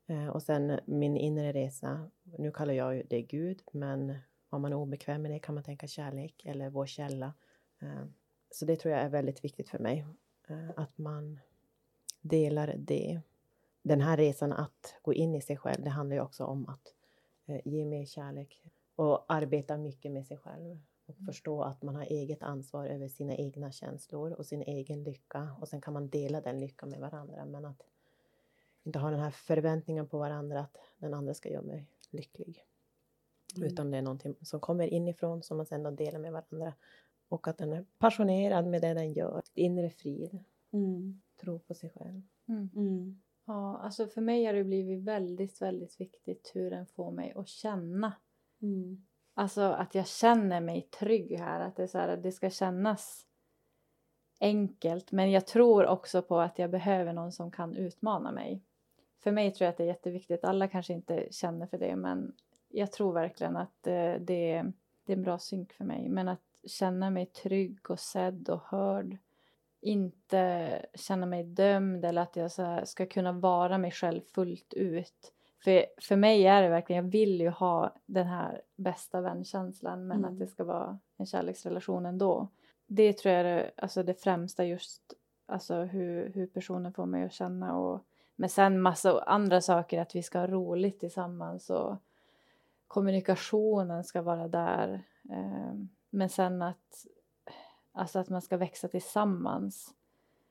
eh, 0.07 0.29
och 0.29 0.43
sen 0.43 0.81
min 0.85 1.17
inre 1.17 1.53
resa. 1.53 2.11
Nu 2.39 2.51
kallar 2.51 2.75
jag 2.75 3.03
det 3.09 3.23
Gud, 3.23 3.63
men 3.73 4.19
om 4.51 4.63
man 4.63 4.73
är 4.73 4.77
obekväm 4.77 5.23
med 5.23 5.31
det 5.31 5.39
kan 5.39 5.55
man 5.55 5.65
tänka 5.65 5.87
kärlek 5.87 6.43
eller 6.45 6.71
vår 6.71 6.87
källa. 6.87 7.35
Eh, 7.83 8.05
så 8.51 8.65
det 8.65 8.77
tror 8.77 8.95
jag 8.95 9.03
är 9.03 9.09
väldigt 9.09 9.45
viktigt 9.45 9.69
för 9.69 9.79
mig, 9.79 10.07
eh, 10.49 10.71
att 10.77 10.99
man 10.99 11.39
delar 12.21 12.75
det 12.79 13.21
den 13.83 14.01
här 14.01 14.17
resan 14.17 14.53
att 14.53 14.95
gå 15.03 15.15
in 15.15 15.35
i 15.35 15.41
sig 15.41 15.57
själv, 15.57 15.85
det 15.85 15.91
handlar 15.91 16.17
ju 16.17 16.23
också 16.23 16.45
om 16.45 16.69
att 16.69 16.95
eh, 17.47 17.61
ge 17.65 17.85
mer 17.85 18.05
kärlek 18.05 18.65
och 18.97 19.25
arbeta 19.29 19.77
mycket 19.77 20.13
med 20.13 20.27
sig 20.27 20.37
själv 20.37 20.79
och 21.07 21.15
mm. 21.15 21.27
förstå 21.27 21.63
att 21.63 21.83
man 21.83 21.97
har 21.97 22.05
eget 22.05 22.43
ansvar 22.43 22.87
över 22.87 23.09
sina 23.09 23.35
egna 23.35 23.73
känslor 23.73 24.33
och 24.33 24.47
sin 24.47 24.63
egen 24.63 25.05
lycka 25.05 25.57
och 25.61 25.69
sen 25.69 25.81
kan 25.81 25.95
man 25.95 26.09
dela 26.09 26.41
den 26.41 26.61
lyckan 26.61 26.91
med 26.91 27.01
varandra 27.01 27.45
men 27.45 27.65
att 27.65 27.83
inte 28.83 28.99
ha 28.99 29.11
den 29.11 29.21
här 29.21 29.31
förväntningen 29.31 30.09
på 30.09 30.19
varandra 30.19 30.61
att 30.61 30.77
den 30.99 31.15
andra 31.15 31.35
ska 31.35 31.49
göra 31.49 31.63
mig 31.63 31.87
lycklig. 32.11 32.65
Mm. 33.57 33.69
Utan 33.69 33.91
det 33.91 33.99
är 33.99 34.03
någonting 34.03 34.35
som 34.43 34.61
kommer 34.61 34.87
inifrån 34.87 35.43
som 35.43 35.57
man 35.57 35.67
sedan 35.67 35.97
delar 35.97 36.19
med 36.19 36.33
varandra 36.33 36.75
och 37.29 37.49
att 37.49 37.59
den 37.59 37.73
är 37.73 37.85
passionerad 37.99 38.67
med 38.67 38.83
det 38.83 38.95
den 38.95 39.13
gör. 39.13 39.43
Inre 39.55 39.91
frid. 39.91 40.39
Mm. 40.71 41.21
Tro 41.41 41.59
på 41.59 41.75
sig 41.75 41.91
själv. 41.91 42.23
Mm. 42.49 43.21
Ja, 43.45 43.79
alltså 43.83 44.07
för 44.07 44.21
mig 44.21 44.45
har 44.45 44.53
det 44.53 44.65
blivit 44.65 45.05
väldigt, 45.05 45.63
väldigt 45.63 46.01
viktigt 46.01 46.51
hur 46.55 46.71
den 46.71 46.87
får 46.87 47.11
mig 47.11 47.33
att 47.37 47.49
känna. 47.49 48.13
Mm. 48.63 49.07
Alltså 49.35 49.63
att 49.63 49.95
jag 49.95 50.07
känner 50.07 50.61
mig 50.61 50.83
trygg 50.83 51.39
här, 51.39 51.61
att 51.61 51.77
det, 51.77 51.83
är 51.83 51.87
så 51.87 51.99
här, 51.99 52.17
det 52.17 52.33
ska 52.33 52.51
kännas 52.51 53.27
enkelt. 54.41 55.13
Men 55.13 55.31
jag 55.31 55.47
tror 55.47 55.87
också 55.87 56.23
på 56.23 56.41
att 56.41 56.59
jag 56.59 56.71
behöver 56.71 57.13
någon 57.13 57.33
som 57.33 57.51
kan 57.51 57.77
utmana 57.77 58.33
mig. 58.33 58.63
För 59.23 59.33
mig 59.33 59.51
tror 59.51 59.65
jag 59.65 59.71
att 59.73 59.77
det 59.77 59.85
är 59.85 59.89
jätteviktigt. 59.89 60.45
Alla 60.45 60.69
kanske 60.69 60.93
inte 60.93 61.29
känner 61.31 61.67
för 61.67 61.79
det, 61.79 61.97
men 61.97 62.33
jag 62.69 62.93
tror 62.93 63.13
verkligen 63.13 63.57
att 63.57 63.75
det, 63.81 64.19
det, 64.19 64.73
det 65.05 65.13
är 65.13 65.17
en 65.17 65.23
bra 65.23 65.39
synk 65.39 65.73
för 65.73 65.85
mig. 65.85 66.09
Men 66.09 66.29
att 66.29 66.43
känna 66.67 67.11
mig 67.11 67.27
trygg 67.27 67.91
och 67.91 68.01
sedd 68.01 68.49
och 68.49 68.63
hörd 68.63 69.19
inte 69.81 70.83
känna 70.95 71.27
mig 71.27 71.45
dömd 71.45 72.05
eller 72.05 72.23
att 72.23 72.37
jag 72.37 72.53
så 72.53 72.81
ska 72.85 73.07
kunna 73.07 73.33
vara 73.33 73.79
mig 73.79 73.91
själv 73.91 74.21
fullt 74.21 74.75
ut. 74.75 75.33
För, 75.65 75.87
för 76.01 76.17
mig 76.17 76.47
är 76.47 76.63
det 76.63 76.69
verkligen, 76.69 77.05
jag 77.05 77.11
vill 77.11 77.41
ju 77.41 77.49
ha 77.49 77.95
den 78.07 78.27
här 78.27 78.63
bästa 78.77 79.21
vänkänslan 79.21 80.07
men 80.07 80.19
mm. 80.19 80.33
att 80.33 80.39
det 80.39 80.47
ska 80.47 80.65
vara 80.65 80.99
en 81.17 81.27
kärleksrelation 81.27 82.07
ändå. 82.07 82.49
Det 82.87 83.13
tror 83.13 83.35
jag 83.35 83.47
är 83.47 83.71
alltså 83.77 84.03
det 84.03 84.23
främsta 84.23 84.65
just 84.65 85.15
alltså 85.47 85.75
hur, 85.75 86.33
hur 86.35 86.47
personen 86.47 86.93
får 86.93 87.07
mig 87.07 87.25
att 87.25 87.33
känna 87.33 87.79
och 87.79 88.05
men 88.37 88.49
sen 88.49 88.81
massa 88.81 89.23
andra 89.23 89.61
saker 89.61 90.01
att 90.01 90.15
vi 90.15 90.23
ska 90.23 90.39
ha 90.39 90.47
roligt 90.47 91.01
tillsammans 91.01 91.71
och 91.71 91.97
kommunikationen 92.87 94.05
ska 94.05 94.23
vara 94.23 94.49
där. 94.49 95.03
Eh, 95.31 95.75
men 96.11 96.29
sen 96.29 96.63
att 96.63 97.07
Alltså 97.93 98.19
att 98.19 98.29
man 98.29 98.43
ska 98.43 98.57
växa 98.57 98.89
tillsammans. 98.89 99.95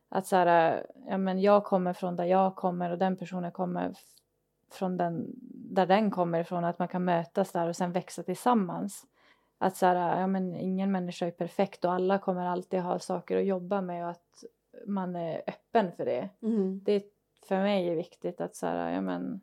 Att 0.10 0.28
så 0.28 0.36
här, 0.36 0.86
ja 1.08 1.18
men 1.18 1.42
jag 1.42 1.64
kommer 1.64 1.94
från 1.94 2.16
där 2.16 2.26
jag 2.26 2.56
kommer 2.56 2.92
och 2.92 2.98
den 2.98 3.18
personen 3.18 3.52
kommer 3.52 3.96
från 4.72 4.98
den, 4.98 5.26
där 5.52 5.86
den 5.86 6.12
kommer 6.12 6.40
ifrån. 6.40 6.64
Att 6.64 6.80
man 6.80 6.88
kan 6.88 7.06
mötas 7.06 7.52
där 7.52 7.68
och 7.68 7.76
sen 7.76 7.92
växa 7.92 8.24
tillsammans. 8.24 9.06
Att 9.58 9.76
så 9.76 9.86
här, 9.86 10.20
ja 10.20 10.28
men 10.28 10.56
ingen 10.56 10.92
människa 10.92 11.26
är 11.26 11.32
perfekt 11.32 11.86
och 11.86 11.94
alla 11.94 12.20
kommer 12.20 12.46
alltid 12.46 12.80
ha 12.80 13.00
saker 13.00 13.38
att 13.38 13.46
jobba 13.46 13.82
med 13.82 14.04
och 14.04 14.12
att 14.12 14.44
man 14.86 15.16
är 15.16 15.42
öppen 15.48 15.92
för 15.92 16.06
det. 16.06 16.30
Mm. 16.42 16.82
Det 16.84 17.04
för 17.48 17.62
mig 17.62 17.90
är 17.90 17.96
viktigt 17.96 18.42
att 18.42 18.56
så 18.56 18.66
här, 18.66 18.92
ja, 18.92 19.02
men, 19.02 19.42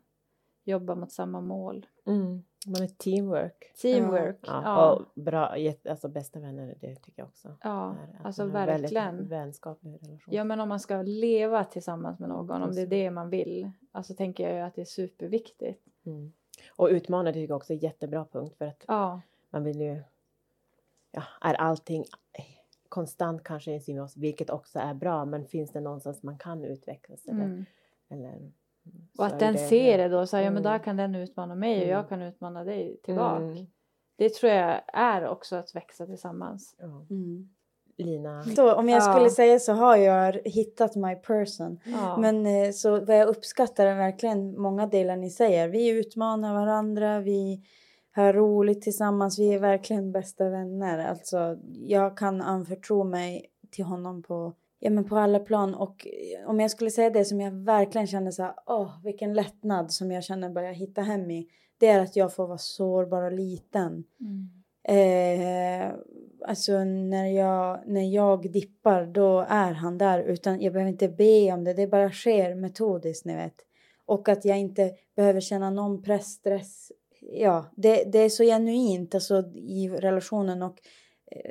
jobba 0.63 0.95
mot 0.95 1.11
samma 1.11 1.41
mål. 1.41 1.85
Mm. 2.05 2.43
Man 2.67 2.81
är 2.81 2.87
teamwork. 2.87 3.73
Teamwork. 3.81 4.37
Ja, 4.41 4.61
Ja, 4.63 4.93
Och 4.93 5.21
bra, 5.21 5.55
alltså 5.89 6.07
bästa 6.07 6.39
vänner, 6.39 6.75
det 6.79 6.95
tycker 6.95 7.21
jag 7.21 7.27
också. 7.27 7.57
ja. 7.63 7.95
är 8.13 8.25
alltså 8.25 8.45
verkligen. 8.45 9.27
Vänskaplig 9.27 9.99
relation. 10.01 10.33
Ja 10.33 10.43
men 10.43 10.59
om 10.59 10.69
man 10.69 10.79
ska 10.79 11.01
leva 11.01 11.63
tillsammans 11.63 12.19
med 12.19 12.29
någon, 12.29 12.63
om 12.63 12.75
det 12.75 12.81
är 12.81 12.87
det 12.87 13.11
man 13.11 13.29
vill, 13.29 13.71
alltså 13.91 14.13
tänker 14.13 14.43
jag 14.43 14.53
ju 14.53 14.59
att 14.59 14.75
det 14.75 14.81
är 14.81 14.85
superviktigt. 14.85 15.85
Mm. 16.05 16.33
Och 16.69 16.87
utmana 16.87 17.33
tycker 17.33 17.49
jag 17.49 17.57
också 17.57 17.73
är 17.73 17.75
en 17.75 17.81
jättebra 17.81 18.25
punkt 18.31 18.55
för 18.57 18.65
att 18.65 18.85
Ja, 18.87 19.21
man 19.49 19.63
vill 19.63 19.81
ju, 19.81 20.01
ja, 21.11 21.23
är 21.41 21.53
allting 21.53 22.05
konstant 22.89 23.43
kanske 23.43 23.73
i 23.73 23.79
sin 23.79 23.99
oss, 23.99 24.17
vilket 24.17 24.49
också 24.49 24.79
är 24.79 24.93
bra, 24.93 25.25
men 25.25 25.45
finns 25.45 25.71
det 25.71 25.79
någonstans 25.79 26.23
man 26.23 26.37
kan 26.37 26.65
utvecklas? 26.65 27.25
Eller, 27.25 27.43
mm. 27.43 27.65
eller, 28.09 28.51
och 29.17 29.25
att 29.25 29.39
den 29.39 29.53
det- 29.53 29.59
ser 29.59 29.97
det 29.97 30.07
då, 30.07 30.25
så 30.25 30.37
här, 30.37 30.43
ja 30.43 30.49
men 30.49 30.57
Mm. 30.63 30.71
där 30.71 30.79
kan 30.79 30.97
den 30.97 31.15
utmana 31.15 31.55
mig 31.55 31.75
och 31.77 31.83
Mm. 31.83 31.89
jag 31.95 32.09
kan 32.09 32.21
utmana 32.21 32.63
dig 32.63 32.99
tillbaka. 33.03 33.43
Mm. 33.43 33.65
Det 34.17 34.33
tror 34.33 34.51
jag 34.51 34.81
är 34.93 35.27
också 35.27 35.55
att 35.55 35.75
växa 35.75 36.05
tillsammans. 36.05 36.75
Ja. 36.79 37.05
Mm. 37.09 37.49
Lina, 37.99 38.43
Så 38.43 38.73
om 38.75 38.89
jag 38.89 38.97
Ja. 39.03 39.13
skulle 39.13 39.29
säga 39.29 39.59
så 39.59 39.73
har 39.73 39.95
jag 39.97 40.33
hittat 40.45 40.95
my 40.95 41.15
person. 41.15 41.79
Ja. 41.85 42.17
Men 42.17 42.45
eh, 42.45 42.71
så 42.71 42.99
vad 43.05 43.17
jag 43.17 43.27
uppskattar 43.27 43.85
är 43.85 43.95
verkligen 43.95 44.61
många 44.61 44.87
delar 44.87 45.15
ni 45.15 45.29
säger. 45.29 45.67
Vi 45.67 45.89
utmanar 45.89 46.53
varandra, 46.53 47.19
vi 47.19 47.61
har 48.11 48.33
roligt 48.33 48.81
tillsammans, 48.81 49.39
vi 49.39 49.53
är 49.53 49.59
verkligen 49.59 50.11
bästa 50.11 50.49
vänner. 50.49 51.07
Alltså 51.09 51.57
jag 51.71 52.17
kan 52.17 52.41
anförtro 52.41 53.03
mig 53.03 53.45
till 53.71 53.85
honom 53.85 54.23
på, 54.23 54.53
ja, 54.79 54.89
men 54.89 55.03
på 55.03 55.17
alla 55.17 55.39
plan 55.39 55.75
och 55.75 56.07
eh, 56.07 56.49
om 56.49 56.59
jag 56.59 56.71
skulle 56.71 56.91
säga 56.91 57.09
det 57.09 57.25
som 57.25 57.41
jag 57.41 57.51
verkligen 57.51 58.07
känner 58.07 58.31
så 58.31 58.43
här, 58.43 58.53
åh 58.65 59.03
vilken 59.03 59.33
lättnad 59.33 59.91
som 59.91 60.11
jag 60.11 60.23
känner 60.23 60.49
börjar 60.49 60.73
hitta 60.73 61.01
hem 61.01 61.31
i. 61.31 61.47
Det 61.77 61.87
är 61.87 61.99
att 61.99 62.15
jag 62.15 62.35
får 62.35 62.47
vara 62.47 62.57
sårbar 62.57 63.21
och 63.21 63.31
liten. 63.31 64.03
Mm. 64.19 64.49
Eh, 64.87 65.91
alltså 66.45 66.83
när 66.83 67.27
jag, 67.27 67.83
när 67.87 68.13
jag 68.13 68.51
dippar 68.51 69.05
då 69.05 69.45
är 69.49 69.71
han 69.71 69.97
där 69.97 70.19
utan 70.19 70.61
jag 70.61 70.73
behöver 70.73 70.91
inte 70.91 71.09
be 71.09 71.53
om 71.53 71.63
det. 71.63 71.73
Det 71.73 71.87
bara 71.87 72.11
sker 72.11 72.55
metodiskt 72.55 73.25
ni 73.25 73.35
vet. 73.35 73.55
Och 74.05 74.29
att 74.29 74.45
jag 74.45 74.59
inte 74.59 74.91
behöver 75.15 75.39
känna 75.39 75.69
någon 75.69 76.03
press, 76.03 76.27
stress. 76.27 76.91
Ja, 77.21 77.65
det, 77.75 78.03
det 78.03 78.19
är 78.19 78.29
så 78.29 78.43
genuint 78.43 79.15
alltså 79.15 79.43
i 79.55 79.89
relationen 79.89 80.61
och 80.61 80.77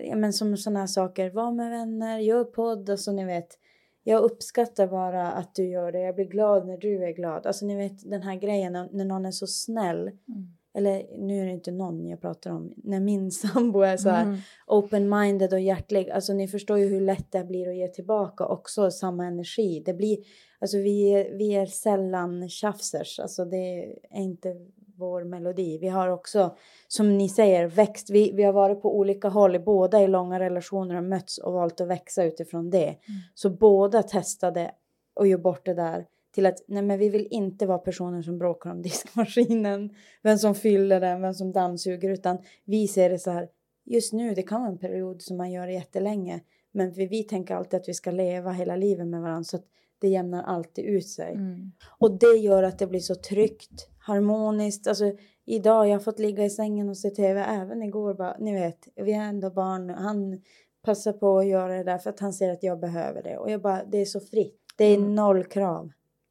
ja, 0.05 0.17
men 0.17 0.33
som 0.33 0.57
sådana 0.57 0.87
saker. 0.87 1.31
Var 1.31 1.53
med 1.53 1.71
vänner, 1.71 2.19
gör 2.19 2.45
podd, 2.45 2.91
alltså 2.91 3.13
ni 3.13 3.25
vet. 3.25 3.59
Jag 4.03 4.23
uppskattar 4.23 4.87
bara 4.87 5.33
att 5.33 5.55
du 5.55 5.69
gör 5.69 5.93
det. 5.93 6.01
Jag 6.01 6.15
blir 6.15 6.25
glad 6.25 6.67
när 6.67 6.77
du 6.77 7.05
är 7.05 7.13
glad. 7.13 7.47
Alltså 7.47 7.67
ni 7.67 7.77
vet 7.77 8.11
den 8.11 8.23
här 8.23 8.37
grejen 8.37 8.73
när 8.73 9.05
någon 9.05 9.27
är 9.27 9.31
så 9.31 9.47
snäll. 9.47 9.99
Mm. 9.99 10.57
Eller 10.75 11.19
nu 11.19 11.41
är 11.41 11.47
det 11.47 11.53
inte 11.53 11.71
någon 11.71 12.07
jag 12.07 12.21
pratar 12.21 12.51
om. 12.51 12.75
När 12.77 13.01
min 13.01 13.31
sambo 13.43 13.81
är 13.81 13.97
så 13.97 14.09
Mm. 14.09 14.37
open-minded 14.67 15.53
och 15.53 15.61
hjärtlig. 15.61 16.11
Alltså 16.11 16.33
ni 16.33 16.49
förstår 16.49 16.79
ju 16.79 16.87
hur 16.87 17.01
lätt 17.01 17.33
det 17.33 17.45
blir 17.45 17.69
att 17.69 17.77
ge 17.77 17.89
tillbaka 17.89 18.47
också 18.47 18.91
samma 18.91 19.27
energi. 19.27 19.83
Det 19.87 19.95
blir, 19.95 20.19
alltså 20.59 20.77
vi 20.77 21.31
vi 21.39 21.55
är 21.55 21.67
sällan 21.67 22.49
tjafsers. 22.49 23.19
Alltså 23.21 23.45
det 23.45 23.85
är 24.11 24.21
inte 24.21 24.55
vår 24.97 25.25
melodi. 25.25 25.79
Vi 25.79 25.89
har 25.89 26.09
också, 26.09 26.57
som 26.89 27.19
ni 27.19 27.29
säger, 27.29 27.67
växt. 27.67 28.11
Vi, 28.11 28.33
vi 28.33 28.43
har 28.43 28.53
varit 28.53 28.83
på 28.83 28.99
olika 28.99 29.29
håll, 29.29 29.61
båda 29.61 30.03
i 30.03 30.07
långa 30.07 30.41
relationer 30.41 30.97
och 30.97 31.05
mötts 31.05 31.39
och 31.39 31.53
valt 31.53 31.81
att 31.81 31.89
växa 31.89 32.25
utifrån 32.25 32.71
det. 32.71 32.97
Så 33.35 33.51
båda 33.51 34.03
testade 34.03 34.71
och 35.15 35.27
gjorde 35.27 35.43
bort 35.43 35.67
det 35.67 35.75
där 35.75 36.07
till 36.37 36.47
att 36.47 36.65
nej 36.69 36.83
men 36.83 36.99
vi 36.99 37.09
vill 37.09 37.29
inte 37.31 37.67
vara 37.67 37.79
personer 37.79 38.23
som 38.23 38.39
bråkar 38.39 38.71
om 38.71 38.83
diskmaskinen, 38.83 39.91
vem 40.23 40.39
som 40.39 40.55
fyller 40.55 41.01
den, 41.01 41.23
vem 41.23 41.35
som 41.35 41.53
dammsuger, 41.53 42.11
utan 42.11 42.39
vi 42.65 42.89
ser 42.89 43.11
det 43.11 43.19
så 43.19 43.31
här, 43.31 43.49
just 43.85 44.13
nu, 44.13 44.35
det 44.35 44.43
kan 44.43 44.61
vara 44.61 44.71
en 44.71 44.79
period 44.79 45.23
som 45.23 45.37
man 45.37 45.53
gör 45.53 45.69
jättelänge, 45.69 46.41
men 46.73 46.93
vi, 46.93 47.07
vi 47.07 47.23
tänker 47.23 47.55
alltid 47.55 47.81
att 47.81 47.89
vi 47.89 47.95
ska 47.95 48.11
leva 48.11 48.53
hela 48.53 48.77
livet 48.77 49.07
med 49.07 49.21
varandra, 49.23 49.45
så 49.45 49.57
att 49.57 49.65
det 49.99 50.09
jämnar 50.09 50.43
alltid 50.43 50.85
ut 50.85 51.09
sig. 51.09 51.33
Mm. 51.33 51.73
Och 51.99 52.19
det 52.19 52.37
gör 52.37 52.63
att 52.63 52.79
det 52.79 52.87
blir 52.87 53.01
så 53.01 53.15
tryggt, 53.15 53.89
harmoniskt. 54.07 54.87
Alltså 54.87 55.13
idag, 55.45 55.89
jag 55.89 55.93
har 55.95 56.01
fått 56.01 56.19
ligga 56.19 56.45
i 56.45 56.51
sängen 56.51 56.89
och 56.89 56.99
se 56.99 57.11
tv, 57.11 57.41
även 57.41 57.83
igår 57.83 58.15
bara, 58.15 58.37
ni 58.39 58.53
vet, 58.55 58.89
vi 58.97 59.13
är 59.13 59.23
ändå 59.23 59.51
barn, 59.51 59.91
han 59.91 60.43
passar 60.83 61.13
på 61.13 61.39
att 61.39 61.47
göra 61.47 61.77
det 61.77 61.85
där 61.85 61.99
för 61.99 62.11
att 62.11 62.21
han 62.21 62.33
ser 62.33 62.53
att 62.53 62.63
jag 62.63 62.81
behöver 62.81 63.23
det. 63.23 63.39
Och 63.39 63.51
jag 63.51 63.63
bara, 63.63 63.85
det 63.85 63.99
är 63.99 64.05
så 64.05 64.21
fritt. 64.21 64.61
Det 64.77 64.85
är 64.85 64.97
Mm. 64.97 65.15
noll 65.15 65.45
krav. 65.45 65.91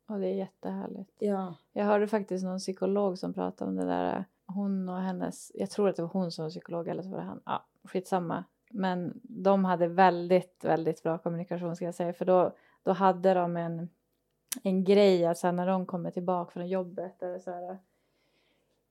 Och 0.10 0.20
det 0.20 0.28
är 0.28 0.34
jättehärligt. 0.34 1.12
Ja. 1.20 1.56
Jag 1.74 1.86
hörde 1.86 2.08
faktiskt 2.08 2.46
någon 2.46 2.60
psykolog 2.60 3.18
som 3.18 3.34
pratade 3.34 3.70
om 3.70 3.76
det 3.78 3.86
där. 3.86 4.26
Hon 4.48 4.90
och 4.90 4.98
hennes, 4.98 5.52
jag 5.56 5.70
tror 5.70 5.90
att 5.90 5.96
det 5.96 6.02
var 6.02 6.10
hon 6.10 6.32
som 6.32 6.44
var 6.44 6.50
psykolog 6.50 6.88
eller 6.88 7.04
så 7.04 7.10
var 7.10 7.18
det 7.18 7.24
han. 7.24 7.42
Ja, 7.46 7.66
skitsamma. 7.84 8.44
Men 8.72 9.14
de 9.24 9.66
hade 9.66 9.88
väldigt, 9.88 10.60
väldigt 10.64 11.04
bra 11.04 11.18
kommunikation 11.18 11.76
ska 11.76 11.86
jag 11.86 11.96
säga. 11.96 12.14
För 12.14 12.26
då, 12.26 12.56
då 12.84 12.92
hade 12.92 13.34
de 13.34 13.58
en, 13.58 13.90
en 14.64 14.84
grej 14.84 15.36
sen 15.36 15.56
när 15.56 15.68
de 15.68 15.86
kommer 15.86 16.12
tillbaka 16.12 16.52
från 16.52 16.68
jobbet. 16.68 17.24
Eller 17.24 17.40
så 17.40 17.52
här, 17.52 17.78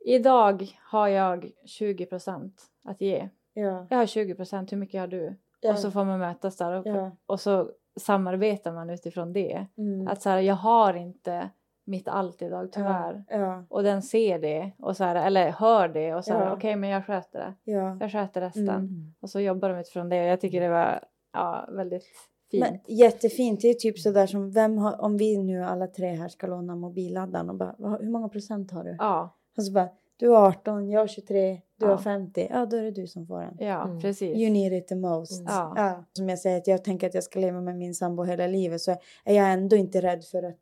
Idag 0.06 0.68
har 0.80 1.08
jag 1.08 1.50
20 1.64 2.06
procent 2.06 2.62
att 2.84 3.00
ge. 3.00 3.28
Ja. 3.54 3.86
Jag 3.90 3.98
har 3.98 4.06
20 4.06 4.34
procent, 4.34 4.72
hur 4.72 4.76
mycket 4.76 5.00
har 5.00 5.06
du? 5.06 5.36
ja. 5.60 5.72
Och 5.72 5.78
så 5.78 5.90
får 5.90 6.04
man 6.04 6.18
mötas 6.18 6.56
där 6.56 6.72
och, 6.72 6.86
Ja. 6.86 7.10
och 7.26 7.40
så 7.40 7.70
samarbetar 7.96 8.72
man 8.72 8.90
utifrån 8.90 9.32
det. 9.32 9.66
Mm. 9.76 10.08
Att 10.08 10.22
så 10.22 10.30
här, 10.30 10.38
jag 10.40 10.54
har 10.54 10.94
inte 10.94 11.50
mitt 11.84 12.08
allt 12.08 12.42
idag 12.42 12.72
tyvärr. 12.72 13.24
Ja. 13.28 13.64
Och 13.68 13.82
den 13.82 14.02
ser 14.02 14.38
det, 14.38 14.72
och 14.78 14.96
så 14.96 15.04
här, 15.04 15.14
eller 15.26 15.50
hör 15.50 15.88
det 15.88 16.14
och 16.14 16.24
så 16.24 16.32
här, 16.32 16.46
Ja. 16.46 16.52
okej 16.52 16.76
men 16.76 16.90
jag 16.90 17.06
sköter 17.06 17.38
det. 17.38 17.72
Ja. 17.72 17.96
Jag 18.00 18.12
sköter 18.12 18.40
resten. 18.40 18.68
Mm. 18.68 19.14
Och 19.20 19.30
så 19.30 19.40
jobbar 19.40 19.68
de 19.68 19.78
utifrån 19.78 20.08
det 20.08 20.20
och 20.20 20.26
jag 20.26 20.40
tycker 20.40 20.60
det 20.60 20.68
var 20.68 21.04
ja, 21.32 21.68
väldigt 21.72 22.04
fint. 22.50 22.60
Men, 22.70 22.78
jättefint. 22.96 23.60
Det 23.60 23.68
är 23.70 23.74
typ 23.74 23.98
sådär 23.98 24.26
som 24.26 24.50
vem 24.52 24.78
har, 24.78 25.00
om 25.00 25.16
vi 25.16 25.38
nu 25.38 25.64
alla 25.64 25.86
tre 25.86 26.08
här 26.08 26.28
ska 26.28 26.46
låna 26.46 26.76
mobilladdaren 26.76 27.50
och 27.50 27.56
bara, 27.56 27.74
"Vad- 27.78 28.00
hur 28.00 28.10
många 28.10 28.28
procent 28.28 28.70
har 28.70 28.84
du? 28.84 28.96
ja, 28.98 29.36
Och 29.56 29.64
så 29.64 29.72
bara, 29.72 29.88
du 30.16 30.28
har 30.28 30.48
18, 30.48 30.90
jag 30.90 31.00
har 31.00 31.06
23, 31.06 31.60
du 31.78 31.86
Ja. 31.86 31.90
har 31.90 31.98
50. 31.98 32.48
Ja, 32.50 32.66
då 32.66 32.76
är 32.76 32.82
det 32.82 32.90
du 32.90 33.06
som 33.06 33.26
får 33.26 33.40
den. 33.40 33.56
ja 33.58 33.84
Mm. 33.84 34.00
precis. 34.00 34.36
You 34.36 34.50
need 34.52 34.72
it 34.72 34.88
the 34.88 34.94
most. 34.94 35.40
Mm. 35.40 35.52
Ja. 35.76 36.04
Som 36.12 36.28
jag 36.28 36.38
säger, 36.38 36.56
att 36.58 36.66
jag 36.66 36.84
tänker 36.84 37.06
att 37.06 37.14
jag 37.14 37.24
ska 37.24 37.40
leva 37.40 37.60
med 37.60 37.76
min 37.76 37.94
sambo 37.94 38.22
hela 38.24 38.46
livet 38.46 38.80
så 38.80 38.90
är 39.24 39.34
jag 39.34 39.52
ändå 39.52 39.76
inte 39.76 40.00
rädd 40.00 40.24
för 40.24 40.42
att 40.42 40.58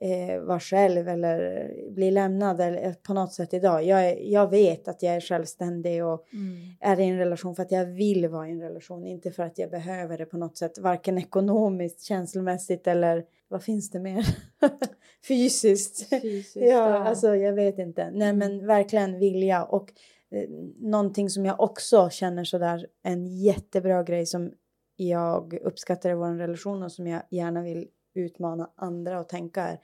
eh, 0.00 0.40
vara 0.40 0.60
själv 0.60 1.08
eller 1.08 1.68
bli 1.90 2.10
lämnad 2.10 2.60
eller 2.60 2.92
på 2.92 3.14
något 3.14 3.32
sätt 3.32 3.54
idag. 3.54 3.84
Jag, 3.84 4.24
jag 4.24 4.50
vet 4.50 4.88
att 4.88 5.02
jag 5.02 5.14
är 5.14 5.20
självständig 5.20 6.04
och 6.04 6.26
Mm. 6.32 6.56
är 6.80 7.00
i 7.00 7.04
en 7.04 7.18
relation 7.18 7.54
för 7.56 7.62
att 7.62 7.72
jag 7.72 7.86
vill 7.86 8.28
vara 8.28 8.48
i 8.48 8.50
en 8.52 8.60
relation, 8.60 9.06
inte 9.06 9.30
för 9.30 9.42
att 9.42 9.58
jag 9.58 9.70
behöver 9.70 10.18
det 10.18 10.24
på 10.26 10.36
något 10.38 10.56
sätt, 10.58 10.78
varken 10.78 11.18
ekonomiskt, 11.18 12.02
känslomässigt 12.02 12.86
eller 12.86 13.24
vad 13.48 13.62
finns 13.62 13.90
det 13.90 14.00
mer? 14.00 14.26
Fysiskt. 15.28 16.08
Fysiskt, 16.22 16.56
Ja, 16.56 16.98
alltså 16.98 17.36
jag 17.36 17.52
vet 17.52 17.78
inte. 17.78 18.10
Nej, 18.10 18.32
men 18.32 18.66
verkligen 18.66 19.18
vilja 19.18 19.64
och 19.64 19.92
eh, 20.30 20.50
någonting 20.78 21.30
som 21.30 21.44
jag 21.46 21.60
också 21.60 22.10
känner 22.10 22.44
sådär 22.44 22.86
en 23.02 23.26
jättebra 23.26 24.02
grej 24.02 24.26
som 24.26 24.52
jag 24.96 25.58
uppskattar 25.62 26.10
i 26.10 26.14
vår 26.14 26.38
relation 26.38 26.82
och 26.82 26.92
som 26.92 27.06
jag 27.06 27.22
gärna 27.30 27.62
vill 27.62 27.88
utmana 28.14 28.70
andra 28.76 29.18
att 29.18 29.28
tänka 29.28 29.62
är 29.62 29.78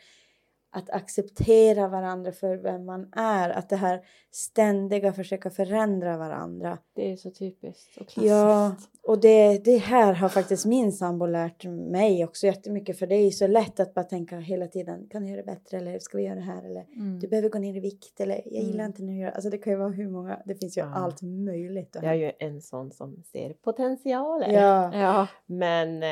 att 0.71 0.91
acceptera 0.91 1.89
varandra 1.89 2.33
för 2.33 2.57
vem 2.57 2.85
man 2.85 3.09
är. 3.13 3.51
Att 3.51 3.69
det 3.69 3.77
här 3.77 4.01
ständiga 4.31 5.13
försöka 5.13 5.51
förändra 5.51 6.17
varandra. 6.17 6.79
Det 6.95 7.13
är 7.13 7.17
så 7.17 7.31
typiskt 7.31 7.97
och 7.97 8.09
klassiskt. 8.09 8.31
Ja, 8.31 8.77
och 9.03 9.21
det, 9.21 9.59
det 9.65 9.77
här 9.77 10.13
har 10.13 10.29
faktiskt 10.29 10.67
min 10.67 10.93
sambo 10.93 11.27
lärt 11.27 11.65
mig 11.65 12.25
också 12.25 12.47
jättemycket. 12.47 12.99
För 12.99 13.07
det 13.07 13.15
är 13.15 13.25
ju 13.25 13.31
så 13.31 13.47
lätt 13.47 13.81
att 13.81 13.95
bara 13.95 14.05
tänka 14.05 14.39
hela 14.39 14.67
tiden, 14.67 15.07
kan 15.11 15.23
du 15.23 15.29
göra 15.31 15.41
det 15.43 15.47
bättre 15.47 15.77
eller 15.77 15.99
ska 15.99 16.19
vi 16.19 16.25
göra 16.25 16.35
det 16.35 16.41
här 16.41 16.63
eller 16.65 16.87
Mm. 16.97 17.19
du 17.21 17.29
behöver 17.29 17.49
gå 17.49 17.59
ner 17.59 17.77
i 17.77 17.81
vikt 17.81 18.21
eller 18.21 18.35
jag 18.35 18.63
gillar 18.65 18.75
Mm. 18.85 18.87
inte 18.87 19.03
när 19.03 19.13
du 19.13 19.19
gör 19.19 19.31
Alltså 19.31 19.51
det 19.51 19.59
kan 19.59 19.73
ju 19.73 19.79
vara 19.79 19.89
hur 19.89 20.09
många, 20.09 20.43
det 20.45 20.55
finns 20.55 20.77
ju 20.79 20.81
Ja. 20.81 20.95
allt 20.95 21.23
möjligt. 21.23 21.97
jag 22.03 22.05
är 22.05 22.15
ju 22.15 22.33
en 22.39 22.63
sån 22.63 22.93
som 22.93 23.23
ser 23.33 23.53
potentialer. 23.53 24.49
Ja, 24.53 24.97
Ja, 24.97 25.27
Men 25.47 26.03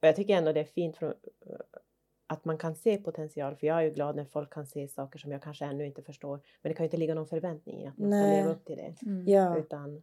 eh, 0.00 0.08
jag 0.08 0.16
tycker 0.16 0.36
ändå 0.36 0.52
det 0.52 0.60
är 0.60 0.64
fint 0.64 0.96
från, 0.96 1.14
att 2.26 2.44
man 2.44 2.58
kan 2.58 2.74
se 2.74 2.96
potential. 2.98 3.56
För 3.56 3.66
jag 3.66 3.76
är 3.78 3.82
ju 3.82 3.90
glad 3.90 4.16
när 4.16 4.24
folk 4.24 4.52
kan 4.52 4.66
se 4.66 4.88
saker 4.88 5.18
som 5.18 5.32
jag 5.32 5.42
kanske 5.42 5.64
ännu 5.64 5.86
inte 5.86 6.02
förstår. 6.02 6.40
Men 6.62 6.70
det 6.70 6.74
kan 6.74 6.84
ju 6.84 6.86
inte 6.86 6.96
ligga 6.96 7.14
någon 7.14 7.26
förväntning 7.26 7.82
i 7.82 7.86
att 7.86 7.98
man 7.98 8.10
ska 8.10 8.16
Nej. 8.18 8.36
leva 8.40 8.50
upp 8.50 8.64
till 8.64 8.76
det. 8.76 8.94
mm. 9.06 9.28
ja, 9.28 9.56
Utan, 9.58 10.02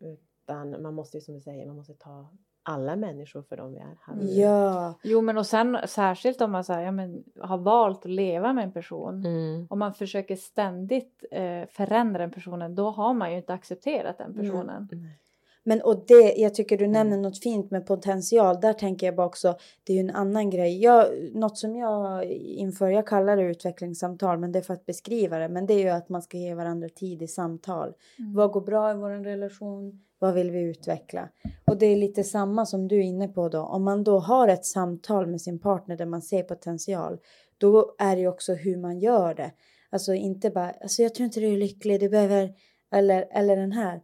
utan 0.00 0.82
man 0.82 0.94
måste 0.94 1.16
ju 1.16 1.20
som 1.20 1.34
du 1.34 1.40
säger, 1.40 1.66
man 1.66 1.76
måste 1.76 1.94
ta 1.94 2.28
alla 2.62 2.96
människor 2.96 3.42
för 3.42 3.56
de 3.56 3.72
vi 3.72 3.78
är. 3.78 3.96
Här. 4.06 4.16
ja, 4.40 4.94
Jo 5.02 5.20
men 5.20 5.38
och 5.38 5.46
sen 5.46 5.78
särskilt 5.88 6.40
om 6.40 6.50
man 6.52 6.64
så 6.64 6.72
här, 6.72 6.82
ja, 6.82 6.90
men, 6.90 7.24
har 7.40 7.58
valt 7.58 8.04
att 8.04 8.10
leva 8.10 8.52
med 8.52 8.64
en 8.64 8.72
person. 8.72 9.24
Mm. 9.26 9.66
Om 9.70 9.78
man 9.78 9.94
försöker 9.94 10.36
ständigt 10.36 11.24
eh, 11.30 11.66
förändra 11.68 12.18
den 12.18 12.30
personen 12.30 12.74
då 12.74 12.90
har 12.90 13.14
man 13.14 13.30
ju 13.30 13.36
inte 13.36 13.52
accepterat 13.54 14.18
den 14.18 14.30
Mm. 14.32 14.40
personen. 14.40 14.88
Nej. 14.92 15.18
Men 15.68 15.82
och 15.82 16.04
det, 16.06 16.34
jag 16.36 16.54
tycker 16.54 16.78
du 16.78 16.86
nämner 16.86 17.16
något 17.16 17.42
fint 17.42 17.70
med 17.70 17.86
potential. 17.86 18.60
Där 18.60 18.72
tänker 18.72 19.06
jag 19.06 19.16
bara 19.16 19.26
också, 19.26 19.56
det 19.84 19.92
är 19.92 19.94
ju 19.94 20.00
en 20.00 20.10
annan 20.10 20.50
grej. 20.50 20.82
Jag, 20.82 21.06
något 21.34 21.58
som 21.58 21.76
jag 21.76 22.24
inför, 22.34 22.88
jag 22.88 23.06
kallar 23.06 23.36
det 23.36 23.42
utvecklingssamtal, 23.42 24.38
men 24.38 24.52
det 24.52 24.58
är 24.58 24.62
för 24.62 24.74
att 24.74 24.86
beskriva 24.86 25.38
det. 25.38 25.48
Men 25.48 25.66
det 25.66 25.74
är 25.74 25.78
ju 25.78 25.88
att 25.88 26.08
man 26.08 26.22
ska 26.22 26.36
ge 26.36 26.54
varandra 26.54 26.88
tid 26.88 27.22
i 27.22 27.26
samtal. 27.26 27.92
Mm. 28.18 28.34
Vad 28.34 28.50
går 28.50 28.60
bra 28.60 28.90
i 28.90 28.94
vår 28.94 29.10
relation? 29.10 30.04
Vad 30.18 30.34
vill 30.34 30.50
vi 30.50 30.60
utveckla? 30.60 31.28
Och 31.66 31.78
det 31.78 31.86
är 31.86 31.96
lite 31.96 32.24
samma 32.24 32.66
som 32.66 32.88
du 32.88 32.96
är 32.96 33.02
inne 33.02 33.28
på 33.28 33.48
då. 33.48 33.60
Om 33.60 33.84
man 33.84 34.04
då 34.04 34.18
har 34.18 34.48
ett 34.48 34.64
samtal 34.64 35.26
med 35.26 35.40
sin 35.40 35.58
partner 35.58 35.96
där 35.96 36.06
man 36.06 36.22
ser 36.22 36.42
potential, 36.42 37.18
då 37.58 37.94
är 37.98 38.16
det 38.16 38.22
ju 38.22 38.28
också 38.28 38.54
hur 38.54 38.76
man 38.76 38.98
gör 38.98 39.34
det. 39.34 39.52
Alltså 39.90 40.14
inte 40.14 40.50
bara, 40.50 40.70
alltså 40.70 41.02
jag 41.02 41.14
tror 41.14 41.24
inte 41.24 41.40
du 41.40 41.52
är 41.52 41.56
lycklig, 41.56 42.00
du 42.00 42.08
behöver, 42.08 42.54
eller, 42.92 43.26
eller 43.30 43.56
den 43.56 43.72
här. 43.72 44.00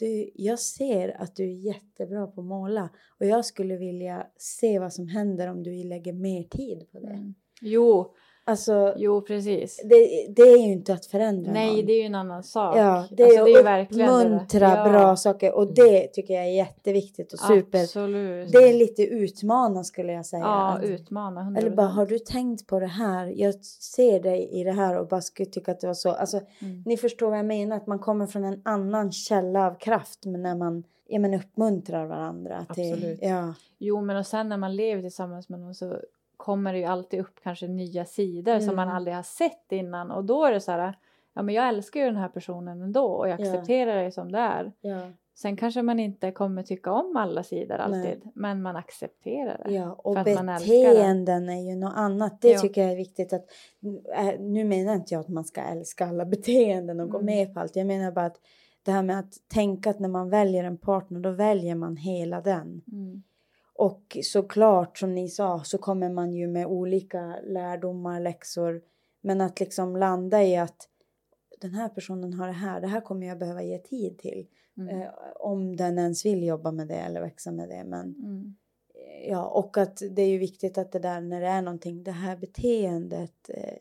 Du, 0.00 0.30
jag 0.34 0.58
ser 0.58 1.22
att 1.22 1.36
du 1.36 1.44
är 1.44 1.66
jättebra 1.66 2.26
på 2.26 2.40
att 2.40 2.46
måla 2.46 2.90
och 3.18 3.26
jag 3.26 3.44
skulle 3.44 3.76
vilja 3.76 4.26
se 4.36 4.78
vad 4.78 4.92
som 4.92 5.08
händer 5.08 5.48
om 5.48 5.62
du 5.62 5.84
lägger 5.84 6.12
mer 6.12 6.42
tid 6.42 6.90
på 6.92 7.00
det. 7.00 7.06
Mm. 7.06 7.34
Jo, 7.60 8.14
Alltså, 8.44 8.94
jo 8.96 9.20
precis. 9.22 9.80
det, 9.84 10.26
det 10.36 10.42
är 10.42 10.56
ju 10.66 10.72
inte 10.72 10.92
att 10.94 11.06
förändra 11.06 11.52
Nej, 11.52 11.76
någon. 11.76 11.86
det 11.86 11.92
är 11.92 11.98
ju 12.00 12.06
en 12.06 12.14
annan 12.14 12.42
sak. 12.42 12.76
Ja, 12.76 13.04
det 13.10 13.22
är 13.22 13.26
Alltså, 13.26 13.46
ju 13.46 13.52
ju 13.52 13.58
att 13.58 13.64
verkligen 13.64 14.08
det 14.08 14.14
uppmuntra 14.24 14.68
Ja, 14.76 14.88
bra 14.88 15.16
saker 15.16 15.54
och 15.54 15.74
det 15.74 16.06
tycker 16.08 16.34
jag 16.34 16.44
är 16.44 16.50
jätteviktigt 16.50 17.32
och 17.32 17.38
super. 17.38 17.82
Absolut. 17.82 18.52
Det 18.52 18.58
är 18.58 18.74
lite 18.74 19.02
utmana 19.02 19.84
skulle 19.84 20.12
jag 20.12 20.26
säga. 20.26 20.42
Ja, 20.42 20.72
Att- 20.72 20.84
utmana. 20.84 21.40
100%. 21.40 21.58
Eller 21.58 21.70
bara, 21.70 21.86
har 21.86 22.06
du 22.06 22.18
tänkt 22.18 22.66
på 22.66 22.80
det 22.80 22.86
här? 22.86 23.26
Jag 23.36 23.64
ser 23.64 24.20
dig 24.20 24.48
i 24.60 24.64
det 24.64 24.72
här 24.72 24.98
och 24.98 25.08
bara 25.08 25.20
skulle 25.20 25.50
tycka 25.50 25.72
att 25.72 25.80
det 25.80 25.86
var 25.86 25.94
så. 25.94 26.10
Alltså, 26.10 26.40
Mm. 26.60 26.82
ni 26.86 26.96
förstår 26.96 27.30
vad 27.30 27.38
jag 27.38 27.46
menar, 27.46 27.76
att 27.76 27.86
man 27.86 27.98
kommer 27.98 28.26
från 28.26 28.44
en 28.44 28.60
annan 28.64 29.12
källa 29.12 29.66
av 29.66 29.74
kraft 29.78 30.26
men 30.26 30.42
när 30.42 30.54
man 30.56 30.84
ja, 31.08 31.18
men 31.18 31.34
uppmuntrar 31.34 32.06
varandra. 32.06 32.66
Till, 32.74 32.92
Absolut. 32.92 33.18
ja, 33.22 33.54
Jo, 33.78 34.00
men 34.00 34.16
och 34.16 34.26
sen 34.26 34.48
när 34.48 34.56
man 34.56 34.76
lever 34.76 35.02
tillsammans 35.02 35.48
med 35.48 35.60
någon 35.60 35.74
så 35.74 35.96
kommer 36.40 36.72
det 36.72 36.78
ju 36.78 36.84
alltid 36.84 37.20
upp 37.20 37.40
kanske 37.42 37.66
nya 37.68 38.04
sidor 38.04 38.58
som 38.60 38.76
man 38.76 38.84
Mm. 38.88 38.96
aldrig 38.96 39.16
har 39.16 39.22
sett 39.22 39.72
innan 39.72 40.10
och 40.10 40.24
då 40.24 40.44
är 40.44 40.52
det 40.52 40.60
så 40.60 40.72
här, 40.72 40.94
ja 41.34 41.42
men 41.42 41.54
jag 41.54 41.68
älskar 41.68 42.00
ju 42.00 42.06
den 42.06 42.16
här 42.16 42.28
personen 42.28 42.82
ändå 42.82 43.04
och 43.04 43.28
jag 43.28 43.40
Ja. 43.40 43.44
accepterar 43.44 43.96
dig 43.96 44.12
som 44.12 44.32
det 44.32 44.38
är. 44.38 44.72
ja, 44.80 45.10
Sen 45.34 45.56
kanske 45.56 45.82
man 45.82 46.00
inte 46.00 46.30
kommer 46.30 46.62
tycka 46.62 46.92
om 46.92 47.16
alla 47.16 47.42
sidor 47.42 47.76
alltid, 47.76 48.02
Nej. 48.24 48.32
men 48.34 48.62
man 48.62 48.76
accepterar 48.76 49.62
det. 49.64 49.72
ja. 49.74 49.92
Och 49.92 50.14
För 50.14 50.20
att 50.20 50.34
man 50.36 50.48
älskar 50.48 50.72
det. 50.74 50.88
beteenden 50.90 51.48
är 51.48 51.70
ju 51.70 51.76
något 51.76 51.92
annat. 51.96 52.40
Det 52.40 52.50
Ja. 52.50 52.58
tycker 52.60 52.82
jag 52.82 52.92
är 52.92 52.96
viktigt. 52.96 53.32
att 53.32 53.44
äh, 54.16 54.40
Nu 54.40 54.64
menar 54.64 54.94
inte 54.94 55.14
jag 55.14 55.20
att 55.20 55.28
man 55.28 55.44
ska 55.44 55.60
älska 55.60 56.06
alla 56.06 56.24
beteenden 56.34 57.00
och 57.00 57.10
gå 57.10 57.18
Mm. 57.18 57.26
med 57.26 57.54
på 57.54 57.60
allt. 57.60 57.76
Jag 57.76 57.86
menar 57.86 58.12
bara 58.12 58.26
att 58.26 58.40
det 58.82 58.92
här 58.92 59.02
med 59.02 59.18
att 59.18 59.32
tänka 59.48 59.90
att 59.90 59.98
när 59.98 60.08
man 60.08 60.30
väljer 60.30 60.64
en 60.64 60.76
partner 60.78 61.20
då 61.20 61.30
väljer 61.30 61.74
man 61.74 61.96
hela 61.96 62.40
den. 62.40 62.82
Mm. 62.92 63.22
Och 63.80 64.16
såklart 64.22 64.98
som 64.98 65.14
ni 65.14 65.28
sa 65.28 65.64
så 65.64 65.78
kommer 65.78 66.10
man 66.10 66.32
ju 66.32 66.48
med 66.48 66.66
olika 66.66 67.36
lärdomar, 67.42 68.20
läxor. 68.20 68.82
Men 69.20 69.40
att 69.40 69.60
liksom 69.60 69.96
landa 69.96 70.42
i 70.44 70.56
att 70.56 70.88
den 71.60 71.74
här 71.74 71.88
personen 71.88 72.34
har 72.34 72.46
det 72.46 72.52
här, 72.52 72.80
det 72.80 72.86
här 72.86 73.00
kommer 73.00 73.26
jag 73.26 73.38
behöva 73.38 73.62
ge 73.62 73.78
tid 73.78 74.18
till. 74.18 74.46
Mm. 74.76 75.00
Eh, 75.02 75.08
om 75.36 75.76
den 75.76 75.98
ens 75.98 76.24
vill 76.26 76.42
jobba 76.46 76.70
med 76.72 76.88
det 76.88 76.94
eller 76.94 77.20
växa 77.20 77.50
med 77.52 77.68
det. 77.68 77.84
Men 77.84 78.14
Mm. 78.14 78.54
ja, 79.28 79.46
och 79.46 79.78
att 79.78 80.02
det 80.10 80.22
är 80.22 80.28
ju 80.28 80.38
viktigt 80.38 80.78
att 80.78 80.92
det 80.92 80.98
där 80.98 81.20
när 81.20 81.40
det 81.40 81.46
är 81.46 81.62
någonting, 81.62 82.02
det 82.04 82.10
här 82.10 82.36
beteendet 82.36 83.50
eh, 83.54 83.74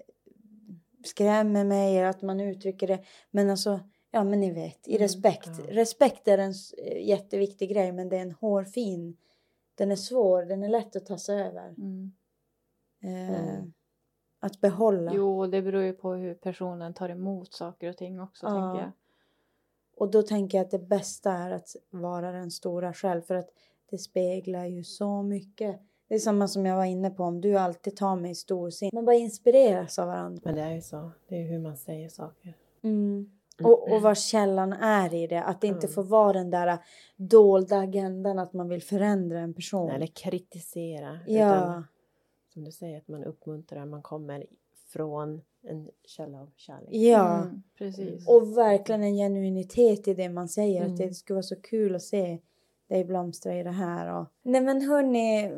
skrämmer 1.06 1.64
mig, 1.66 2.04
att 2.06 2.22
man 2.22 2.40
uttrycker 2.40 2.88
det. 2.88 3.00
Men 3.32 3.50
alltså, 3.50 3.80
ja 4.12 4.24
men 4.24 4.40
ni 4.40 4.52
vet, 4.52 4.88
i 4.88 4.92
Mm, 4.96 5.02
respekt. 5.02 5.50
ja. 5.68 5.76
Respekt 5.76 6.28
är 6.28 6.38
en 6.38 6.54
eh, 6.78 7.08
jätteviktig 7.08 7.70
grej, 7.70 7.92
men 7.92 8.10
det 8.10 8.18
är 8.18 8.22
en 8.22 8.32
hårfin, 8.32 9.18
den 9.80 9.92
är 9.92 9.96
svår, 9.96 10.44
den 10.44 10.64
är 10.64 10.70
lätt 10.70 10.96
att 10.96 11.06
ta 11.06 11.18
sig 11.18 11.42
över. 11.42 11.68
Mm. 11.78 12.12
Eh, 13.04 13.50
Mm. 13.60 13.74
Att 14.42 14.62
behålla. 14.62 15.12
Jo, 15.16 15.48
det 15.48 15.62
beror 15.62 15.84
ju 15.84 15.94
på 15.94 16.14
hur 16.14 16.34
personen 16.36 16.94
tar 16.94 17.10
emot 17.10 17.54
saker 17.54 17.90
och 17.90 17.98
ting 17.98 18.20
också 18.22 18.46
Ja. 18.46 18.50
tänker 18.50 18.82
jag. 18.86 18.92
Och 19.96 20.12
då 20.12 20.22
tänker 20.24 20.58
jag 20.58 20.66
att 20.66 20.72
det 20.72 20.80
bästa 20.80 21.32
är 21.32 21.52
att 21.52 21.76
vara 21.90 22.32
den 22.32 22.52
stora 22.52 22.94
själv, 22.94 23.22
för 23.22 23.36
att 23.36 23.50
det 23.90 23.98
speglar 23.98 24.66
ju 24.66 24.84
så 24.84 25.22
mycket. 25.24 25.80
Det 26.08 26.16
är 26.16 26.20
samma 26.20 26.48
som 26.48 26.66
jag 26.66 26.76
var 26.76 26.86
inne 26.86 27.10
på, 27.10 27.24
om 27.24 27.42
du 27.42 27.58
alltid 27.58 27.96
tar 27.96 28.16
mig 28.16 28.32
i 28.32 28.36
storsint. 28.36 28.94
Man 28.94 29.06
bara 29.06 29.16
inspireras 29.16 30.00
av 30.00 30.08
varandra. 30.08 30.42
Men 30.46 30.56
det 30.56 30.62
är 30.62 30.72
ju 30.76 30.82
så. 30.82 31.12
Det 31.28 31.36
är 31.36 31.40
ju 31.40 31.46
hur 31.48 31.60
man 31.60 31.78
säger 31.78 32.10
saker. 32.10 32.54
Mm. 32.82 33.39
Och, 33.64 33.92
och 33.92 34.02
vad 34.02 34.18
källan 34.18 34.74
är 34.74 35.14
i 35.14 35.28
det. 35.28 35.44
Att 35.44 35.62
det 35.62 35.68
inte 35.68 35.86
Mm. 35.88 35.94
får 35.94 36.04
vara 36.04 36.34
den 36.34 36.50
där 36.50 36.78
dolda 37.16 37.78
agendan 37.80 38.40
att 38.40 38.54
man 38.54 38.70
vill 38.70 38.82
förändra 38.84 39.40
en 39.40 39.54
person. 39.54 39.90
Eller 39.92 40.08
kritisera. 40.08 41.20
ja, 41.28 41.56
Utan, 41.56 41.88
som 42.54 42.64
du 42.64 42.72
säger, 42.72 42.98
att 42.98 43.08
man 43.08 43.24
uppmuntrar. 43.24 43.86
Man 43.86 44.02
kommer 44.02 44.46
från 44.94 45.42
en 45.64 45.90
källa 46.08 46.42
av 46.42 46.50
kärlek. 46.56 46.90
ja. 46.92 47.42
Mm, 47.44 47.64
precis. 47.78 48.28
Och 48.28 48.58
verkligen 48.58 49.04
en 49.04 49.16
genuinitet 49.18 50.08
i 50.08 50.14
det 50.14 50.30
man 50.30 50.50
säger. 50.50 50.82
Att 50.82 50.88
Mm. 50.88 50.98
det 50.98 51.14
skulle 51.14 51.36
vara 51.36 51.44
så 51.44 51.62
kul 51.62 51.96
att 51.96 52.02
se 52.02 52.40
dig 52.90 53.06
blomstra 53.06 53.54
i 53.56 53.64
det 53.64 53.72
här. 53.72 54.20
Och... 54.20 54.26
Nej 54.44 54.62
men 54.62 54.82
hörni. 54.82 55.52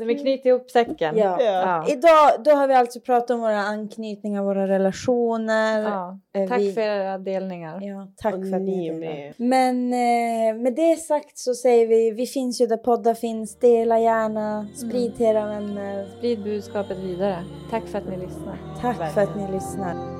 Vi 0.00 0.14
knyter 0.14 0.50
ihop 0.50 0.70
säcken. 0.70 1.16
Ja. 1.16 1.42
Ja. 1.42 1.84
Idag 1.88 2.44
då 2.44 2.50
har 2.50 2.68
vi 2.68 2.74
alltså 2.74 3.00
pratat 3.00 3.30
om 3.30 3.40
våra 3.40 3.58
anknytningar, 3.60 4.42
våra 4.42 4.68
relationer. 4.68 5.82
Ja. 5.82 6.18
Eh, 6.34 6.48
Tack 6.48 6.58
vi- 6.60 6.72
för 6.72 6.80
era 6.80 7.18
delningar. 7.18 7.80
Ja, 7.82 8.08
tack 8.16 8.34
Och 8.34 8.48
för 8.48 8.56
att 8.56 8.62
ni 8.62 8.88
är 8.88 8.94
med. 8.94 9.34
Men 9.36 9.92
eh, 9.92 10.62
med 10.62 10.74
det 10.74 10.96
sagt 10.96 11.38
så 11.38 11.54
säger 11.54 11.86
vi, 11.86 12.10
vi 12.10 12.26
finns 12.26 12.60
ju 12.60 12.66
där 12.66 12.76
poddar 12.76 13.14
finns. 13.14 13.58
Dela 13.58 13.98
gärna, 13.98 14.66
sprid 14.74 15.04
Mm. 15.06 15.12
till 15.16 15.26
era 15.26 15.46
vänner. 15.46 16.06
Sprid 16.18 16.42
budskapet 16.42 16.98
vidare. 16.98 17.36
Tack 17.70 17.84
för 17.86 17.98
att 17.98 18.08
ni 18.08 18.16
lyssnar. 18.16 18.58
Tack 18.80 19.12
för 19.14 19.20
att 19.20 19.36
ni 19.36 19.52
lyssnar. 19.52 20.17